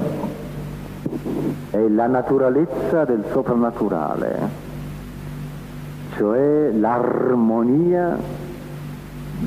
è 1.69 1.87
la 1.87 2.07
naturalezza 2.07 3.05
del 3.05 3.23
soprannaturale, 3.31 4.39
cioè 6.17 6.71
l'armonia 6.73 8.17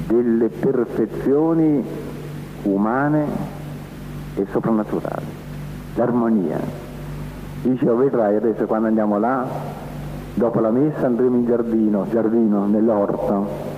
delle 0.07 0.49
perfezioni 0.49 1.85
umane 2.63 3.27
e 4.37 4.47
soprannaturali, 4.51 5.27
l'armonia. 5.97 6.59
Dice, 7.63 7.85
vedrai 7.85 8.37
adesso 8.37 8.65
quando 8.65 8.89
andiamo 8.89 9.19
là, 9.19 9.45
dopo 10.33 10.61
la 10.61 10.71
messa 10.71 11.05
andremo 11.05 11.37
in 11.37 11.45
giardino, 11.45 12.07
giardino, 12.09 12.67
nell'orto. 12.67 13.70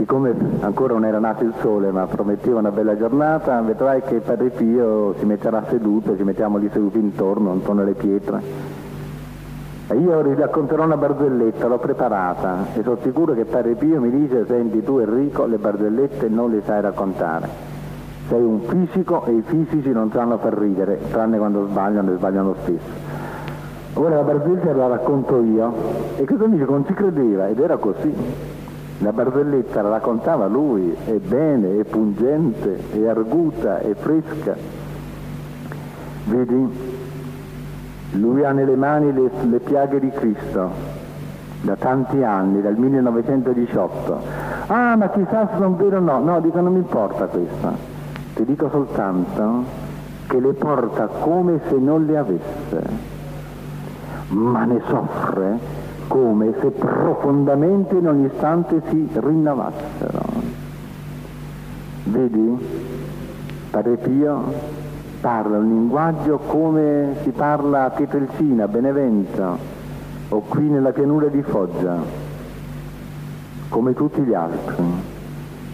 Siccome 0.00 0.34
ancora 0.60 0.94
non 0.94 1.04
era 1.04 1.18
nato 1.18 1.44
il 1.44 1.52
sole 1.60 1.90
ma 1.90 2.06
prometteva 2.06 2.60
una 2.60 2.70
bella 2.70 2.96
giornata, 2.96 3.60
vedrai 3.60 4.00
che 4.00 4.20
Padre 4.20 4.48
Pio 4.48 5.14
si 5.18 5.26
metterà 5.26 5.62
seduto, 5.68 6.16
ci 6.16 6.22
mettiamo 6.22 6.56
lì 6.56 6.70
seduti 6.72 6.98
intorno, 6.98 7.52
intorno 7.52 7.82
alle 7.82 7.92
pietre 7.92 8.40
e 9.88 9.94
io 9.98 10.22
racconterò 10.22 10.84
una 10.84 10.96
barzelletta, 10.96 11.66
l'ho 11.66 11.76
preparata 11.76 12.68
e 12.72 12.82
sono 12.82 12.96
sicuro 13.02 13.34
che 13.34 13.44
Padre 13.44 13.74
Pio 13.74 14.00
mi 14.00 14.10
dice, 14.10 14.46
senti 14.46 14.82
tu 14.82 14.96
Enrico, 14.96 15.44
le 15.44 15.58
barzellette 15.58 16.30
non 16.30 16.50
le 16.50 16.62
sai 16.64 16.80
raccontare. 16.80 17.46
Sei 18.30 18.40
un 18.40 18.60
fisico 18.60 19.26
e 19.26 19.32
i 19.32 19.42
fisici 19.42 19.90
non 19.92 20.10
sanno 20.12 20.38
far 20.38 20.54
ridere, 20.54 20.98
tranne 21.10 21.36
quando 21.36 21.66
sbagliano 21.66 22.10
e 22.10 22.16
sbagliano 22.16 22.54
spesso. 22.62 23.18
Ora 23.92 24.14
la 24.14 24.22
barzelletta 24.22 24.72
la 24.72 24.86
racconto 24.86 25.42
io 25.42 25.74
e 26.16 26.24
questo 26.24 26.44
amico 26.44 26.70
non 26.70 26.86
ci 26.86 26.94
credeva 26.94 27.48
ed 27.48 27.60
era 27.60 27.76
così. 27.76 28.49
La 29.02 29.12
barzelletta 29.12 29.80
la 29.80 29.88
raccontava 29.88 30.46
lui, 30.46 30.94
è 31.06 31.12
bene, 31.12 31.80
è 31.80 31.84
pungente, 31.84 32.82
è 32.92 33.06
arguta, 33.06 33.78
è 33.78 33.94
fresca. 33.94 34.54
Vedi? 36.24 36.98
Lui 38.12 38.44
ha 38.44 38.52
nelle 38.52 38.76
mani 38.76 39.10
le, 39.10 39.30
le 39.48 39.58
piaghe 39.60 40.00
di 40.00 40.10
Cristo 40.10 40.70
da 41.62 41.76
tanti 41.76 42.22
anni, 42.22 42.60
dal 42.60 42.76
1918. 42.76 44.20
Ah, 44.66 44.96
ma 44.96 45.08
chissà 45.08 45.48
se 45.48 45.54
sono 45.56 45.76
vero 45.76 45.96
o 45.96 46.00
no. 46.00 46.18
No, 46.18 46.40
dico 46.40 46.60
non 46.60 46.74
mi 46.74 46.80
importa 46.80 47.24
questo. 47.24 47.72
Ti 48.34 48.44
dico 48.44 48.68
soltanto 48.68 49.64
che 50.26 50.40
le 50.40 50.52
porta 50.52 51.06
come 51.06 51.58
se 51.68 51.76
non 51.76 52.04
le 52.04 52.18
avesse, 52.18 52.82
ma 54.28 54.64
ne 54.64 54.82
soffre 54.86 55.79
come 56.10 56.52
se 56.60 56.70
profondamente 56.70 57.94
in 57.94 58.08
ogni 58.08 58.24
istante 58.24 58.82
si 58.88 59.08
rinnovassero. 59.12 60.22
Vedi, 62.02 62.58
Padre 63.70 63.96
Pio 63.96 64.42
parla 65.20 65.58
un 65.58 65.68
linguaggio 65.68 66.38
come 66.38 67.14
si 67.22 67.30
parla 67.30 67.84
a 67.84 67.90
Pietrelcina, 67.90 68.66
Benevento 68.66 69.56
o 70.30 70.40
qui 70.40 70.64
nella 70.64 70.90
pianura 70.90 71.28
di 71.28 71.42
Foggia, 71.42 71.96
come 73.68 73.94
tutti 73.94 74.20
gli 74.22 74.34
altri, 74.34 74.82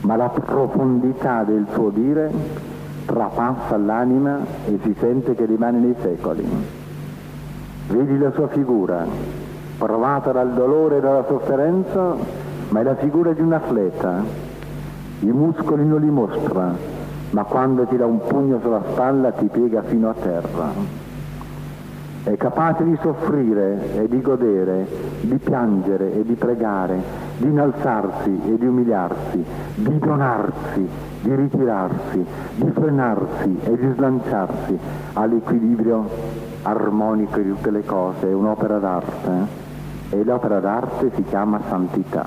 ma 0.03 0.17
la 0.17 0.29
profondità 0.29 1.45
del 1.45 1.65
suo 1.73 1.89
dire 1.89 2.31
trapassa 3.07 3.79
l'anima 3.79 4.41
e 4.67 4.79
si 4.83 4.95
sente 4.99 5.35
che 5.35 5.47
rimane 5.47 5.79
nei 5.79 5.95
secoli. 5.99 6.47
Vedi 7.89 8.19
la 8.19 8.33
sua 8.33 8.49
figura, 8.49 9.46
provata 9.77 10.33
dal 10.33 10.53
dolore 10.53 10.99
e 10.99 11.01
dalla 11.01 11.25
sofferenza, 11.27 12.15
ma 12.69 12.81
è 12.81 12.83
la 12.83 12.97
figura 12.97 13.33
di 13.33 13.41
un 13.41 13.53
atleta. 13.53 14.23
I 15.21 15.31
muscoli 15.31 15.87
non 15.87 16.01
li 16.01 16.11
mostra, 16.11 16.75
ma 17.31 17.45
quando 17.45 17.85
ti 17.85 17.97
dà 17.97 18.07
un 18.07 18.21
pugno 18.21 18.59
sulla 18.61 18.83
spalla 18.91 19.33
ti 19.33 19.47
piega 19.47 19.83
fino 19.83 20.09
a 20.09 20.15
terra. 20.15 21.05
È 22.23 22.37
capace 22.37 22.83
di 22.83 22.99
soffrire 23.01 23.95
e 23.95 24.09
di 24.09 24.21
godere, 24.21 24.89
di 25.21 25.37
piangere 25.37 26.13
e 26.13 26.25
di 26.25 26.35
pregare, 26.35 27.01
di 27.37 27.47
innalzarsi 27.47 28.41
e 28.47 28.59
di 28.59 28.67
umiliarsi, 28.67 29.45
di 29.77 29.99
donarsi, 29.99 30.89
di 31.21 31.35
ritirarsi, 31.35 32.27
di 32.57 32.71
frenarsi 32.73 33.59
e 33.63 33.77
di 33.77 33.93
slanciarsi 33.95 34.79
all'equilibrio 35.13 36.09
armonico 36.63 37.39
di 37.39 37.51
tutte 37.51 37.71
le 37.71 37.85
cose. 37.85 38.29
È 38.29 38.33
un'opera 38.33 38.79
d'arte 38.79 39.31
eh? 39.31 39.66
E 40.11 40.25
l'opera 40.25 40.61
d'arte 40.61 41.11
si 41.15 41.23
chiama 41.25 41.61
santità. 41.69 42.27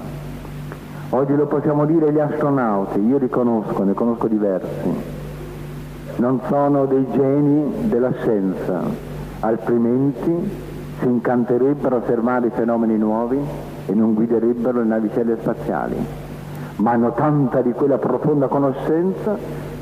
Oggi 1.11 1.35
lo 1.35 1.47
possiamo 1.47 1.85
dire 1.85 2.11
gli 2.11 2.19
astronauti, 2.19 2.99
io 2.99 3.17
li 3.17 3.29
conosco, 3.29 3.83
ne 3.83 3.93
conosco 3.93 4.27
diversi. 4.27 5.17
Non 6.17 6.39
sono 6.47 6.85
dei 6.85 7.07
geni 7.11 7.89
della 7.89 8.11
scienza, 8.19 8.81
altrimenti 9.39 10.51
si 10.99 11.05
incanterebbero 11.05 11.95
a 11.95 12.01
fermare 12.01 12.47
i 12.47 12.51
fenomeni 12.51 12.97
nuovi 12.97 13.39
e 13.85 13.93
non 13.93 14.13
guiderebbero 14.13 14.79
le 14.79 14.85
navicelle 14.85 15.37
spaziali. 15.39 15.95
Ma 16.75 16.91
hanno 16.91 17.13
tanta 17.13 17.61
di 17.61 17.71
quella 17.71 17.97
profonda 17.97 18.47
conoscenza 18.47 19.35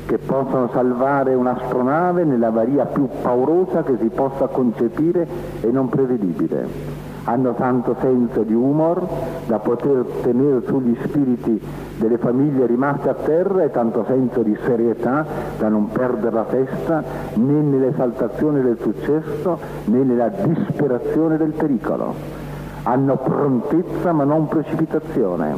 che 0.06 0.18
possono 0.18 0.70
salvare 0.72 1.34
un'astronave 1.34 2.24
nell'avaria 2.24 2.86
più 2.86 3.08
paurosa 3.20 3.82
che 3.82 3.98
si 4.00 4.08
possa 4.08 4.46
concepire 4.46 5.26
e 5.60 5.70
non 5.70 5.88
prevedibile 5.88 6.97
hanno 7.28 7.52
tanto 7.52 7.94
senso 8.00 8.42
di 8.42 8.54
humor 8.54 9.06
da 9.46 9.58
poter 9.58 10.02
tenere 10.22 10.62
sugli 10.66 10.96
spiriti 11.04 11.60
delle 11.98 12.16
famiglie 12.16 12.64
rimaste 12.64 13.10
a 13.10 13.14
terra 13.14 13.64
e 13.64 13.70
tanto 13.70 14.02
senso 14.06 14.42
di 14.42 14.56
serietà 14.64 15.26
da 15.58 15.68
non 15.68 15.90
perdere 15.90 16.34
la 16.34 16.44
testa 16.44 17.04
né 17.34 17.60
nell'esaltazione 17.60 18.62
del 18.62 18.78
successo 18.80 19.58
né 19.84 20.02
nella 20.02 20.28
disperazione 20.28 21.36
del 21.36 21.52
pericolo. 21.52 22.14
Hanno 22.84 23.16
prontezza 23.16 24.12
ma 24.12 24.24
non 24.24 24.48
precipitazione, 24.48 25.54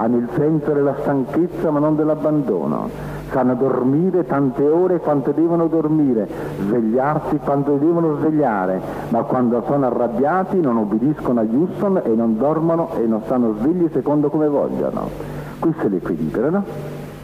hanno 0.00 0.16
il 0.16 0.28
senso 0.36 0.72
della 0.72 0.94
stanchezza 1.00 1.70
ma 1.70 1.78
non 1.78 1.96
dell'abbandono 1.96 3.16
sanno 3.30 3.54
dormire 3.54 4.24
tante 4.26 4.66
ore 4.66 4.98
quanto 4.98 5.32
devono 5.32 5.66
dormire, 5.66 6.28
svegliarsi 6.60 7.38
quanto 7.38 7.76
devono 7.76 8.16
svegliare, 8.16 8.80
ma 9.10 9.22
quando 9.22 9.62
sono 9.66 9.86
arrabbiati 9.86 10.60
non 10.60 10.78
obbediscono 10.78 11.40
a 11.40 11.44
Houston 11.44 12.02
e 12.04 12.08
non 12.14 12.36
dormono 12.38 12.90
e 12.96 13.06
non 13.06 13.22
stanno 13.24 13.54
svegli 13.58 13.88
secondo 13.92 14.30
come 14.30 14.48
vogliono. 14.48 15.10
Questo 15.58 15.86
è 15.86 15.88
l'equilibrio, 15.88 16.50
no? 16.50 16.64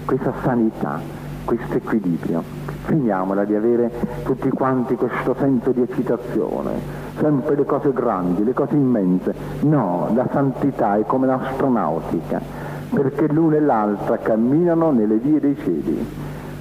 Questa 0.05 0.33
sanità, 0.43 1.01
questo 1.45 1.75
equilibrio. 1.75 2.43
Finiamola 2.85 3.45
di 3.45 3.55
avere 3.55 3.91
tutti 4.25 4.51
quanti 4.51 4.95
questo 4.97 5.35
senso 5.39 5.71
di 5.71 5.81
eccitazione, 5.81 6.73
sempre 7.19 7.55
le 7.57 7.65
cose 7.65 7.95
grandi, 7.95 8.45
le 8.45 8.53
cose 8.53 8.75
immense. 8.75 9.35
No, 9.61 10.11
la 10.15 10.29
santità 10.31 10.99
è 10.99 11.07
come 11.07 11.27
l'astronautica 11.27 12.64
perché 12.91 13.27
l'una 13.29 13.57
e 13.57 13.61
l'altra 13.61 14.19
camminano 14.19 14.91
nelle 14.91 15.17
vie 15.17 15.41
dei 15.41 15.57
cieli. 15.57 16.07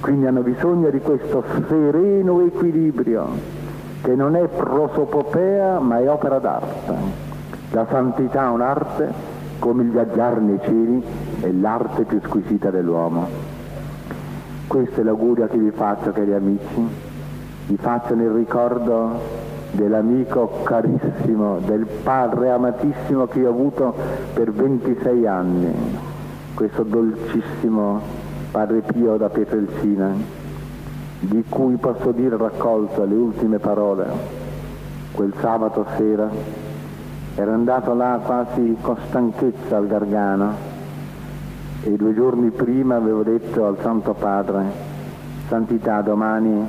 Quindi 0.00 0.26
hanno 0.26 0.42
bisogno 0.42 0.90
di 0.90 1.00
questo 1.00 1.42
sereno 1.68 2.40
equilibrio 2.44 3.62
che 4.02 4.14
non 4.14 4.36
è 4.36 4.46
prosopopea 4.48 5.78
ma 5.78 5.98
è 5.98 6.10
opera 6.10 6.38
d'arte. 6.38 6.94
La 7.70 7.86
santità 7.88 8.44
è 8.44 8.50
un'arte 8.50 9.12
come 9.58 9.82
il 9.82 9.90
viaggiare 9.90 10.40
nei 10.40 10.60
cieli 10.62 11.02
è 11.40 11.50
l'arte 11.50 12.04
più 12.04 12.20
squisita 12.22 12.70
dell'uomo. 12.70 13.26
Questo 14.66 15.00
è 15.00 15.02
l'augurio 15.04 15.46
che 15.46 15.56
vi 15.56 15.70
faccio, 15.70 16.12
cari 16.12 16.34
amici. 16.34 16.86
Vi 17.66 17.76
faccio 17.76 18.14
nel 18.14 18.28
ricordo 18.28 19.12
dell'amico 19.70 20.60
carissimo, 20.62 21.58
del 21.64 21.86
padre 22.02 22.50
amatissimo 22.50 23.26
che 23.26 23.46
ho 23.46 23.48
avuto 23.48 23.94
per 24.34 24.52
26 24.52 25.26
anni, 25.26 25.74
questo 26.54 26.84
dolcissimo 26.84 28.00
Padre 28.52 28.82
Pio 28.82 29.16
da 29.16 29.28
Pietrelcina, 29.28 30.12
di 31.18 31.44
cui 31.48 31.76
posso 31.76 32.12
dire 32.12 32.36
raccolto 32.36 33.04
le 33.04 33.14
ultime 33.14 33.58
parole. 33.58 34.06
Quel 35.12 35.34
sabato 35.40 35.84
sera 35.96 36.30
ero 37.34 37.52
andato 37.52 37.94
là 37.94 38.20
quasi 38.24 38.76
con 38.80 38.96
stanchezza 39.08 39.76
al 39.76 39.88
Gargano 39.88 40.54
e 41.82 41.90
due 41.96 42.14
giorni 42.14 42.50
prima 42.50 42.96
avevo 42.96 43.22
detto 43.24 43.66
al 43.66 43.76
Santo 43.80 44.14
Padre, 44.14 44.62
Santità, 45.48 46.00
domani 46.02 46.66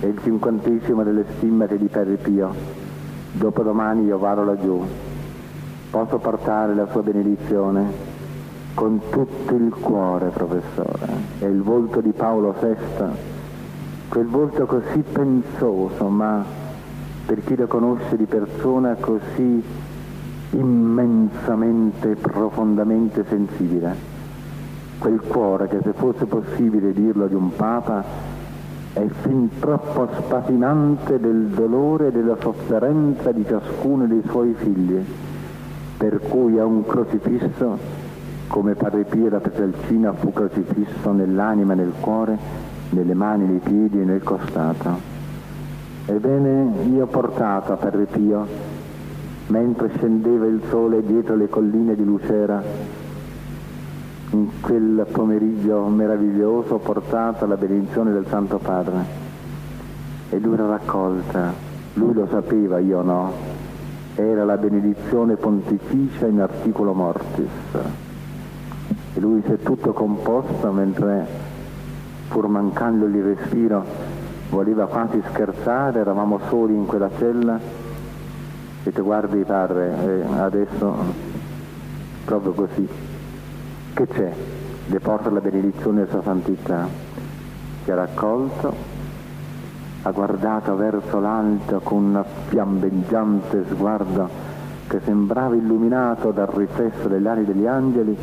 è 0.00 0.06
il 0.06 0.18
cinquantesimo 0.22 1.02
delle 1.04 1.24
stimmate 1.36 1.78
di 1.78 1.86
Padre 1.86 2.16
Pio, 2.16 2.52
dopodomani 3.32 4.04
io 4.04 4.18
vado 4.18 4.44
laggiù, 4.44 4.84
posso 5.90 6.18
portare 6.18 6.74
la 6.74 6.86
sua 6.90 7.02
benedizione? 7.02 8.07
Con 8.78 9.00
tutto 9.10 9.56
il 9.56 9.74
cuore, 9.74 10.28
professore. 10.28 11.08
È 11.40 11.46
il 11.46 11.62
volto 11.62 12.00
di 12.00 12.12
Paolo 12.12 12.54
VI, 12.60 13.06
quel 14.08 14.26
volto 14.26 14.66
così 14.66 15.02
pensoso, 15.02 16.04
ma 16.04 16.44
per 17.26 17.42
chi 17.42 17.56
lo 17.56 17.66
conosce 17.66 18.16
di 18.16 18.26
persona 18.26 18.94
così 19.00 19.64
immensamente, 20.50 22.14
profondamente 22.14 23.24
sensibile. 23.28 23.96
Quel 25.00 25.22
cuore 25.22 25.66
che 25.66 25.80
se 25.82 25.92
fosse 25.94 26.26
possibile 26.26 26.92
dirlo 26.92 27.26
di 27.26 27.34
un 27.34 27.52
Papa 27.56 28.04
è 28.92 29.06
fin 29.22 29.58
troppo 29.58 30.08
spasimante 30.22 31.18
del 31.18 31.46
dolore 31.48 32.06
e 32.06 32.12
della 32.12 32.36
sofferenza 32.40 33.32
di 33.32 33.44
ciascuno 33.44 34.06
dei 34.06 34.22
suoi 34.28 34.54
figli, 34.56 35.04
per 35.96 36.20
cui 36.28 36.60
a 36.60 36.64
un 36.64 36.86
crocifisso 36.86 37.97
come 38.48 38.74
Padre 38.74 39.04
Pio 39.04 39.28
da 39.28 39.40
Petralcina 39.40 40.12
fu 40.14 40.32
crocifisso 40.32 41.12
nell'anima, 41.12 41.74
nel 41.74 41.92
cuore, 42.00 42.36
nelle 42.90 43.14
mani, 43.14 43.46
nei 43.46 43.58
piedi 43.58 44.00
e 44.00 44.04
nel 44.04 44.22
costato. 44.22 45.16
Ebbene, 46.06 46.86
io 46.86 47.06
portato 47.06 47.74
a 47.74 47.76
Padre 47.76 48.06
Pio, 48.06 48.46
mentre 49.48 49.90
scendeva 49.96 50.46
il 50.46 50.62
sole 50.70 51.02
dietro 51.02 51.36
le 51.36 51.48
colline 51.48 51.94
di 51.94 52.04
Lucera, 52.04 52.62
in 54.30 54.48
quel 54.60 55.06
pomeriggio 55.10 55.86
meraviglioso 55.86 56.78
portato 56.78 57.46
la 57.46 57.56
benedizione 57.56 58.12
del 58.12 58.26
Santo 58.26 58.58
Padre 58.58 59.26
e 60.30 60.38
lui 60.38 60.56
l'ha 60.56 60.66
raccolta, 60.66 61.52
lui 61.94 62.12
lo 62.12 62.26
sapeva, 62.26 62.78
io 62.78 63.02
no, 63.02 63.32
era 64.14 64.44
la 64.44 64.56
benedizione 64.56 65.36
pontificia 65.36 66.26
in 66.26 66.40
articolo 66.40 66.92
mortis 66.92 68.07
e 69.14 69.20
lui 69.20 69.42
si 69.44 69.52
è 69.52 69.58
tutto 69.58 69.92
composto 69.92 70.70
mentre 70.72 71.26
pur 72.28 72.46
mancandogli 72.48 73.16
il 73.16 73.34
respiro 73.34 73.84
voleva 74.50 74.86
quasi 74.86 75.22
scherzare, 75.30 76.00
eravamo 76.00 76.40
soli 76.48 76.74
in 76.74 76.86
quella 76.86 77.10
cella. 77.18 77.58
E 78.84 78.92
ti 78.92 79.00
guardi 79.00 79.42
padre 79.44 80.24
adesso 80.38 80.94
proprio 82.24 82.52
così. 82.52 82.88
Che 83.94 84.06
c'è? 84.06 84.32
Le 84.86 85.00
porta 85.00 85.30
la 85.30 85.40
benedizione 85.40 86.04
della 86.04 86.10
sua 86.10 86.22
santità. 86.22 86.86
Si 87.84 87.90
è 87.90 87.94
raccolto 87.94 88.96
ha 90.02 90.10
guardato 90.12 90.76
verso 90.76 91.18
l'alto 91.18 91.80
con 91.80 92.14
un 92.14 92.24
fiammeggiante 92.46 93.64
sguardo 93.68 94.28
che 94.86 95.00
sembrava 95.04 95.54
illuminato 95.54 96.30
dal 96.30 96.46
riflesso 96.46 97.08
delle 97.08 97.28
ali 97.28 97.44
degli 97.44 97.66
angeli 97.66 98.16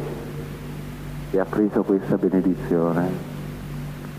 e 1.36 1.40
ha 1.40 1.46
preso 1.46 1.84
questa 1.84 2.18
benedizione. 2.18 3.34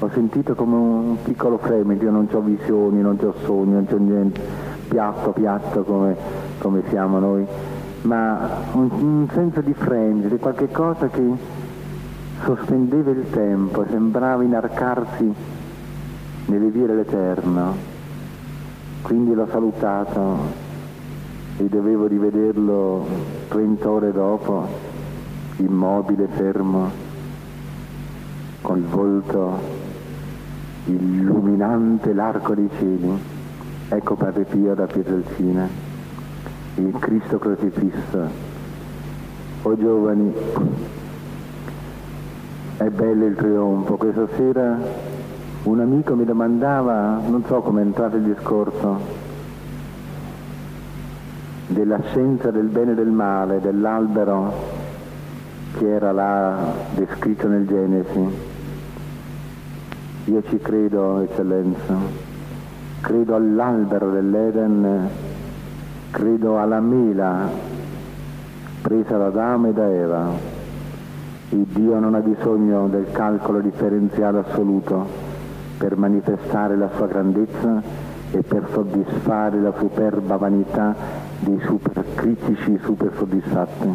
Ho 0.01 0.11
sentito 0.13 0.55
come 0.55 0.75
un 0.75 1.17
piccolo 1.23 1.57
fremito, 1.57 2.05
io 2.05 2.11
non 2.11 2.29
ho 2.31 2.41
visioni, 2.41 3.01
non 3.01 3.19
ho 3.19 3.35
sogni, 3.45 3.73
non 3.73 3.87
ho 3.91 3.97
niente, 3.97 4.41
piatto 4.87 5.31
piatto 5.31 5.83
come, 5.83 6.15
come 6.59 6.83
siamo 6.91 7.19
noi, 7.19 7.47
ma 8.03 8.51
un, 8.73 8.91
un 8.91 9.29
senso 9.33 9.63
di 9.63 9.73
fremito, 9.73 10.29
di 10.29 10.37
qualche 10.37 10.69
cosa 10.71 11.09
che 11.09 11.23
sospendeva 12.45 13.11
il 13.11 13.31
tempo, 13.31 13.87
sembrava 13.89 14.43
inarcarsi 14.43 15.33
nelle 16.47 16.69
vie 16.69 16.87
dell'Eterno. 16.87 17.95
Quindi 19.01 19.33
l'ho 19.33 19.47
salutato 19.51 20.65
e 21.57 21.65
dovevo 21.65 22.07
rivederlo 22.07 23.07
30 23.49 23.89
ore 23.89 24.13
dopo, 24.13 24.67
immobile, 25.59 26.27
fermo 26.27 27.05
col 28.67 28.83
volto 28.83 29.61
illuminante 30.87 32.13
l'arco 32.13 32.53
dei 32.53 32.69
cieli. 32.77 33.17
Ecco 33.91 34.17
Padre 34.17 34.43
Pio 34.43 34.75
da 34.75 34.87
Pietrelcina, 34.87 35.69
il 36.75 36.93
Cristo 36.99 37.39
crocifisso. 37.39 38.29
O 39.63 39.77
giovani, 39.77 40.33
è 42.79 42.89
bello 42.89 43.27
il 43.27 43.37
trionfo. 43.37 43.97
Questa 43.97 44.27
sera 44.37 44.77
un 45.63 45.81
amico 45.81 46.17
mi 46.17 46.25
domandava, 46.25 47.21
non 47.25 47.45
so 47.47 47.61
come 47.61 47.83
è 47.83 47.85
entrato 47.85 48.17
il 48.17 48.25
discorso, 48.25 48.99
della 51.69 52.01
scienza 52.09 52.51
del 52.51 52.67
bene 52.67 52.93
e 52.93 52.95
del 52.97 53.11
male, 53.11 53.61
dell'albero 53.61 54.53
che 55.79 55.89
era 55.89 56.11
là 56.11 56.57
descritto 56.97 57.47
nel 57.47 57.65
Genesi. 57.65 58.55
Io 60.29 60.43
ci 60.49 60.59
credo, 60.59 61.21
eccellenza, 61.21 61.95
credo 63.01 63.37
all'albero 63.37 64.11
dell'Eden, 64.11 65.09
credo 66.11 66.59
alla 66.59 66.81
mela 66.81 67.49
presa 68.83 69.19
da 69.19 69.27
Adamo 69.27 69.69
e 69.69 69.73
da 69.73 69.89
Eva. 69.89 70.31
Il 71.51 71.63
Dio 71.67 72.01
non 72.01 72.17
ha 72.17 72.19
bisogno 72.19 72.89
del 72.89 73.07
calcolo 73.13 73.61
differenziale 73.61 74.39
assoluto 74.41 75.07
per 75.79 75.97
manifestare 75.97 76.77
la 76.77 76.91
sua 76.97 77.07
grandezza 77.07 77.81
e 78.33 78.43
per 78.43 78.67
soddisfare 78.73 79.61
la 79.61 79.73
superba 79.79 80.37
vanità 80.37 80.93
dei 81.39 81.61
supercritici 81.65 82.81
super 82.83 83.13
soddisfatti. 83.17 83.95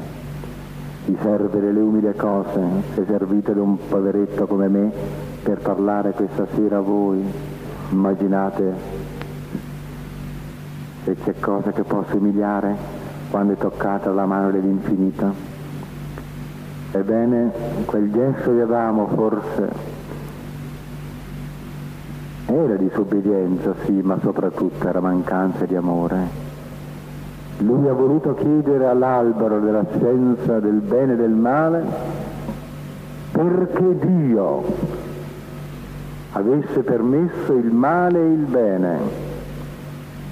Di 1.07 1.17
servere 1.21 1.73
le 1.73 1.79
umili 1.81 2.13
cose, 2.15 2.61
se 2.93 3.03
servite 3.05 3.53
da 3.53 3.61
un 3.61 3.75
poveretto 3.89 4.47
come 4.47 4.69
me, 4.69 5.30
per 5.43 5.59
parlare 5.59 6.11
questa 6.11 6.45
sera 6.53 6.77
a 6.77 6.81
voi. 6.81 7.23
Immaginate 7.89 8.73
se 11.03 11.15
c'è 11.15 11.33
cosa 11.39 11.71
che 11.71 11.83
possa 11.83 12.15
umiliare 12.15 12.75
quando 13.29 13.53
è 13.53 13.57
toccata 13.57 14.11
la 14.11 14.25
mano 14.25 14.51
dell'infinito. 14.51 15.33
Ebbene, 16.91 17.51
quel 17.85 18.11
gesto 18.11 18.51
di 18.51 18.59
Adamo 18.59 19.07
forse 19.07 19.69
era 22.45 22.75
disobbedienza, 22.75 23.73
sì, 23.85 24.01
ma 24.01 24.19
soprattutto 24.21 24.87
era 24.87 24.99
mancanza 24.99 25.65
di 25.65 25.75
amore. 25.75 26.49
Lui 27.59 27.87
ha 27.87 27.93
voluto 27.93 28.33
chiedere 28.33 28.87
all'albero 28.87 29.59
della 29.59 29.85
scienza 29.95 30.59
del 30.59 30.81
bene 30.81 31.13
e 31.13 31.15
del 31.15 31.31
male 31.31 31.83
perché 33.31 33.97
Dio 33.99 34.63
avesse 36.33 36.81
permesso 36.81 37.53
il 37.53 37.71
male 37.71 38.19
e 38.19 38.31
il 38.31 38.45
bene. 38.45 38.99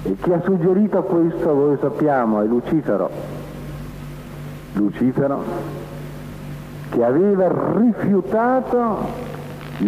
E 0.02 0.16
chi 0.20 0.32
ha 0.32 0.40
suggerito 0.42 1.02
questo, 1.02 1.54
voi 1.54 1.76
sappiamo, 1.80 2.40
è 2.40 2.46
Lucifero. 2.46 3.10
Lucifero 4.72 5.42
che 6.90 7.04
aveva 7.04 7.48
rifiutato 7.76 9.28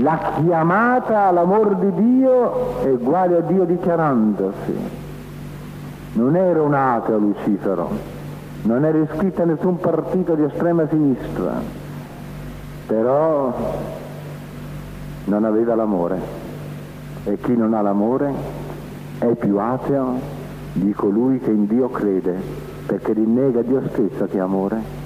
la 0.01 0.35
chiamata 0.37 1.25
all'amor 1.25 1.77
di 1.77 1.93
Dio 1.95 2.81
è 2.83 2.91
uguale 2.91 3.37
a 3.37 3.41
Dio 3.41 3.65
dichiarandosi. 3.65 5.01
Non 6.15 6.37
era 6.37 6.63
un 6.63 6.75
ateo 6.75 7.19
Lucifero, 7.19 7.91
non 8.63 8.85
era 8.85 8.99
iscritto 8.99 9.43
a 9.43 9.45
nessun 9.47 9.79
partito 9.79 10.35
di 10.35 10.45
estrema 10.45 10.87
sinistra, 10.89 11.55
però 12.87 13.53
non 15.25 15.45
aveva 15.45 15.75
l'amore. 15.75 16.21
E 17.25 17.39
chi 17.39 17.57
non 17.57 17.75
ha 17.75 17.83
l'amore 17.83 18.33
è 19.19 19.35
più 19.35 19.59
ateo 19.59 20.19
di 20.73 20.93
colui 20.93 21.39
che 21.39 21.51
in 21.51 21.67
Dio 21.67 21.89
crede, 21.91 22.37
perché 22.87 23.13
rinnega 23.13 23.63
Dio 23.63 23.83
stesso 23.93 24.27
che 24.27 24.39
è 24.39 24.41
amore. 24.41 25.01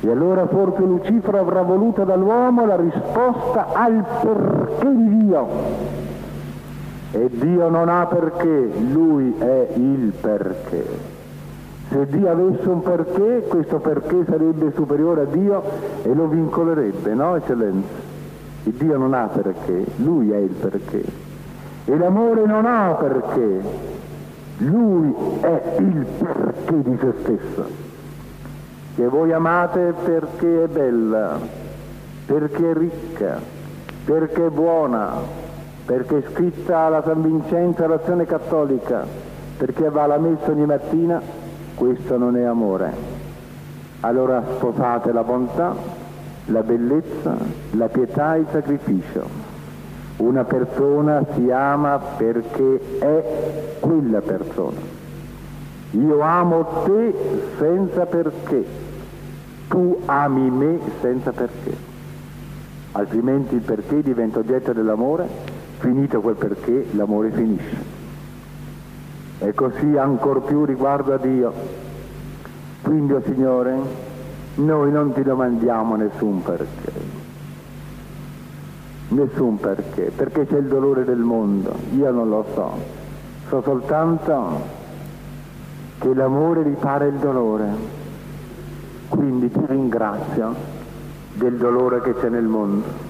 E 0.00 0.10
allora 0.10 0.46
forse 0.46 0.82
Lucifero 0.82 1.40
avrà 1.40 1.62
voluto 1.62 2.04
dall'uomo 2.04 2.66
la 2.66 2.76
risposta 2.76 3.72
al 3.72 4.04
perché 4.20 4.94
di 4.94 5.16
Dio. 5.24 5.48
E 7.12 7.30
Dio 7.32 7.68
non 7.68 7.88
ha 7.88 8.06
perché, 8.06 8.70
lui 8.90 9.34
è 9.38 9.68
il 9.74 10.12
perché. 10.20 11.14
Se 11.88 12.06
Dio 12.06 12.30
avesse 12.30 12.68
un 12.68 12.82
perché, 12.82 13.44
questo 13.48 13.78
perché 13.78 14.24
sarebbe 14.28 14.72
superiore 14.74 15.22
a 15.22 15.24
Dio 15.24 15.62
e 16.02 16.14
lo 16.14 16.26
vincolerebbe, 16.26 17.14
no 17.14 17.36
eccellenza? 17.36 18.05
Il 18.66 18.72
Dio 18.74 18.96
non 18.96 19.14
ha 19.14 19.26
perché, 19.26 19.84
lui 19.96 20.30
è 20.30 20.36
il 20.36 20.50
perché. 20.50 21.04
E 21.84 21.96
l'amore 21.96 22.46
non 22.46 22.66
ha 22.66 22.94
perché, 22.94 23.60
lui 24.58 25.14
è 25.40 25.76
il 25.78 26.06
perché 26.18 26.82
di 26.82 26.98
se 27.00 27.14
stesso 27.22 27.86
che 28.96 29.06
voi 29.08 29.30
amate 29.30 29.92
perché 30.04 30.64
è 30.64 30.66
bella, 30.68 31.38
perché 32.24 32.70
è 32.70 32.74
ricca, 32.74 33.38
perché 34.06 34.46
è 34.46 34.48
buona, 34.48 35.12
perché 35.84 36.16
è 36.16 36.22
scritta 36.32 36.78
alla 36.78 37.02
San 37.02 37.20
Vincenzo 37.20 37.84
all'azione 37.84 38.24
cattolica, 38.24 39.04
perché 39.58 39.90
va 39.90 40.04
alla 40.04 40.16
messa 40.16 40.50
ogni 40.50 40.64
mattina, 40.64 41.20
questo 41.74 42.16
non 42.16 42.38
è 42.38 42.44
amore. 42.44 42.90
Allora 44.00 44.42
sposate 44.54 45.12
la 45.12 45.22
bontà, 45.22 45.74
la 46.46 46.62
bellezza, 46.62 47.36
la 47.72 47.88
pietà 47.88 48.36
e 48.36 48.40
il 48.40 48.46
sacrificio. 48.50 49.54
Una 50.18 50.44
persona 50.44 51.24
si 51.34 51.50
ama 51.50 51.98
perché 51.98 52.98
è 52.98 53.78
quella 53.80 54.20
persona. 54.20 54.80
Io 55.90 56.20
amo 56.20 56.82
te 56.84 57.14
senza 57.58 58.06
perché 58.06 58.64
tu 59.68 60.00
ami 60.06 60.50
me 60.50 60.78
senza 61.00 61.32
perché, 61.32 61.74
altrimenti 62.92 63.56
il 63.56 63.62
perché 63.62 64.02
diventa 64.02 64.38
oggetto 64.38 64.72
dell'amore, 64.72 65.26
finito 65.78 66.20
quel 66.20 66.36
perché 66.36 66.86
l'amore 66.92 67.30
finisce. 67.30 67.94
E 69.38 69.52
così 69.52 69.96
ancor 69.96 70.42
più 70.42 70.64
riguardo 70.64 71.12
a 71.12 71.18
Dio. 71.18 71.52
Quindi, 72.82 73.12
oh 73.12 73.22
Signore, 73.22 73.74
noi 74.56 74.90
non 74.90 75.12
ti 75.12 75.22
domandiamo 75.22 75.96
nessun 75.96 76.42
perché, 76.42 76.92
nessun 79.08 79.58
perché, 79.58 80.12
perché 80.14 80.46
c'è 80.46 80.58
il 80.58 80.66
dolore 80.66 81.04
del 81.04 81.18
mondo, 81.18 81.74
io 81.94 82.10
non 82.10 82.28
lo 82.28 82.44
so, 82.54 82.72
so 83.48 83.62
soltanto 83.62 84.84
che 85.98 86.14
l'amore 86.14 86.62
ripara 86.62 87.04
il 87.04 87.14
dolore. 87.14 87.94
Quindi 89.08 89.50
ti 89.50 89.60
ringrazio 89.66 90.54
del 91.34 91.56
dolore 91.56 92.00
che 92.02 92.14
c'è 92.14 92.28
nel 92.28 92.44
mondo 92.44 93.05